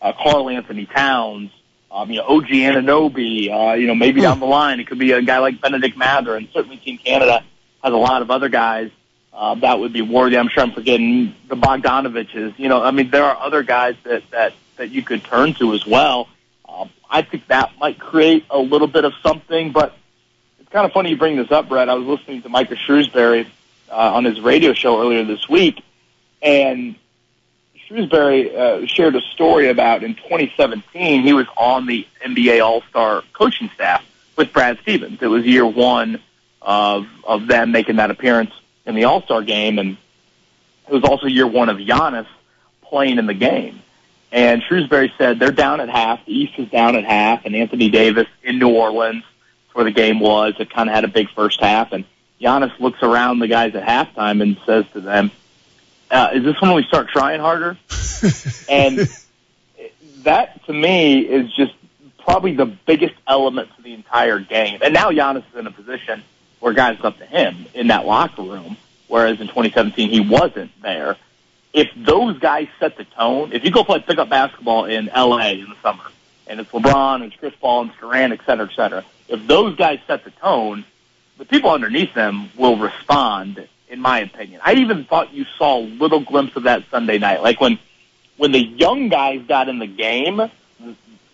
uh, 0.00 0.12
Karl-Anthony 0.12 0.86
Towns, 0.86 1.50
um, 1.90 2.10
you 2.10 2.18
know, 2.18 2.26
OG 2.26 2.46
Anunoby, 2.46 3.50
uh, 3.50 3.74
you 3.74 3.86
know, 3.86 3.94
maybe 3.94 4.20
down 4.22 4.40
the 4.40 4.46
line 4.46 4.80
it 4.80 4.86
could 4.86 4.98
be 4.98 5.12
a 5.12 5.20
guy 5.20 5.38
like 5.38 5.60
Bennedict 5.60 5.96
Mathurin, 5.96 6.44
and 6.44 6.52
certainly 6.52 6.78
Team 6.78 6.96
Canada 6.98 7.44
has 7.82 7.92
a 7.92 7.96
lot 7.96 8.22
of 8.22 8.30
other 8.30 8.48
guys 8.48 8.90
uh, 9.32 9.54
that 9.56 9.78
would 9.78 9.92
be 9.92 10.02
worthy. 10.02 10.36
I'm 10.36 10.48
sure 10.48 10.62
I'm 10.62 10.72
forgetting 10.72 11.34
the 11.48 11.56
Bogdanoviches. 11.56 12.58
You 12.58 12.68
know, 12.68 12.82
I 12.82 12.90
mean, 12.90 13.10
there 13.10 13.24
are 13.24 13.36
other 13.36 13.62
guys 13.62 13.96
that 14.04 14.22
that 14.30 14.52
that 14.82 14.90
you 14.90 15.00
could 15.00 15.22
turn 15.22 15.54
to 15.54 15.74
as 15.74 15.86
well. 15.86 16.28
Um, 16.68 16.90
I 17.08 17.22
think 17.22 17.46
that 17.46 17.70
might 17.78 18.00
create 18.00 18.44
a 18.50 18.58
little 18.58 18.88
bit 18.88 19.04
of 19.04 19.12
something, 19.22 19.70
but 19.70 19.94
it's 20.58 20.68
kind 20.70 20.84
of 20.84 20.90
funny 20.90 21.10
you 21.10 21.16
bring 21.16 21.36
this 21.36 21.52
up, 21.52 21.68
Brett. 21.68 21.88
I 21.88 21.94
was 21.94 22.04
listening 22.04 22.42
to 22.42 22.48
Micah 22.48 22.74
Shrewsberry 22.74 23.46
uh, 23.88 24.14
on 24.14 24.24
his 24.24 24.40
radio 24.40 24.72
show 24.72 25.00
earlier 25.00 25.24
this 25.24 25.48
week, 25.48 25.84
and 26.42 26.96
Shrewsberry 27.88 28.52
uh, 28.52 28.86
shared 28.88 29.14
a 29.14 29.20
story 29.20 29.68
about 29.68 30.02
in 30.02 30.16
2017 30.16 31.22
he 31.22 31.32
was 31.32 31.46
on 31.56 31.86
the 31.86 32.04
NBA 32.26 32.60
All 32.60 32.82
Star 32.90 33.22
coaching 33.34 33.70
staff 33.76 34.04
with 34.36 34.52
Brad 34.52 34.80
Stevens. 34.80 35.22
It 35.22 35.28
was 35.28 35.44
year 35.44 35.64
one 35.64 36.20
of 36.60 37.06
of 37.22 37.46
them 37.46 37.70
making 37.70 37.96
that 37.96 38.10
appearance 38.10 38.50
in 38.84 38.96
the 38.96 39.04
All 39.04 39.22
Star 39.22 39.42
game, 39.42 39.78
and 39.78 39.96
it 40.88 40.92
was 40.92 41.04
also 41.04 41.28
year 41.28 41.46
one 41.46 41.68
of 41.68 41.76
Giannis 41.76 42.26
playing 42.82 43.18
in 43.18 43.26
the 43.26 43.34
game. 43.34 43.80
And 44.32 44.62
Shrewsberry 44.62 45.12
said 45.18 45.38
they're 45.38 45.52
down 45.52 45.80
at 45.80 45.90
half. 45.90 46.24
The 46.24 46.32
East 46.32 46.54
is 46.58 46.68
down 46.70 46.96
at 46.96 47.04
half, 47.04 47.44
and 47.44 47.54
Anthony 47.54 47.90
Davis 47.90 48.26
in 48.42 48.58
New 48.58 48.70
Orleans, 48.70 49.24
where 49.74 49.84
the 49.84 49.90
game 49.90 50.20
was, 50.20 50.54
it 50.58 50.70
kind 50.70 50.88
of 50.88 50.94
had 50.94 51.04
a 51.04 51.08
big 51.08 51.28
first 51.30 51.60
half. 51.60 51.92
And 51.92 52.06
Giannis 52.40 52.78
looks 52.80 53.02
around 53.02 53.40
the 53.40 53.48
guys 53.48 53.74
at 53.74 53.86
halftime 53.86 54.42
and 54.42 54.58
says 54.64 54.86
to 54.94 55.02
them, 55.02 55.30
uh, 56.10 56.30
"Is 56.32 56.44
this 56.44 56.58
when 56.62 56.72
we 56.72 56.82
start 56.84 57.08
trying 57.08 57.40
harder?" 57.40 57.76
and 58.70 59.06
that, 60.22 60.64
to 60.64 60.72
me, 60.72 61.20
is 61.20 61.52
just 61.52 61.74
probably 62.18 62.54
the 62.54 62.66
biggest 62.66 63.14
element 63.26 63.68
to 63.76 63.82
the 63.82 63.92
entire 63.92 64.38
game. 64.38 64.80
And 64.82 64.94
now 64.94 65.10
Giannis 65.10 65.44
is 65.52 65.58
in 65.58 65.66
a 65.66 65.70
position 65.70 66.22
where 66.60 66.72
guys 66.72 66.98
up 67.02 67.18
to 67.18 67.26
him 67.26 67.66
in 67.74 67.88
that 67.88 68.06
locker 68.06 68.42
room, 68.42 68.76
whereas 69.08 69.40
in 69.40 69.48
2017 69.48 70.08
he 70.08 70.20
wasn't 70.20 70.70
there. 70.80 71.16
If 71.72 71.90
those 71.96 72.38
guys 72.38 72.68
set 72.78 72.96
the 72.96 73.04
tone, 73.04 73.52
if 73.52 73.64
you 73.64 73.70
go 73.70 73.82
play 73.82 74.00
pickup 74.00 74.28
basketball 74.28 74.84
in 74.84 75.06
LA 75.06 75.52
in 75.52 75.70
the 75.70 75.76
summer, 75.82 76.04
and 76.46 76.60
it's 76.60 76.70
LeBron 76.70 77.16
and 77.16 77.24
it's 77.24 77.36
Chris 77.36 77.54
Paul 77.60 77.82
and 77.82 77.92
Durant, 77.98 78.32
et 78.32 78.40
cetera, 78.44 78.66
et 78.66 78.74
cetera, 78.74 79.04
if 79.28 79.46
those 79.46 79.74
guys 79.76 79.98
set 80.06 80.24
the 80.24 80.30
tone, 80.32 80.84
the 81.38 81.44
people 81.44 81.70
underneath 81.70 82.12
them 82.14 82.50
will 82.56 82.76
respond, 82.76 83.66
in 83.88 84.00
my 84.00 84.20
opinion. 84.20 84.60
I 84.64 84.74
even 84.74 85.04
thought 85.04 85.32
you 85.32 85.46
saw 85.56 85.78
a 85.78 85.84
little 85.84 86.20
glimpse 86.20 86.56
of 86.56 86.64
that 86.64 86.84
Sunday 86.90 87.18
night. 87.18 87.42
Like 87.42 87.60
when 87.60 87.78
when 88.36 88.52
the 88.52 88.62
young 88.62 89.08
guys 89.08 89.42
got 89.46 89.68
in 89.68 89.78
the 89.78 89.86
game, 89.86 90.36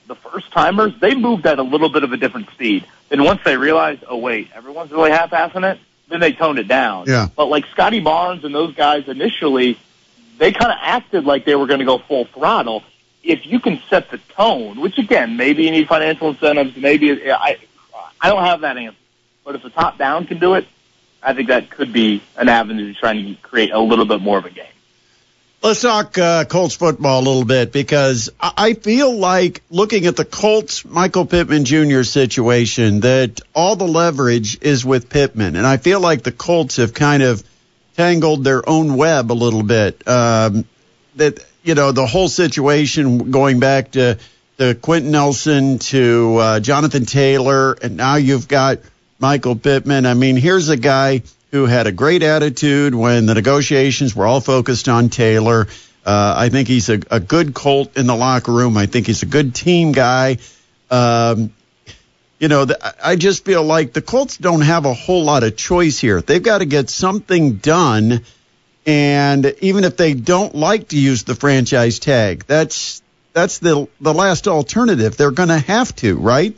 the 0.06 0.14
first 0.14 0.50
timers, 0.52 0.92
they 1.00 1.14
moved 1.14 1.46
at 1.46 1.58
a 1.58 1.62
little 1.62 1.88
bit 1.88 2.04
of 2.04 2.12
a 2.12 2.16
different 2.16 2.50
speed. 2.50 2.86
Then 3.08 3.24
once 3.24 3.40
they 3.44 3.56
realized, 3.56 4.04
oh 4.08 4.18
wait, 4.18 4.50
everyone's 4.54 4.90
really 4.90 5.10
half 5.10 5.30
assing 5.30 5.70
it, 5.70 5.78
then 6.08 6.20
they 6.20 6.32
toned 6.32 6.58
it 6.58 6.68
down. 6.68 7.06
Yeah. 7.06 7.28
But 7.34 7.46
like 7.46 7.66
Scottie 7.66 8.00
Barnes 8.00 8.44
and 8.44 8.54
those 8.54 8.74
guys 8.74 9.08
initially, 9.08 9.78
they 10.38 10.52
kind 10.52 10.72
of 10.72 10.78
acted 10.80 11.24
like 11.24 11.44
they 11.44 11.54
were 11.54 11.66
going 11.66 11.80
to 11.80 11.84
go 11.84 11.98
full 11.98 12.24
throttle. 12.26 12.82
If 13.22 13.46
you 13.46 13.60
can 13.60 13.82
set 13.90 14.10
the 14.10 14.18
tone, 14.18 14.80
which 14.80 14.96
again, 14.98 15.36
maybe 15.36 15.64
you 15.64 15.70
need 15.70 15.88
financial 15.88 16.30
incentives, 16.30 16.76
maybe 16.76 17.30
I, 17.30 17.58
I 18.20 18.28
don't 18.30 18.44
have 18.44 18.62
that 18.62 18.76
answer. 18.76 18.96
But 19.44 19.56
if 19.56 19.62
the 19.62 19.70
top 19.70 19.98
down 19.98 20.26
can 20.26 20.38
do 20.38 20.54
it, 20.54 20.66
I 21.22 21.34
think 21.34 21.48
that 21.48 21.70
could 21.70 21.92
be 21.92 22.22
an 22.36 22.48
avenue 22.48 22.92
to 22.92 22.98
trying 22.98 23.24
to 23.24 23.40
create 23.42 23.72
a 23.72 23.80
little 23.80 24.04
bit 24.04 24.20
more 24.20 24.38
of 24.38 24.44
a 24.44 24.50
game. 24.50 24.66
Let's 25.60 25.80
talk 25.80 26.16
uh, 26.16 26.44
Colts 26.44 26.76
football 26.76 27.18
a 27.18 27.24
little 27.24 27.44
bit 27.44 27.72
because 27.72 28.30
I 28.40 28.52
I 28.56 28.74
feel 28.74 29.16
like 29.16 29.62
looking 29.70 30.06
at 30.06 30.14
the 30.14 30.24
Colts 30.24 30.84
Michael 30.84 31.26
Pittman 31.26 31.64
Jr. 31.64 32.04
situation 32.04 33.00
that 33.00 33.40
all 33.56 33.74
the 33.74 33.88
leverage 33.88 34.62
is 34.62 34.84
with 34.84 35.08
Pittman, 35.08 35.56
and 35.56 35.66
I 35.66 35.78
feel 35.78 35.98
like 35.98 36.22
the 36.22 36.30
Colts 36.30 36.76
have 36.76 36.94
kind 36.94 37.24
of 37.24 37.42
tangled 37.98 38.44
their 38.44 38.66
own 38.66 38.96
web 38.96 39.32
a 39.32 39.34
little 39.34 39.64
bit. 39.64 40.06
Um, 40.06 40.64
that 41.16 41.44
you 41.64 41.74
know 41.74 41.90
the 41.90 42.06
whole 42.06 42.28
situation 42.28 43.32
going 43.32 43.58
back 43.58 43.90
to 43.92 44.18
to 44.58 44.74
Quenton 44.76 45.10
Nelson 45.10 45.78
to 45.78 46.36
uh, 46.36 46.60
Jonathan 46.60 47.06
Taylor, 47.06 47.72
and 47.72 47.96
now 47.96 48.14
you've 48.14 48.46
got 48.46 48.78
Michael 49.18 49.56
Pittman. 49.56 50.06
I 50.06 50.14
mean, 50.14 50.36
here's 50.36 50.68
a 50.68 50.76
guy 50.76 51.22
who 51.50 51.66
had 51.66 51.88
a 51.88 51.92
great 51.92 52.22
attitude 52.22 52.94
when 52.94 53.26
the 53.26 53.34
negotiations 53.34 54.14
were 54.14 54.26
all 54.26 54.40
focused 54.40 54.88
on 54.88 55.08
Taylor. 55.08 55.66
Uh, 56.06 56.34
I 56.36 56.50
think 56.50 56.68
he's 56.68 56.88
a, 56.88 57.00
a 57.10 57.18
good 57.18 57.52
Colt 57.52 57.96
in 57.96 58.06
the 58.06 58.14
locker 58.14 58.52
room. 58.52 58.76
I 58.76 58.86
think 58.86 59.06
he's 59.06 59.24
a 59.24 59.26
good 59.26 59.54
team 59.54 59.92
guy. 59.92 60.38
Um, 60.90 61.52
you 62.38 62.48
know, 62.48 62.66
I 63.02 63.16
just 63.16 63.44
feel 63.44 63.64
like 63.64 63.92
the 63.92 64.02
Colts 64.02 64.36
don't 64.36 64.60
have 64.60 64.84
a 64.84 64.94
whole 64.94 65.24
lot 65.24 65.42
of 65.42 65.56
choice 65.56 65.98
here. 65.98 66.20
They've 66.20 66.42
got 66.42 66.58
to 66.58 66.66
get 66.66 66.88
something 66.88 67.56
done. 67.56 68.22
And 68.86 69.54
even 69.60 69.84
if 69.84 69.96
they 69.96 70.14
don't 70.14 70.54
like 70.54 70.88
to 70.88 70.98
use 70.98 71.24
the 71.24 71.34
franchise 71.34 71.98
tag, 71.98 72.44
that's 72.46 73.02
that's 73.32 73.58
the 73.58 73.88
the 74.00 74.14
last 74.14 74.48
alternative. 74.48 75.16
They're 75.16 75.30
going 75.30 75.50
to 75.50 75.58
have 75.58 75.94
to, 75.96 76.16
right? 76.16 76.56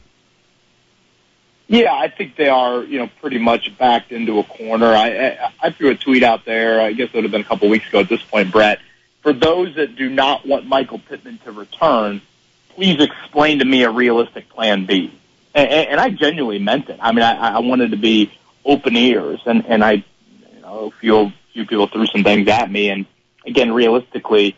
Yeah, 1.66 1.94
I 1.94 2.08
think 2.08 2.36
they 2.36 2.48
are, 2.48 2.82
you 2.82 2.98
know, 2.98 3.08
pretty 3.20 3.38
much 3.38 3.76
backed 3.78 4.10
into 4.10 4.40
a 4.40 4.44
corner. 4.44 4.86
I, 4.86 5.08
I, 5.08 5.52
I 5.62 5.70
threw 5.70 5.90
a 5.90 5.94
tweet 5.94 6.24
out 6.24 6.44
there. 6.44 6.80
I 6.80 6.92
guess 6.92 7.08
it 7.08 7.14
would 7.14 7.24
have 7.24 7.30
been 7.30 7.42
a 7.42 7.44
couple 7.44 7.68
weeks 7.68 7.88
ago 7.88 8.00
at 8.00 8.08
this 8.08 8.22
point, 8.22 8.50
Brett. 8.50 8.80
For 9.22 9.32
those 9.32 9.76
that 9.76 9.94
do 9.94 10.10
not 10.10 10.44
want 10.44 10.66
Michael 10.66 10.98
Pittman 10.98 11.38
to 11.44 11.52
return, 11.52 12.22
please 12.70 13.00
explain 13.00 13.60
to 13.60 13.64
me 13.64 13.84
a 13.84 13.90
realistic 13.90 14.48
plan 14.48 14.84
B. 14.86 15.12
And, 15.54 15.68
and 15.68 16.00
I 16.00 16.10
genuinely 16.10 16.58
meant 16.58 16.88
it. 16.88 16.98
I 17.00 17.12
mean, 17.12 17.22
I, 17.22 17.56
I 17.56 17.58
wanted 17.58 17.90
to 17.90 17.96
be 17.96 18.32
open 18.64 18.96
ears, 18.96 19.40
and 19.46 19.64
and 19.66 19.84
I, 19.84 19.92
you 19.92 20.60
know, 20.62 20.86
a 20.86 20.90
few 21.00 21.32
few 21.52 21.66
people 21.66 21.86
threw 21.88 22.06
some 22.06 22.22
things 22.22 22.48
at 22.48 22.70
me, 22.70 22.90
and 22.90 23.06
again, 23.46 23.72
realistically, 23.72 24.56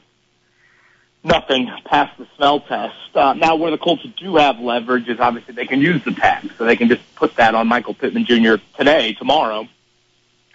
nothing 1.25 1.71
past 1.85 2.17
the 2.19 2.27
smell 2.37 2.61
test. 2.61 2.95
Uh, 3.15 3.35
now, 3.35 3.57
where 3.57 3.71
the 3.71 3.79
Colts 3.79 4.05
do 4.17 4.37
have 4.37 4.59
leverage 4.59 5.09
is 5.09 5.21
obviously 5.21 5.55
they 5.55 5.67
can 5.67 5.81
use 5.81 6.03
the 6.05 6.13
tag, 6.13 6.51
so 6.59 6.65
they 6.65 6.77
can 6.77 6.89
just 6.89 7.03
put 7.15 7.35
that 7.37 7.55
on 7.55 7.69
Michael 7.69 7.95
Pittman 7.95 8.25
Jr. 8.25 8.57
today, 8.77 9.15
tomorrow, 9.15 9.67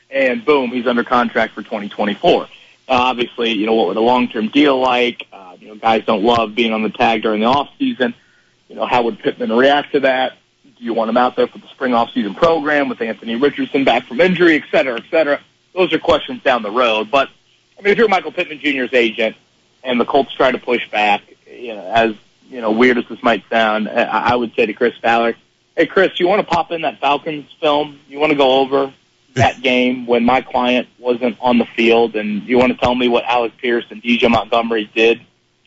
and 0.10 0.46
boom, 0.46 0.72
he's 0.72 0.88
under 0.88 1.04
contract 1.04 1.54
for 1.54 1.64
2024. 1.64 2.44
Uh, 2.44 2.48
obviously, 2.88 3.52
you 3.52 3.66
know 3.66 3.74
what 3.74 3.88
would 3.88 3.98
a 3.98 4.02
long-term 4.02 4.50
deal 4.50 4.80
like? 4.80 5.28
Uh, 5.32 5.56
you 5.60 5.68
know, 5.68 5.76
guys 5.76 6.06
don't 6.06 6.24
love 6.24 6.56
being 6.56 6.74
on 6.74 6.84
the 6.84 6.90
tag 6.90 7.22
during 7.22 7.42
the 7.42 7.48
off 7.48 7.70
season. 7.78 8.14
You 8.70 8.76
know, 8.76 8.86
how 8.86 9.04
would 9.04 9.20
Pittman 9.20 9.52
react 9.52 9.94
to 9.94 10.02
that? 10.02 10.34
Do 10.64 10.84
you 10.84 10.94
want 10.94 11.10
him 11.10 11.18
out 11.18 11.36
there 11.36 11.48
for 11.48 11.58
the 11.58 11.68
spring 11.68 11.94
off-season 11.94 12.36
program 12.36 12.90
with 12.90 13.02
Anthony 13.02 13.36
Richardson 13.36 13.84
back 13.84 14.06
from 14.06 14.22
injury, 14.22 14.56
et 14.56 14.64
cetera, 14.70 14.98
et 14.98 15.06
cetera? 15.10 15.40
Those 15.74 15.94
are 15.94 16.00
questions 16.00 16.44
down 16.44 16.62
the 16.62 16.72
road. 16.72 17.10
But 17.10 17.30
I 17.78 17.82
mean, 17.82 17.92
if 17.92 17.98
you're 17.98 18.08
Michael 18.08 18.32
Pittman 18.32 18.60
Jr.'s 18.60 18.94
agent 18.94 19.36
and 19.84 20.00
the 20.00 20.06
Colts 20.06 20.34
try 20.34 20.52
to 20.52 20.58
push 20.58 20.90
back, 20.90 21.22
you 21.50 21.76
know, 21.76 21.92
as 21.92 22.16
you 22.50 22.62
know, 22.62 22.72
weird 22.72 22.98
as 22.98 23.06
this 23.08 23.22
might 23.24 23.44
sound, 23.50 23.90
I 23.90 24.32
I 24.32 24.36
would 24.36 24.54
say 24.56 24.66
to 24.66 24.74
Chris 24.74 24.98
Ballard, 25.00 25.36
"Hey, 25.76 25.86
Chris, 25.86 26.20
you 26.20 26.28
want 26.28 26.48
to 26.48 26.48
pop 26.48 26.72
in 26.72 26.82
that 26.82 27.00
Falcons 27.00 27.50
film? 27.60 28.00
You 28.08 28.20
want 28.20 28.32
to 28.32 28.38
go 28.38 28.60
over 28.60 28.92
that 29.34 29.62
game 29.62 30.06
when 30.06 30.26
my 30.26 30.42
client 30.42 30.88
wasn't 31.00 31.38
on 31.40 31.58
the 31.58 31.66
field, 31.66 32.16
and 32.16 32.44
you 32.44 32.58
want 32.58 32.72
to 32.72 32.78
tell 32.78 32.96
me 32.96 33.08
what 33.08 33.24
Alec 33.26 33.58
Pierce 33.58 33.86
and 33.90 34.02
DJ 34.02 34.30
Montgomery 34.30 34.90
did 34.94 35.22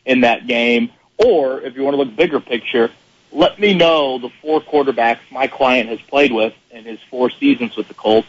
in 0.05 0.23
that 0.23 0.47
game, 0.47 0.91
or 1.25 1.61
if 1.61 1.77
you 1.77 1.83
want 1.83 1.95
to 1.95 2.03
look 2.03 2.17
bigger 2.17 2.41
picture, 2.41 2.91
let 3.33 3.59
me 3.59 3.75
know 3.75 4.19
the 4.19 4.31
four 4.43 4.61
quarterbacks 4.61 5.21
my 5.31 5.47
client 5.47 5.89
has 5.89 6.01
played 6.01 6.33
with 6.33 6.55
in 6.71 6.85
his 6.85 6.99
four 7.11 7.31
seasons 7.31 7.77
with 7.77 7.89
the 7.89 7.95
Colts, 7.95 8.29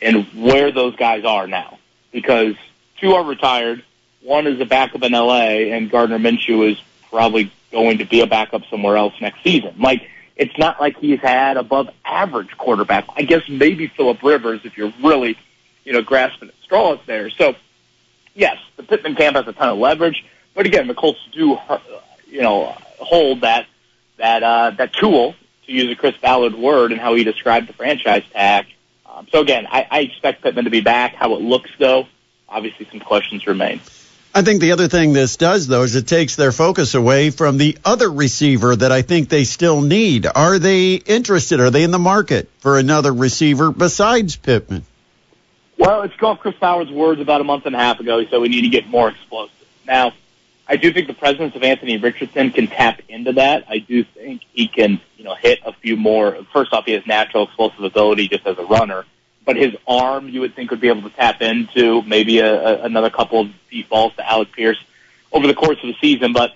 and 0.00 0.24
where 0.34 0.70
those 0.72 0.96
guys 0.96 1.24
are 1.24 1.46
now, 1.46 1.78
because 2.12 2.54
two 3.00 3.14
are 3.14 3.24
retired." 3.24 3.82
One 4.22 4.46
is 4.46 4.60
a 4.60 4.64
backup 4.66 5.02
in 5.04 5.12
LA, 5.12 5.70
and 5.72 5.90
Gardner 5.90 6.18
Minshew 6.18 6.70
is 6.70 6.78
probably 7.08 7.52
going 7.70 7.98
to 7.98 8.04
be 8.04 8.20
a 8.20 8.26
backup 8.26 8.62
somewhere 8.68 8.96
else 8.96 9.14
next 9.20 9.42
season. 9.42 9.74
Like, 9.78 10.08
it's 10.36 10.56
not 10.58 10.80
like 10.80 10.98
he's 10.98 11.20
had 11.20 11.56
above 11.56 11.88
average 12.04 12.56
quarterback. 12.56 13.04
I 13.16 13.22
guess 13.22 13.42
maybe 13.48 13.86
Philip 13.86 14.22
Rivers 14.22 14.60
if 14.64 14.76
you're 14.76 14.92
really, 15.02 15.36
you 15.84 15.92
know, 15.92 16.02
grasping 16.02 16.48
at 16.48 16.54
straws 16.62 16.98
there. 17.06 17.30
So, 17.30 17.54
yes, 18.34 18.56
the 18.76 18.82
Pittman 18.82 19.14
camp 19.14 19.36
has 19.36 19.46
a 19.46 19.52
ton 19.52 19.68
of 19.68 19.78
leverage, 19.78 20.24
but 20.54 20.66
again, 20.66 20.86
the 20.86 20.94
Colts 20.94 21.20
do, 21.32 21.58
you 22.28 22.42
know, 22.42 22.76
hold 22.98 23.42
that 23.42 23.66
that 24.18 24.42
uh, 24.42 24.70
that 24.76 24.92
tool 24.92 25.34
to 25.66 25.72
use 25.72 25.90
a 25.90 25.96
Chris 25.96 26.16
Ballard 26.16 26.54
word 26.54 26.92
and 26.92 27.00
how 27.00 27.14
he 27.14 27.24
described 27.24 27.68
the 27.68 27.72
franchise 27.72 28.24
tag. 28.32 28.66
Um, 29.06 29.26
so 29.30 29.40
again, 29.40 29.66
I, 29.70 29.86
I 29.90 30.00
expect 30.00 30.42
Pittman 30.42 30.64
to 30.64 30.70
be 30.70 30.80
back. 30.80 31.14
How 31.14 31.34
it 31.34 31.40
looks, 31.40 31.70
though, 31.78 32.06
obviously 32.48 32.86
some 32.90 33.00
questions 33.00 33.46
remain. 33.46 33.80
I 34.34 34.42
think 34.42 34.60
the 34.60 34.72
other 34.72 34.88
thing 34.88 35.14
this 35.14 35.36
does, 35.36 35.66
though, 35.66 35.82
is 35.82 35.96
it 35.96 36.06
takes 36.06 36.36
their 36.36 36.52
focus 36.52 36.94
away 36.94 37.30
from 37.30 37.56
the 37.56 37.78
other 37.84 38.10
receiver 38.10 38.76
that 38.76 38.92
I 38.92 39.02
think 39.02 39.30
they 39.30 39.44
still 39.44 39.80
need. 39.80 40.26
Are 40.32 40.58
they 40.58 40.94
interested? 40.94 41.60
Are 41.60 41.70
they 41.70 41.82
in 41.82 41.90
the 41.90 41.98
market 41.98 42.50
for 42.58 42.78
another 42.78 43.12
receiver 43.12 43.72
besides 43.72 44.36
Pittman? 44.36 44.84
Well, 45.78 46.02
it's 46.02 46.14
Golf 46.16 46.40
Chris 46.40 46.54
Ballard's 46.60 46.90
words 46.90 47.20
about 47.20 47.40
a 47.40 47.44
month 47.44 47.66
and 47.66 47.74
a 47.74 47.78
half 47.78 48.00
ago. 48.00 48.18
He 48.18 48.28
said 48.28 48.40
we 48.40 48.48
need 48.48 48.62
to 48.62 48.68
get 48.68 48.86
more 48.86 49.08
explosive. 49.08 49.54
Now, 49.86 50.12
I 50.68 50.76
do 50.76 50.92
think 50.92 51.06
the 51.06 51.14
presence 51.14 51.56
of 51.56 51.62
Anthony 51.62 51.96
Richardson 51.96 52.50
can 52.50 52.66
tap 52.66 53.00
into 53.08 53.32
that. 53.32 53.64
I 53.68 53.78
do 53.78 54.04
think 54.04 54.42
he 54.52 54.68
can, 54.68 55.00
you 55.16 55.24
know, 55.24 55.34
hit 55.34 55.60
a 55.64 55.72
few 55.72 55.96
more. 55.96 56.38
First 56.52 56.72
off, 56.72 56.84
he 56.84 56.92
has 56.92 57.06
natural 57.06 57.44
explosive 57.44 57.82
ability 57.82 58.28
just 58.28 58.46
as 58.46 58.58
a 58.58 58.64
runner 58.64 59.04
but 59.48 59.56
his 59.56 59.74
arm 59.86 60.28
you 60.28 60.40
would 60.40 60.54
think 60.54 60.70
would 60.70 60.78
be 60.78 60.88
able 60.88 61.00
to 61.00 61.16
tap 61.16 61.40
into 61.40 62.02
maybe 62.02 62.38
a, 62.40 62.52
a, 62.52 62.82
another 62.82 63.08
couple 63.08 63.40
of 63.40 63.50
deep 63.70 63.88
balls 63.88 64.14
to 64.14 64.30
Alec 64.30 64.52
Pierce 64.52 64.76
over 65.32 65.46
the 65.46 65.54
course 65.54 65.78
of 65.82 65.86
the 65.86 65.96
season. 66.02 66.34
But 66.34 66.54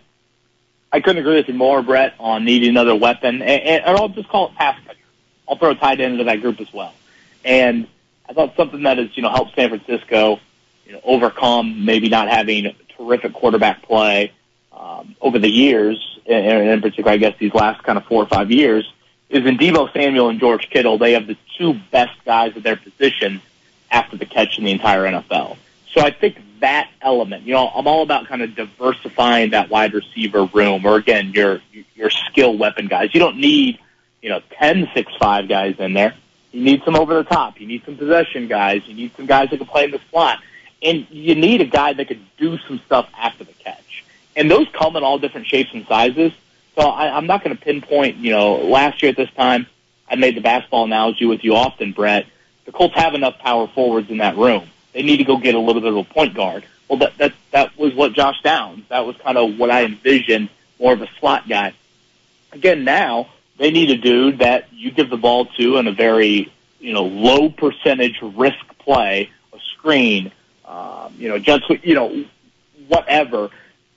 I 0.93 1.01
couldn't 1.01 1.23
agree 1.23 1.37
with 1.37 1.49
you 1.49 1.55
more, 1.55 1.81
Brett, 1.81 2.15
on 2.21 2.45
needing 2.45 2.69
another 2.69 2.95
weapon, 2.95 3.41
and, 3.41 3.83
and 3.87 3.97
I'll 3.97 4.11
just 4.11 4.29
call 4.29 4.49
it 4.49 4.57
pass 4.57 4.79
catcher. 4.85 4.99
I'll 5.49 5.57
throw 5.57 5.71
a 5.71 5.75
tight 5.75 6.03
end 6.03 6.13
into 6.13 6.25
that 6.25 6.43
group 6.43 6.61
as 6.61 6.71
well. 6.71 6.93
And 7.47 7.89
I 8.29 8.35
thought 8.35 8.57
something 8.57 8.83
that 8.83 8.99
has 8.99 9.17
you 9.17 9.23
know 9.23 9.31
helped 9.31 9.55
San 9.55 9.71
Francisco 9.71 10.39
overcome 11.03 11.87
maybe 11.87 12.11
not 12.11 12.29
having 12.29 12.77
terrific 12.97 13.33
quarterback 13.33 13.83
play 13.83 14.33
um, 14.73 15.17
over 15.21 15.39
the 15.39 15.49
years, 15.49 16.19
and 16.27 16.69
in 16.69 16.81
particular, 16.81 17.13
I 17.13 17.17
guess 17.17 17.37
these 17.39 17.55
last 17.55 17.83
kind 17.83 17.99
of 17.99 18.05
four 18.07 18.23
or 18.23 18.27
five 18.27 18.51
years 18.51 18.91
is 19.29 19.47
in 19.47 19.57
Deebo 19.57 19.93
Samuel 19.93 20.29
and 20.29 20.39
George 20.39 20.69
Kittle. 20.71 20.99
They 20.99 21.13
have 21.13 21.27
the 21.27 21.37
two 21.59 21.75
best 21.91 22.23
guys 22.25 22.57
at 22.57 22.63
their 22.63 22.77
position 22.77 23.41
after 23.91 24.17
the 24.17 24.27
catch 24.27 24.59
in 24.59 24.65
the 24.65 24.71
entire 24.71 25.05
NFL. 25.05 25.57
So 25.93 26.01
I 26.01 26.11
think 26.11 26.39
that 26.61 26.91
element, 27.01 27.45
you 27.45 27.53
know, 27.53 27.69
I'm 27.69 27.87
all 27.87 28.03
about 28.03 28.27
kind 28.27 28.41
of 28.43 28.55
diversifying 28.55 29.51
that 29.51 29.69
wide 29.69 29.93
receiver 29.93 30.45
room, 30.45 30.87
or 30.87 30.97
again, 30.97 31.33
your 31.33 31.61
your 31.95 32.11
skill 32.11 32.57
weapon 32.57 32.87
guys. 32.87 33.11
You 33.13 33.21
don't 33.21 33.37
need, 33.37 33.79
you 34.23 34.31
know, 34.31 34.41
ten 34.59 34.89
six 34.95 35.13
five 35.19 35.49
guys 35.49 35.77
in 35.79 35.93
there. 35.93 36.15
You 36.53 36.63
need 36.63 36.83
some 36.85 36.97
over 36.97 37.15
the 37.15 37.25
top. 37.25 37.61
You 37.61 37.67
need 37.67 37.85
some 37.85 37.97
possession 37.97 38.47
guys. 38.49 38.87
You 38.87 38.95
need 38.95 39.15
some 39.17 39.27
guys 39.27 39.51
that 39.51 39.57
can 39.57 39.67
play 39.67 39.85
in 39.85 39.91
the 39.91 40.01
slot, 40.11 40.41
and 40.83 41.07
you 41.11 41.35
need 41.35 41.61
a 41.61 41.67
guy 41.67 41.93
that 41.93 42.09
can 42.09 42.27
do 42.39 42.59
some 42.67 42.81
stuff 42.87 43.09
after 43.17 43.45
the 43.45 43.53
catch. 43.53 44.05
And 44.35 44.51
those 44.51 44.67
come 44.73 44.97
in 44.97 45.05
all 45.05 45.19
different 45.19 45.47
shapes 45.47 45.71
and 45.73 45.87
sizes. 45.87 46.33
So 46.75 46.83
I, 46.83 47.17
I'm 47.17 47.27
not 47.27 47.45
going 47.45 47.57
to 47.57 47.63
pinpoint, 47.63 48.17
you 48.17 48.31
know, 48.31 48.57
last 48.57 49.03
year 49.03 49.11
at 49.11 49.17
this 49.17 49.31
time, 49.33 49.67
I 50.09 50.17
made 50.17 50.37
the 50.37 50.41
basketball 50.41 50.85
analogy 50.85 51.27
with 51.27 51.45
you 51.45 51.55
often, 51.55 51.93
Brett. 51.93 52.27
The 52.65 52.73
Colts 52.73 52.95
have 52.95 53.15
enough 53.15 53.39
power 53.39 53.67
forwards 53.69 54.11
in 54.11 54.19
that 54.19 54.37
room. 54.37 54.69
They 54.93 55.03
need 55.03 55.19
to 55.19 55.25
go 55.25 55.37
get 55.37 55.55
a 55.55 55.59
little 55.59 55.81
bit 55.81 55.91
of 55.91 55.97
a 55.97 56.05
point 56.05 56.35
guard. 56.35 56.65
Well, 56.89 56.99
that 56.99 57.17
that 57.17 57.33
that 57.51 57.79
was 57.79 57.95
what 57.95 58.13
Josh 58.13 58.41
Downs. 58.43 58.85
That 58.91 59.07
was 59.07 59.17
kind 59.17 59.39
of 59.39 59.59
what 59.59 59.71
I 59.71 59.85
envisioned, 59.85 60.51
more 60.79 60.93
of 60.93 61.01
a 61.01 61.09
slot 61.19 61.49
guy. 61.49 61.73
Again, 62.53 62.85
now 62.85 63.29
they 63.57 63.71
need 63.71 63.91
a 63.91 63.97
dude 63.97 64.41
that 64.41 64.73
you 64.73 64.91
give 64.91 65.09
the 65.09 65.17
ball 65.17 65.47
to 65.47 65.79
in 65.79 65.89
a 65.89 65.93
very 65.93 66.53
you 66.79 66.93
know 66.93 67.05
low 67.05 67.49
percentage 67.49 68.19
risk 68.21 68.59
play, 68.79 69.31
a 69.55 69.59
screen, 69.73 70.31
um, 70.67 71.15
you 71.19 71.29
know, 71.29 71.39
just 71.39 71.69
you 71.83 71.95
know, 71.95 72.25
whatever 72.89 73.51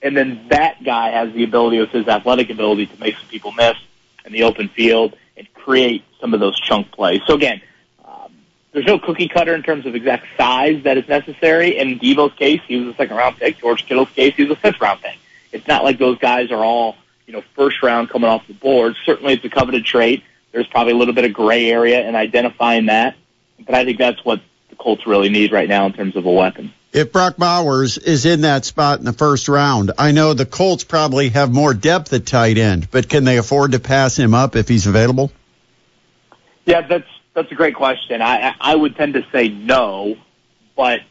and 0.05 0.15
then 0.15 0.45
that 0.49 0.83
guy 0.83 1.09
has 1.09 1.33
the 1.33 1.43
ability 1.43 1.79
with 1.79 1.89
his 1.89 2.07
athletic 2.07 2.51
ability 2.51 2.85
to 2.85 2.99
make 2.99 3.17
some 3.17 3.27
people 3.27 3.51
miss 3.53 3.75
in 4.23 4.33
the 4.33 4.43
open 4.43 4.69
field 4.69 5.15
and 5.35 5.51
create 5.55 6.03
some 6.21 6.35
of 6.35 6.39
those 6.39 6.59
chunk 6.59 6.91
plays. 6.91 7.21
So 7.25 7.33
again, 7.33 7.59
um, 8.05 8.31
there's 8.71 8.85
no 8.85 8.99
cookie 8.99 9.27
cutter 9.27 9.55
in 9.55 9.63
terms 9.63 9.87
of 9.87 9.95
exact 9.95 10.27
size 10.37 10.83
that 10.83 10.99
is 10.99 11.07
necessary. 11.07 11.79
In 11.79 11.99
Deebo's 11.99 12.35
case, 12.35 12.61
he 12.67 12.77
was 12.77 12.93
a 12.93 12.97
second 12.97 13.17
round 13.17 13.37
pick. 13.37 13.57
George 13.57 13.87
Kittle's 13.87 14.11
case, 14.11 14.35
he 14.35 14.43
was 14.43 14.55
a 14.55 14.61
fifth 14.61 14.79
round 14.79 15.01
pick. 15.01 15.17
It's 15.51 15.67
not 15.67 15.83
like 15.83 15.97
those 15.97 16.19
guys 16.19 16.51
are 16.51 16.63
all, 16.63 16.95
you 17.25 17.33
know, 17.33 17.41
first 17.55 17.81
round 17.81 18.11
coming 18.11 18.29
off 18.29 18.45
the 18.45 18.53
board. 18.53 18.95
Certainly 19.07 19.33
it's 19.33 19.45
a 19.45 19.49
coveted 19.49 19.85
trait. 19.85 20.23
There's 20.51 20.67
probably 20.67 20.93
a 20.93 20.97
little 20.97 21.15
bit 21.15 21.25
of 21.25 21.33
gray 21.33 21.67
area 21.71 22.07
in 22.07 22.15
identifying 22.15 22.85
that. 22.85 23.15
But 23.65 23.73
I 23.73 23.85
think 23.85 23.97
that's 23.97 24.23
what 24.23 24.39
Colts 24.85 25.07
really 25.07 25.29
need 25.29 25.51
right 25.51 25.67
now 25.67 25.87
in 25.87 25.93
terms 25.93 26.15
of 26.15 26.27
a 26.27 26.31
weapon 26.31 26.71
if 26.93 27.11
Brock 27.11 27.35
Bowers 27.35 27.97
is 27.97 28.25
in 28.25 28.41
that 28.41 28.63
spot 28.63 28.99
in 28.99 29.05
the 29.05 29.11
first 29.11 29.49
round. 29.49 29.91
I 29.97 30.11
know 30.11 30.33
the 30.33 30.45
Colts 30.45 30.85
probably 30.85 31.27
have 31.29 31.51
more 31.51 31.73
depth 31.73 32.13
at 32.13 32.25
tight 32.25 32.57
end, 32.57 32.89
but 32.89 33.09
can 33.09 33.25
they 33.25 33.37
afford 33.37 33.73
to 33.73 33.79
pass 33.79 34.17
him 34.17 34.33
up 34.33 34.55
if 34.55 34.69
he's 34.69 34.87
available? 34.87 35.29
Yeah, 36.65 36.81
that's 36.81 37.07
that's 37.33 37.51
a 37.51 37.55
great 37.55 37.75
question. 37.75 38.21
I 38.21 38.55
I 38.61 38.75
would 38.75 38.95
tend 38.95 39.15
to 39.15 39.25
say 39.33 39.49
no, 39.49 40.15
but 40.77 41.01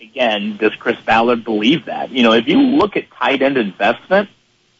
again, 0.00 0.56
does 0.56 0.76
Chris 0.76 1.00
Ballard 1.00 1.42
believe 1.44 1.86
that? 1.86 2.10
You 2.10 2.22
know, 2.22 2.32
if 2.32 2.46
you 2.46 2.60
look 2.60 2.96
at 2.96 3.10
tight 3.10 3.42
end 3.42 3.56
investment, 3.56 4.28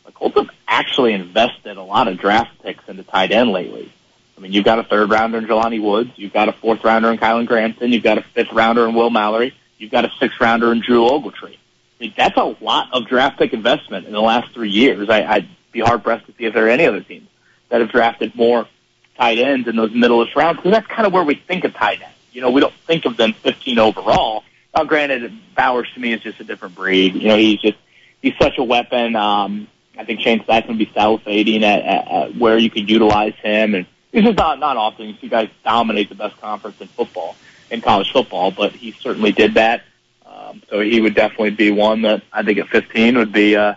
the 0.07 0.13
Colts 0.13 0.37
have 0.37 0.51
actually 0.69 1.15
invested 1.15 1.79
a 1.79 1.83
lot 1.83 2.07
of 2.07 2.17
draft 2.19 2.63
picks 2.63 2.89
into 2.89 3.03
tight 3.03 3.33
end 3.33 3.51
lately. 3.51 3.91
I 4.37 4.41
mean, 4.41 4.53
you've 4.53 4.65
got 4.65 4.79
a 4.79 4.85
third 4.85 5.11
rounder 5.11 5.39
in 5.39 5.47
Jelani 5.47 5.81
Woods, 5.81 6.11
you've 6.17 6.33
got 6.33 6.49
a 6.49 6.53
fourth 6.53 6.83
rounder 6.83 7.11
in 7.11 7.19
Kylen 7.19 7.47
Granson, 7.47 7.93
you've 7.93 8.03
got 8.03 8.19
a 8.19 8.23
fifth 8.23 8.53
rounder 8.53 8.87
in 8.89 8.95
Will 8.95 9.11
Mallory 9.11 9.55
You've 9.79 9.91
got 9.91 10.05
a 10.05 10.13
six 10.19 10.41
rounder 10.41 10.73
in 10.73 10.81
Drew 10.81 11.03
Ogletree. 11.03 11.57
I 11.57 11.59
mean, 12.01 12.15
that's 12.17 12.37
a 12.37 12.57
lot 12.61 12.89
of 12.93 13.07
draft 13.07 13.39
pick 13.39 13.53
investment 13.53 14.07
in 14.07 14.13
the 14.13 14.21
last 14.21 14.53
three 14.53 14.71
years. 14.71 15.11
I, 15.11 15.25
I'd 15.25 15.49
be 15.73 15.81
hard 15.81 16.03
pressed 16.03 16.27
to 16.27 16.33
see 16.39 16.45
if 16.45 16.55
there 16.55 16.67
are 16.67 16.71
any 16.71 16.87
other 16.87 17.01
teams 17.01 17.29
that 17.69 17.81
have 17.81 17.91
drafted 17.91 18.35
more 18.35 18.69
tight 19.17 19.39
ends 19.39 19.69
in 19.69 19.77
those 19.77 19.91
middleish 19.91 20.35
rounds 20.35 20.57
because 20.57 20.73
that's 20.73 20.87
kind 20.87 21.07
of 21.07 21.13
where 21.13 21.23
we 21.23 21.35
think 21.35 21.65
of 21.65 21.75
tight 21.75 22.01
ends. 22.03 22.17
You 22.33 22.41
know, 22.41 22.51
we 22.51 22.61
don't 22.61 22.75
think 22.87 23.05
of 23.05 23.17
them 23.17 23.33
15 23.33 23.79
overall. 23.79 24.43
Now, 24.75 24.85
granted, 24.85 25.33
Bowers 25.55 25.89
to 25.95 26.01
me 26.01 26.13
is 26.13 26.21
just 26.21 26.41
a 26.41 26.45
different 26.45 26.75
breed. 26.75 27.15
You 27.15 27.29
know, 27.29 27.37
he's 27.37 27.61
just 27.61 27.79
he's 28.23 28.35
such 28.41 28.59
a 28.59 28.65
weapon. 28.65 29.15
Um, 29.15 29.69
I 29.97 30.05
think 30.05 30.21
Shane 30.21 30.41
Steichen 30.41 30.69
would 30.69 30.79
be 30.79 30.87
salivating 30.87 31.63
at, 31.63 31.83
at, 31.83 32.09
at 32.09 32.37
where 32.37 32.59
you 32.59 32.71
could 32.71 32.91
utilize 32.91 33.35
him, 33.35 33.75
and 33.75 33.87
this 34.15 34.25
is 34.25 34.37
not 34.37 34.61
not 34.61 34.77
often 34.77 35.09
you 35.09 35.17
see 35.21 35.29
guys 35.29 35.49
dominate 35.65 36.09
the 36.09 36.15
best 36.15 36.41
conference 36.41 36.81
in 36.81 36.87
football 36.87 37.35
in 37.71 37.81
college 37.81 38.13
football, 38.13 38.51
but 38.51 38.73
he 38.73 38.93
certainly 38.93 39.33
did 39.33 39.55
that. 39.55 39.83
Um, 40.25 40.63
so 40.71 40.81
he 40.81 41.01
would 41.01 41.15
definitely 41.15 41.51
be 41.51 41.71
one 41.71 42.03
that 42.03 42.23
I 42.33 42.43
think 42.43 42.59
at 42.59 42.69
15 42.69 43.19
would 43.19 43.33
be, 43.33 43.57
uh, 43.57 43.75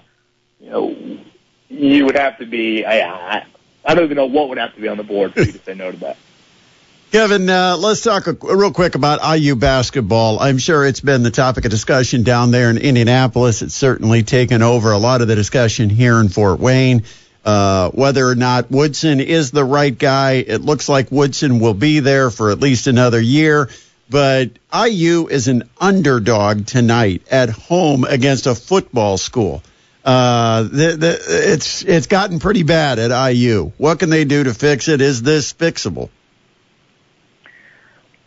you 0.60 0.70
know, 0.70 1.20
you 1.70 2.06
would 2.06 2.16
have 2.16 2.38
to 2.38 2.46
be. 2.46 2.86
I, 2.86 3.00
I, 3.00 3.46
I 3.84 3.96
don't 3.96 4.04
even 4.04 4.18
know 4.18 4.28
what 4.28 4.50
would 4.50 4.58
have 4.60 4.76
to 4.76 4.82
be 4.82 4.88
on 4.88 4.98
the 4.98 5.04
board 5.04 5.34
for 5.34 5.42
you 5.42 5.52
to 5.52 5.60
say 5.60 5.74
no 5.74 5.92
to 5.92 5.98
that. 5.98 6.18
Kevin, 7.12 7.50
uh, 7.50 7.78
let's 7.78 8.02
talk 8.02 8.28
a, 8.28 8.34
real 8.34 8.74
quick 8.74 8.96
about 8.96 9.40
IU 9.40 9.56
basketball. 9.56 10.40
I'm 10.40 10.58
sure 10.58 10.86
it's 10.86 11.00
been 11.00 11.24
the 11.24 11.32
topic 11.32 11.64
of 11.64 11.72
discussion 11.72 12.24
down 12.24 12.52
there 12.52 12.70
in 12.70 12.78
Indianapolis. 12.78 13.62
It's 13.62 13.74
certainly 13.74 14.24
taken 14.24 14.62
over 14.62 14.92
a 14.92 14.98
lot 14.98 15.22
of 15.22 15.30
the 15.30 15.36
discussion 15.36 15.90
here 15.90 16.20
in 16.20 16.28
Fort 16.28 16.60
Wayne. 16.60 17.04
Uh, 17.48 17.90
whether 17.92 18.28
or 18.28 18.36
not 18.36 18.70
Woodson 18.70 19.22
is 19.22 19.52
the 19.52 19.64
right 19.64 19.98
guy, 19.98 20.34
it 20.34 20.60
looks 20.60 20.90
like 20.90 21.14
Woodson 21.14 21.60
will 21.60 21.74
be 21.74 22.02
there 22.02 22.30
for 22.30 22.52
at 22.52 22.60
least 22.60 22.88
another 22.88 23.22
year. 23.22 23.70
But 24.10 24.52
IU 24.74 25.28
is 25.28 25.48
an 25.48 25.64
underdog 25.80 26.66
tonight 26.66 27.22
at 27.32 27.50
home 27.50 28.04
against 28.04 28.48
a 28.48 28.56
football 28.56 29.18
school. 29.18 29.64
Uh, 30.04 30.64
the, 30.64 30.98
the, 31.00 31.20
it's 31.54 31.84
it's 31.84 32.08
gotten 32.08 32.40
pretty 32.40 32.64
bad 32.64 33.00
at 33.00 33.32
IU. 33.32 33.72
What 33.78 34.00
can 34.00 34.10
they 34.10 34.26
do 34.26 34.44
to 34.44 34.54
fix 34.54 34.90
it? 34.90 35.00
Is 35.00 35.22
this 35.22 35.54
fixable? 35.54 36.10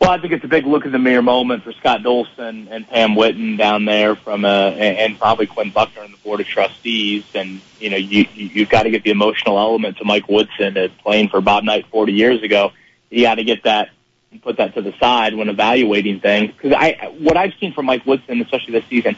Well, 0.01 0.12
I 0.12 0.18
think 0.18 0.32
it's 0.32 0.44
a 0.44 0.48
big 0.48 0.64
look 0.64 0.86
in 0.86 0.92
the 0.92 0.98
mirror 0.98 1.20
moment 1.20 1.62
for 1.62 1.72
Scott 1.72 2.01
Dolson 2.01 2.68
and 2.70 2.88
Pam 2.88 3.11
Whitten 3.11 3.59
down 3.59 3.84
there 3.84 4.16
from 4.16 4.46
uh, 4.46 4.70
and 4.70 5.18
probably 5.18 5.46
Quinn 5.46 5.70
Buckner 5.70 6.03
and 6.03 6.14
the 6.14 6.18
board 6.18 6.40
of 6.40 6.46
trustees. 6.46 7.24
And 7.34 7.61
you 7.78 7.90
know, 7.90 7.98
you, 7.98 8.26
you 8.34 8.46
you've 8.46 8.70
got 8.70 8.84
to 8.84 8.90
get 8.90 9.05
the 9.05 9.11
emotional 9.11 9.59
element 9.59 9.98
to 9.98 10.07
Mike 10.07 10.26
Woodson 10.26 10.78
at 10.78 10.96
playing 10.98 11.28
for 11.28 11.42
Bob 11.42 11.64
Knight 11.64 11.84
40 11.90 12.14
years 12.14 12.42
ago. 12.42 12.72
You 13.11 13.22
got 13.22 13.34
to 13.34 13.44
get 13.44 13.64
that 13.64 13.90
and 14.30 14.42
put 14.42 14.57
that 14.57 14.74
to 14.74 14.80
the 14.80 14.94
side 14.98 15.34
when 15.34 15.51
evaluating 15.51 16.20
things. 16.20 16.55
Because 16.55 16.72
I, 16.72 17.14
what 17.18 17.36
I've 17.36 17.53
seen 17.61 17.74
from 17.74 17.84
Mike 17.84 18.07
Woodson, 18.07 18.40
especially 18.40 18.72
this 18.72 18.86
season, 18.88 19.16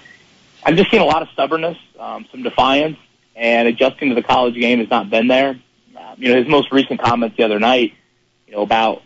I've 0.65 0.75
just 0.75 0.91
seen 0.91 1.01
a 1.01 1.05
lot 1.05 1.23
of 1.23 1.29
stubbornness, 1.29 1.79
um, 2.01 2.27
some 2.33 2.43
defiance, 2.43 2.99
and 3.37 3.69
adjusting 3.69 4.09
to 4.09 4.17
the 4.17 4.23
college 4.23 4.55
game 4.57 4.81
has 4.81 4.91
not 4.91 5.11
been 5.11 5.29
there. 5.29 5.51
Um, 5.97 6.17
you 6.17 6.31
know, 6.31 6.37
his 6.37 6.49
most 6.49 6.73
recent 6.73 7.01
comments 7.01 7.37
the 7.37 7.45
other 7.45 7.61
night, 7.61 7.95
you 8.49 8.55
know, 8.55 8.63
about 8.63 9.03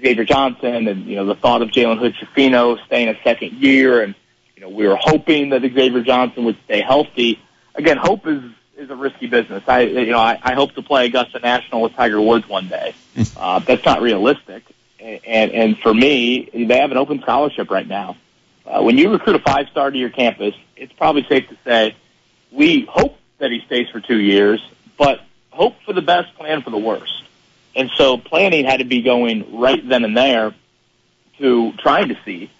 Xavier 0.00 0.24
Johnson 0.24 0.88
and 0.88 1.06
you 1.06 1.16
know 1.16 1.26
the 1.26 1.34
thought 1.34 1.62
of 1.62 1.70
Jalen 1.70 1.98
Hood-Schifino 1.98 2.84
staying 2.86 3.08
a 3.08 3.22
second 3.22 3.52
year, 3.52 4.02
and 4.02 4.14
you 4.56 4.62
know 4.62 4.68
we 4.68 4.86
were 4.86 4.98
hoping 4.98 5.50
that 5.50 5.62
Xavier 5.62 6.02
Johnson 6.02 6.44
would 6.44 6.56
stay 6.64 6.80
healthy. 6.80 7.40
Again, 7.74 7.96
hope 7.96 8.26
is 8.26 8.42
is 8.76 8.90
a 8.90 8.96
risky 8.96 9.26
business. 9.26 9.62
I 9.66 9.80
you 9.80 10.12
know 10.12 10.18
I, 10.18 10.38
I 10.42 10.54
hope 10.54 10.74
to 10.74 10.82
play 10.82 11.06
Augusta 11.06 11.38
National 11.40 11.82
with 11.82 11.94
Tiger 11.94 12.20
Woods 12.20 12.48
one 12.48 12.68
day. 12.68 12.94
Uh, 13.36 13.58
that's 13.58 13.84
not 13.84 14.00
realistic 14.00 14.62
and 15.02 15.52
and 15.52 15.78
for 15.78 15.92
me, 15.92 16.48
they 16.52 16.78
have 16.78 16.90
an 16.90 16.96
open 16.96 17.20
scholarship 17.20 17.70
right 17.70 17.86
now. 17.86 18.16
Uh, 18.64 18.82
when 18.82 18.96
you 18.96 19.10
recruit 19.10 19.36
a 19.36 19.40
five 19.40 19.68
star 19.68 19.90
to 19.90 19.98
your 19.98 20.10
campus, 20.10 20.54
it's 20.76 20.92
probably 20.92 21.24
safe 21.28 21.48
to 21.48 21.56
say 21.64 21.94
we 22.50 22.86
hope 22.88 23.18
that 23.38 23.50
he 23.50 23.60
stays 23.66 23.88
for 23.90 24.00
two 24.00 24.18
years, 24.18 24.62
but 24.96 25.20
hope 25.50 25.74
for 25.84 25.92
the 25.92 26.02
best, 26.02 26.34
plan 26.36 26.62
for 26.62 26.70
the 26.70 26.78
worst. 26.78 27.24
And 27.74 27.90
so 27.96 28.18
planning 28.18 28.64
had 28.64 28.78
to 28.78 28.84
be 28.84 29.02
going 29.02 29.58
right 29.58 29.86
then 29.86 30.04
and 30.04 30.16
there 30.16 30.54
to 31.38 31.72
trying 31.78 32.08
to 32.08 32.18
see 32.24 32.50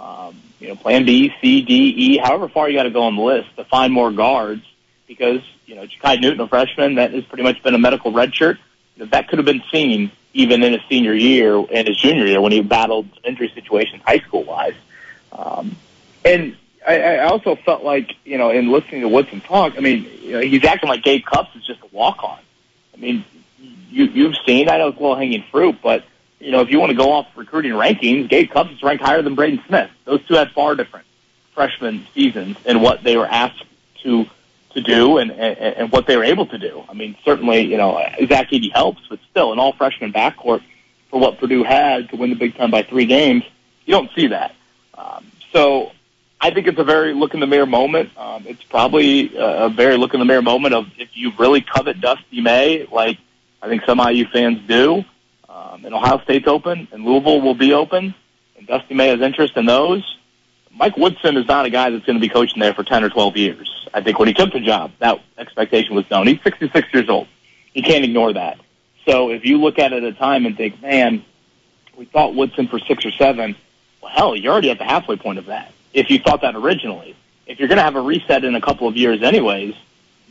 um, 0.00 0.40
you 0.58 0.68
know, 0.68 0.76
plan 0.76 1.04
B, 1.04 1.32
C, 1.40 1.62
D, 1.62 1.94
E, 1.96 2.18
however 2.18 2.48
far 2.48 2.68
you 2.68 2.76
got 2.78 2.84
to 2.84 2.90
go 2.90 3.02
on 3.02 3.16
the 3.16 3.22
list 3.22 3.54
to 3.56 3.64
find 3.64 3.92
more 3.92 4.10
guards 4.10 4.62
because, 5.06 5.42
you 5.66 5.74
know, 5.74 5.86
Jakai 5.86 6.20
Newton, 6.20 6.40
a 6.40 6.48
freshman, 6.48 6.94
that 6.94 7.12
has 7.12 7.24
pretty 7.24 7.42
much 7.42 7.62
been 7.62 7.74
a 7.74 7.78
medical 7.78 8.12
redshirt. 8.12 8.58
That 8.96 9.28
could 9.28 9.38
have 9.38 9.46
been 9.46 9.62
seen 9.70 10.10
even 10.32 10.62
in 10.62 10.72
his 10.72 10.82
senior 10.88 11.14
year 11.14 11.56
and 11.56 11.88
his 11.88 11.96
junior 11.96 12.26
year 12.26 12.40
when 12.40 12.52
he 12.52 12.60
battled 12.60 13.08
injury 13.24 13.50
situations 13.54 14.02
high 14.06 14.20
school 14.20 14.44
wise. 14.44 14.74
Um, 15.32 15.76
and 16.24 16.56
I, 16.86 17.00
I 17.00 17.24
also 17.24 17.56
felt 17.56 17.82
like, 17.82 18.14
you 18.24 18.38
know, 18.38 18.50
in 18.50 18.70
listening 18.70 19.00
to 19.02 19.08
Woodson 19.08 19.40
talk, 19.40 19.74
I 19.76 19.80
mean, 19.80 20.08
you 20.22 20.32
know, 20.32 20.40
he's 20.40 20.64
acting 20.64 20.88
like 20.88 21.02
Gabe 21.02 21.24
Cupps 21.24 21.54
is 21.56 21.66
just 21.66 21.80
a 21.82 21.86
walk 21.92 22.22
on. 22.22 22.38
I 22.94 22.96
mean, 22.98 23.24
you, 23.90 24.04
you've 24.04 24.36
seen, 24.46 24.68
I 24.68 24.78
know 24.78 24.88
it's 24.88 25.00
low 25.00 25.14
hanging 25.14 25.44
fruit, 25.50 25.76
but, 25.82 26.04
you 26.38 26.50
know, 26.52 26.60
if 26.60 26.70
you 26.70 26.78
want 26.80 26.90
to 26.90 26.96
go 26.96 27.12
off 27.12 27.26
recruiting 27.36 27.72
rankings, 27.72 28.28
Gabe 28.28 28.50
Cupps 28.50 28.72
is 28.72 28.82
ranked 28.82 29.04
higher 29.04 29.22
than 29.22 29.34
Braden 29.34 29.62
Smith. 29.66 29.90
Those 30.04 30.24
two 30.26 30.34
had 30.34 30.50
far 30.52 30.74
different 30.74 31.06
freshman 31.54 32.06
seasons 32.14 32.56
and 32.64 32.82
what 32.82 33.02
they 33.02 33.16
were 33.16 33.26
asked 33.26 33.64
to 34.02 34.26
to 34.72 34.80
do 34.80 35.18
and, 35.18 35.32
and, 35.32 35.58
and 35.58 35.92
what 35.92 36.06
they 36.06 36.16
were 36.16 36.22
able 36.22 36.46
to 36.46 36.56
do. 36.56 36.84
I 36.88 36.94
mean, 36.94 37.16
certainly, 37.24 37.62
you 37.62 37.76
know, 37.76 38.00
Zach 38.28 38.50
Edey 38.50 38.72
helps, 38.72 39.02
but 39.08 39.18
still, 39.28 39.52
an 39.52 39.58
all 39.58 39.72
freshman 39.72 40.12
backcourt 40.12 40.62
for 41.10 41.18
what 41.18 41.38
Purdue 41.38 41.64
had 41.64 42.08
to 42.10 42.16
win 42.16 42.30
the 42.30 42.36
Big 42.36 42.54
Ten 42.54 42.70
by 42.70 42.84
three 42.84 43.06
games, 43.06 43.42
you 43.84 43.92
don't 43.92 44.10
see 44.14 44.28
that. 44.28 44.54
Um, 44.96 45.26
so 45.52 45.90
I 46.40 46.50
think 46.50 46.68
it's 46.68 46.78
a 46.78 46.84
very 46.84 47.12
look 47.14 47.34
in 47.34 47.40
the 47.40 47.46
mirror 47.46 47.66
moment. 47.66 48.16
Um, 48.16 48.44
it's 48.46 48.62
probably 48.62 49.32
a 49.36 49.68
very 49.68 49.96
look 49.96 50.14
in 50.14 50.20
the 50.20 50.26
mirror 50.26 50.42
moment 50.42 50.74
of 50.74 50.86
if 50.98 51.08
you 51.14 51.32
really 51.36 51.60
covet 51.60 52.00
Dusty 52.00 52.40
May, 52.40 52.86
like 52.92 53.18
I 53.62 53.68
think 53.68 53.84
some 53.84 54.00
IU 54.00 54.26
fans 54.26 54.58
do, 54.66 55.04
um, 55.48 55.84
and 55.84 55.94
Ohio 55.94 56.20
State's 56.20 56.48
open, 56.48 56.88
and 56.92 57.04
Louisville 57.04 57.40
will 57.40 57.54
be 57.54 57.72
open, 57.72 58.14
and 58.56 58.66
Dusty 58.66 58.94
May 58.94 59.08
has 59.08 59.20
interest 59.20 59.56
in 59.56 59.66
those. 59.66 60.02
Mike 60.72 60.96
Woodson 60.96 61.36
is 61.36 61.46
not 61.46 61.66
a 61.66 61.70
guy 61.70 61.90
that's 61.90 62.04
going 62.06 62.16
to 62.16 62.20
be 62.20 62.28
coaching 62.28 62.60
there 62.60 62.72
for 62.72 62.84
10 62.84 63.04
or 63.04 63.10
12 63.10 63.36
years. 63.36 63.88
I 63.92 64.00
think 64.00 64.18
when 64.18 64.28
he 64.28 64.34
took 64.34 64.52
the 64.52 64.60
job, 64.60 64.92
that 65.00 65.20
expectation 65.36 65.94
was 65.94 66.08
known. 66.10 66.26
He's 66.26 66.42
66 66.42 66.88
years 66.94 67.08
old. 67.08 67.26
You 67.74 67.82
can't 67.82 68.04
ignore 68.04 68.32
that. 68.32 68.58
So 69.06 69.30
if 69.30 69.44
you 69.44 69.58
look 69.58 69.78
at 69.78 69.92
it 69.92 70.04
at 70.04 70.12
a 70.12 70.16
time 70.16 70.46
and 70.46 70.56
think, 70.56 70.80
man, 70.80 71.24
we 71.96 72.04
thought 72.04 72.34
Woodson 72.34 72.68
for 72.68 72.78
six 72.78 73.04
or 73.04 73.10
seven, 73.12 73.56
well, 74.00 74.12
hell, 74.12 74.36
you're 74.36 74.52
already 74.52 74.70
at 74.70 74.78
the 74.78 74.84
halfway 74.84 75.16
point 75.16 75.38
of 75.38 75.46
that. 75.46 75.72
If 75.92 76.10
you 76.10 76.18
thought 76.18 76.42
that 76.42 76.54
originally, 76.54 77.16
if 77.46 77.58
you're 77.58 77.68
going 77.68 77.78
to 77.78 77.84
have 77.84 77.96
a 77.96 78.00
reset 78.00 78.44
in 78.44 78.54
a 78.54 78.60
couple 78.60 78.86
of 78.86 78.96
years 78.96 79.22
anyways, 79.22 79.74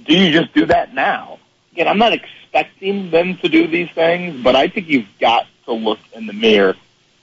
do 0.06 0.16
you 0.16 0.32
just 0.32 0.54
do 0.54 0.66
that 0.68 0.94
now? 0.94 1.40
Again, 1.74 1.88
I'm 1.88 1.98
not 1.98 2.14
expecting 2.50 3.12
them 3.12 3.38
to 3.38 3.50
do 3.50 3.68
these 3.68 3.90
things, 3.92 4.42
but 4.44 4.56
I 4.56 4.68
think 4.68 4.88
you've 4.88 5.08
got 5.20 5.46
to 5.66 5.74
look 5.74 6.00
in 6.14 6.26
the 6.26 6.34
mirror 6.34 6.76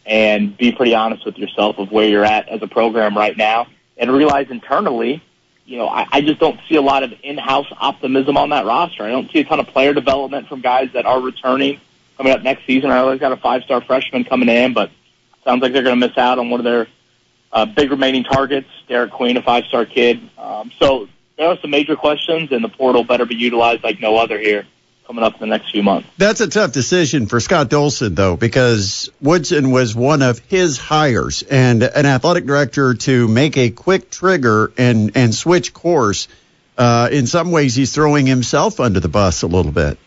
and 0.04 0.56
be 0.56 0.70
pretty 0.70 0.94
honest 0.94 1.26
with 1.26 1.36
yourself 1.36 1.78
of 1.78 1.90
where 1.90 2.06
you're 2.06 2.24
at 2.24 2.48
as 2.48 2.62
a 2.62 2.68
program 2.68 3.16
right 3.16 3.36
now 3.36 3.66
and 3.96 4.12
realize 4.12 4.48
internally, 4.50 5.20
you 5.64 5.78
know, 5.78 5.88
I, 5.88 6.06
I 6.12 6.20
just 6.20 6.38
don't 6.38 6.60
see 6.68 6.76
a 6.76 6.82
lot 6.82 7.02
of 7.02 7.12
in-house 7.24 7.66
optimism 7.80 8.36
on 8.36 8.50
that 8.50 8.66
roster. 8.66 9.02
I 9.02 9.08
don't 9.08 9.30
see 9.32 9.40
a 9.40 9.44
ton 9.44 9.58
of 9.58 9.66
player 9.66 9.92
development 9.92 10.48
from 10.48 10.60
guys 10.60 10.90
that 10.92 11.06
are 11.06 11.20
returning 11.20 11.80
coming 12.16 12.32
up 12.32 12.42
next 12.42 12.64
season. 12.66 12.92
I 12.92 12.98
always 12.98 13.18
got 13.18 13.32
a 13.32 13.36
five-star 13.36 13.80
freshman 13.80 14.22
coming 14.22 14.48
in, 14.48 14.74
but 14.74 14.92
sounds 15.44 15.60
like 15.60 15.72
they're 15.72 15.82
going 15.82 15.98
to 15.98 16.06
miss 16.06 16.16
out 16.16 16.38
on 16.38 16.50
one 16.50 16.60
of 16.60 16.64
their 16.64 16.86
uh, 17.52 17.66
big 17.66 17.90
remaining 17.90 18.22
targets. 18.22 18.68
Derik 18.88 19.10
Queen, 19.10 19.36
a 19.36 19.42
five-star 19.42 19.86
kid. 19.86 20.20
Um, 20.38 20.70
so 20.78 21.08
there 21.36 21.48
are 21.48 21.58
some 21.58 21.70
major 21.70 21.96
questions, 21.96 22.52
and 22.52 22.62
the 22.62 22.68
portal 22.68 23.02
better 23.02 23.26
be 23.26 23.34
utilized 23.34 23.82
like 23.82 23.98
no 23.98 24.16
other 24.16 24.38
here 24.38 24.66
coming 25.06 25.22
up 25.22 25.34
in 25.34 25.40
the 25.40 25.46
next 25.46 25.70
few 25.70 25.82
months. 25.82 26.08
That's 26.18 26.40
a 26.40 26.48
tough 26.48 26.72
decision 26.72 27.26
for 27.26 27.40
Scott 27.40 27.70
Dolson, 27.70 28.14
though, 28.14 28.36
because 28.36 29.10
Woodson 29.20 29.70
was 29.70 29.94
one 29.94 30.22
of 30.22 30.38
his 30.40 30.78
hires, 30.78 31.42
and 31.42 31.82
an 31.82 32.06
athletic 32.06 32.46
director 32.46 32.94
to 32.94 33.28
make 33.28 33.56
a 33.56 33.70
quick 33.70 34.10
trigger 34.10 34.72
and 34.76 35.16
and 35.16 35.34
switch 35.34 35.72
course. 35.72 36.28
Uh, 36.76 37.08
in 37.10 37.26
some 37.26 37.52
ways, 37.52 37.74
he's 37.74 37.94
throwing 37.94 38.26
himself 38.26 38.80
under 38.80 39.00
the 39.00 39.08
bus 39.08 39.42
a 39.42 39.46
little 39.46 39.72
bit. 39.72 39.98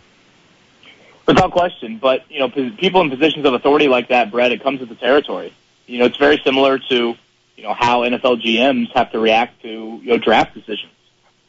Without 1.26 1.52
question, 1.52 1.98
but 1.98 2.30
you 2.30 2.40
know, 2.40 2.50
people 2.50 3.02
in 3.02 3.10
positions 3.10 3.46
of 3.46 3.54
authority 3.54 3.88
like 3.88 4.10
that, 4.10 4.32
Brett, 4.32 4.52
it 4.52 4.62
comes 4.62 4.80
with 4.80 4.90
the 4.90 4.96
territory. 4.96 5.54
You 5.88 6.00
know, 6.00 6.06
it's 6.06 6.18
very 6.18 6.40
similar 6.44 6.78
to 6.78 7.16
you 7.56 7.64
know 7.64 7.74
how 7.74 8.02
NFL 8.02 8.42
GMs 8.42 8.92
have 8.94 9.12
to 9.12 9.20
react 9.20 9.62
to 9.62 9.70
you 10.04 10.10
know 10.10 10.18
draft 10.18 10.54
decisions. 10.54 10.92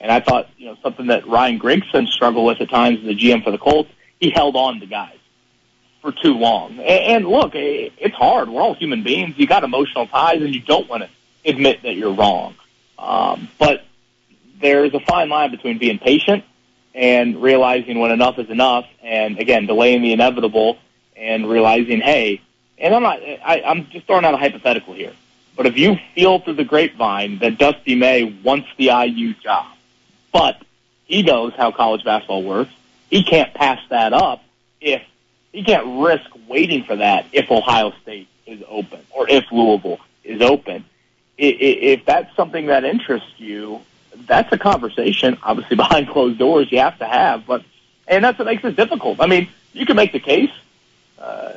And 0.01 0.11
I 0.11 0.21
thought, 0.21 0.49
you 0.57 0.67
know, 0.67 0.77
something 0.83 1.09
that 1.09 1.27
Ryan 1.27 1.59
Grigson 1.59 2.09
struggled 2.09 2.47
with 2.47 2.61
at 2.61 2.71
times 2.71 3.01
as 3.01 3.05
the 3.05 3.15
GM 3.15 3.45
for 3.45 3.51
the 3.51 3.59
Colts, 3.59 3.91
he 4.19 4.31
held 4.31 4.57
on 4.57 4.81
to 4.81 4.87
guys 4.87 5.19
for 6.01 6.13
too 6.13 6.35
long. 6.35 6.79
And, 6.79 6.81
and 6.81 7.27
look, 7.27 7.53
it's 7.55 8.15
hard. 8.15 8.49
We're 8.49 8.63
all 8.63 8.75
human 8.75 9.03
beings. 9.03 9.35
You 9.37 9.47
got 9.47 9.65
emotional 9.65 10.07
ties, 10.07 10.41
and 10.41 10.55
you 10.55 10.61
don't 10.61 10.89
want 10.89 11.03
to 11.03 11.11
admit 11.45 11.83
that 11.83 11.95
you're 11.95 12.15
wrong. 12.15 12.55
Um, 12.99 13.49
but 13.59 13.85
there's 14.61 14.95
a 14.95 15.01
fine 15.01 15.29
line 15.29 15.51
between 15.51 15.79
being 15.79 15.99
patient 15.99 16.45
and 16.95 17.41
realizing 17.41 17.99
when 17.99 18.11
enough 18.11 18.39
is 18.39 18.51
enough, 18.51 18.87
and 19.03 19.39
again, 19.39 19.67
delaying 19.67 20.03
the 20.03 20.13
inevitable 20.13 20.79
and 21.17 21.49
realizing, 21.49 22.01
hey, 22.01 22.41
and 22.79 22.95
I'm 22.95 23.03
not, 23.03 23.21
I, 23.23 23.63
I'm 23.65 23.87
just 23.91 24.07
throwing 24.07 24.25
out 24.25 24.35
a 24.35 24.39
hypothetical 24.39 24.95
here. 24.95 25.13
But 25.57 25.67
if 25.67 25.77
you 25.77 25.97
feel 26.15 26.39
through 26.41 26.55
the 26.55 26.65
grapevine 26.65 27.39
that 27.41 27.59
Dusty 27.59 27.95
May 27.95 28.25
wants 28.43 28.69
the 28.79 28.87
IU 28.87 29.35
job, 29.35 29.67
but 30.33 30.61
he 31.05 31.23
knows 31.23 31.53
how 31.57 31.73
college 31.73 32.05
basketball 32.05 32.43
works. 32.43 32.73
He 33.11 33.25
can't 33.25 33.53
pass 33.55 33.81
that 33.89 34.13
up 34.13 34.43
if 34.81 35.03
he 35.53 35.65
can't 35.65 36.03
risk 36.03 36.31
waiting 36.49 36.85
for 36.85 36.97
that 36.97 37.27
if 37.33 37.51
Ohio 37.51 37.93
State 38.03 38.29
is 38.47 38.63
open 38.69 39.01
or 39.11 39.29
if 39.29 39.45
Louisville 39.51 40.01
is 40.25 40.41
open. 40.41 40.85
If 41.37 42.05
that's 42.05 42.35
something 42.37 42.67
that 42.67 42.85
interests 42.85 43.33
you, 43.39 43.81
that's 44.27 44.53
a 44.53 44.59
conversation, 44.59 45.39
obviously 45.43 45.77
behind 45.85 46.09
closed 46.09 46.39
doors, 46.39 46.71
you 46.71 46.79
have 46.79 46.99
to 46.99 47.07
have. 47.07 47.47
But 47.47 47.65
and 48.07 48.25
that's 48.25 48.39
what 48.39 48.47
makes 48.47 48.65
it 48.65 48.77
difficult. 48.77 49.21
I 49.21 49.27
mean, 49.27 49.49
you 49.73 49.87
can 49.87 49.97
make 49.97 50.13
the 50.13 50.21
case, 50.21 50.51
uh, 51.19 51.53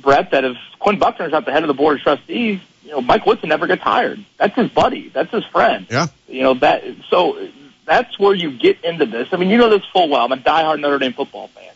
Brett, 0.00 0.30
that 0.30 0.44
if 0.44 0.56
Quinn 0.78 0.98
Buckner's 0.98 1.32
not 1.32 1.44
the 1.44 1.52
head 1.52 1.62
of 1.62 1.68
the 1.68 1.74
board 1.74 1.96
of 1.96 2.02
trustees, 2.02 2.60
you 2.84 2.92
know, 2.92 3.00
Mike 3.00 3.26
Woodson 3.26 3.48
never 3.48 3.66
gets 3.66 3.82
hired. 3.82 4.24
That's 4.38 4.54
his 4.54 4.70
buddy. 4.70 5.08
That's 5.08 5.30
his 5.32 5.44
friend. 5.46 5.86
Yeah. 5.90 6.06
You 6.28 6.42
know 6.42 6.54
that. 6.54 6.84
So 7.10 7.48
that's 7.86 8.18
where 8.18 8.34
you 8.34 8.50
get 8.50 8.84
into 8.84 9.06
this. 9.06 9.28
I 9.32 9.36
mean, 9.36 9.48
you 9.48 9.56
know 9.56 9.70
this 9.70 9.84
full 9.92 10.08
well. 10.08 10.24
I'm 10.24 10.32
a 10.32 10.36
diehard 10.36 10.80
Notre 10.80 10.98
Dame 10.98 11.12
football 11.12 11.48
fan. 11.48 11.72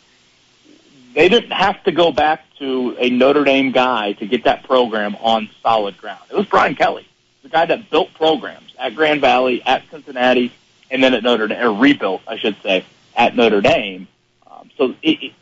They 1.15 1.29
didn't 1.29 1.53
have 1.53 1.83
to 1.85 1.93
go 1.93 2.13
back 2.13 2.45
to 2.59 2.97
a 2.99 3.11
Notre 3.11 3.45
Dame 3.45 3.71
guy 3.73 4.13
to 4.15 4.27
get 4.27 4.45
that 4.45 4.65
program 4.65 5.17
on 5.21 5.49
solid 5.63 5.97
ground. 5.97 6.21
It 6.31 6.37
was 6.37 6.47
Brian 6.47 6.75
Kelly, 6.75 7.07
the 7.43 7.49
guy 7.49 7.65
that 7.65 7.91
built 7.91 8.13
programs 8.15 8.75
at 8.79 8.95
Grand 8.95 9.21
Valley, 9.21 9.63
at 9.65 9.83
Cincinnati, 9.91 10.53
and 10.91 11.03
then 11.03 11.15
at 11.15 11.23
Notre 11.23 11.49
Dame, 11.49 11.63
or 11.63 11.73
rebuilt, 11.73 12.23
I 12.27 12.37
should 12.37 12.57
say, 12.63 12.85
at 13.17 13.35
Notre 13.35 13.61
Dame. 13.61 14.09
Um, 14.51 14.71
so 14.77 14.95
it, 15.03 15.23
it, 15.23 15.33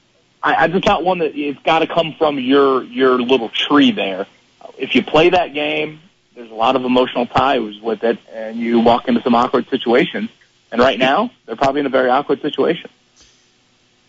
I, 0.42 0.64
I 0.64 0.68
just 0.68 0.84
got 0.84 1.02
one 1.02 1.18
that 1.18 1.34
it's 1.34 1.60
got 1.62 1.80
to 1.80 1.86
come 1.86 2.14
from 2.14 2.38
your 2.38 2.84
your 2.84 3.20
little 3.20 3.48
tree 3.48 3.90
there. 3.90 4.26
If 4.76 4.94
you 4.94 5.02
play 5.02 5.30
that 5.30 5.54
game, 5.54 6.00
there's 6.34 6.50
a 6.50 6.54
lot 6.54 6.76
of 6.76 6.84
emotional 6.84 7.26
ties 7.26 7.80
with 7.80 8.04
it, 8.04 8.18
and 8.32 8.56
you 8.58 8.80
walk 8.80 9.08
into 9.08 9.22
some 9.22 9.34
awkward 9.34 9.68
situations 9.68 10.30
and 10.70 10.80
right 10.80 10.98
now, 10.98 11.30
they're 11.46 11.56
probably 11.56 11.80
in 11.80 11.86
a 11.86 11.90
very 11.90 12.10
awkward 12.10 12.42
situation. 12.42 12.90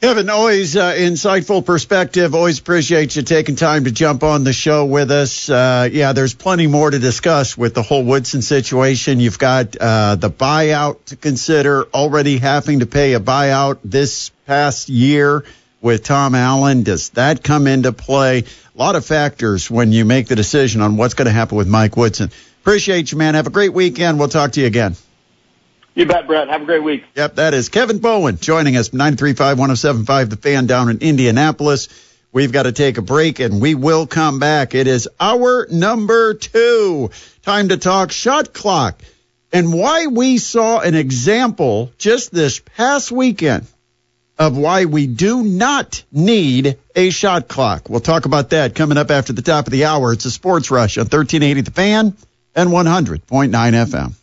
Kevin, 0.01 0.29
always 0.29 0.77
uh, 0.77 0.93
insightful 0.93 1.65
perspective. 1.65 2.33
Always 2.33 2.59
appreciate 2.59 3.17
you 3.17 3.21
taking 3.21 3.57
time 3.57 3.83
to 3.83 3.91
jump 3.91 4.23
on 4.23 4.45
the 4.45 4.53
show 4.53 4.85
with 4.85 5.11
us. 5.11 5.49
Uh, 5.49 5.89
yeah, 5.91 6.13
there's 6.13 6.33
plenty 6.33 6.67
more 6.67 6.89
to 6.89 6.99
discuss 6.99 7.57
with 7.57 7.73
the 7.73 7.81
whole 7.81 8.05
Woodson 8.05 8.41
situation. 8.41 9.19
You've 9.19 9.39
got 9.39 9.75
uh, 9.75 10.15
the 10.15 10.29
buyout 10.29 11.03
to 11.07 11.17
consider, 11.17 11.83
already 11.93 12.37
having 12.37 12.79
to 12.79 12.85
pay 12.85 13.13
a 13.13 13.19
buyout 13.19 13.79
this 13.83 14.29
past 14.47 14.87
year 14.87 15.43
with 15.81 16.05
Tom 16.05 16.33
Allen. 16.33 16.83
Does 16.83 17.09
that 17.09 17.43
come 17.43 17.67
into 17.67 17.91
play? 17.91 18.39
A 18.39 18.77
lot 18.77 18.95
of 18.95 19.05
factors 19.05 19.69
when 19.69 19.91
you 19.91 20.05
make 20.05 20.27
the 20.27 20.35
decision 20.37 20.79
on 20.79 20.95
what's 20.95 21.13
going 21.13 21.25
to 21.25 21.33
happen 21.33 21.57
with 21.57 21.67
Mike 21.67 21.97
Woodson. 21.97 22.31
Appreciate 22.61 23.11
you, 23.11 23.17
man. 23.17 23.35
Have 23.35 23.47
a 23.47 23.51
great 23.51 23.73
weekend. 23.73 24.17
We'll 24.17 24.29
talk 24.29 24.53
to 24.53 24.61
you 24.61 24.67
again. 24.67 24.95
You 25.99 26.05
bet, 26.05 26.27
Brett. 26.27 26.47
Have 26.47 26.61
a 26.61 26.65
great 26.65 26.81
week. 26.81 27.03
Yep, 27.15 27.35
that 27.35 27.53
is 27.53 27.67
Kevin 27.67 27.99
Bowen 27.99 28.37
joining 28.37 28.77
us, 28.77 28.93
935 28.93 29.59
1075, 29.59 30.29
the 30.29 30.37
fan 30.37 30.65
down 30.65 30.87
in 30.87 30.99
Indianapolis. 30.99 31.89
We've 32.31 32.53
got 32.53 32.63
to 32.63 32.71
take 32.71 32.97
a 32.97 33.01
break 33.01 33.41
and 33.41 33.59
we 33.59 33.75
will 33.75 34.07
come 34.07 34.39
back. 34.39 34.75
It 34.75 34.87
is 34.87 35.09
hour 35.19 35.67
number 35.69 36.35
two. 36.35 37.11
Time 37.41 37.67
to 37.67 37.75
talk 37.75 38.13
shot 38.13 38.53
clock 38.53 39.01
and 39.51 39.73
why 39.73 40.07
we 40.07 40.37
saw 40.37 40.79
an 40.79 40.95
example 40.95 41.91
just 41.97 42.31
this 42.31 42.59
past 42.77 43.11
weekend 43.11 43.67
of 44.37 44.57
why 44.57 44.85
we 44.85 45.05
do 45.05 45.43
not 45.43 46.01
need 46.13 46.77
a 46.95 47.09
shot 47.09 47.49
clock. 47.49 47.89
We'll 47.89 47.99
talk 47.99 48.23
about 48.23 48.51
that 48.51 48.73
coming 48.73 48.97
up 48.97 49.11
after 49.11 49.33
the 49.33 49.41
top 49.41 49.67
of 49.67 49.73
the 49.73 49.83
hour. 49.83 50.13
It's 50.13 50.23
a 50.23 50.31
sports 50.31 50.71
rush 50.71 50.97
on 50.97 51.07
1380 51.07 51.59
The 51.59 51.71
Fan 51.71 52.15
and 52.55 52.69
100.9 52.69 53.49
FM. 53.49 54.13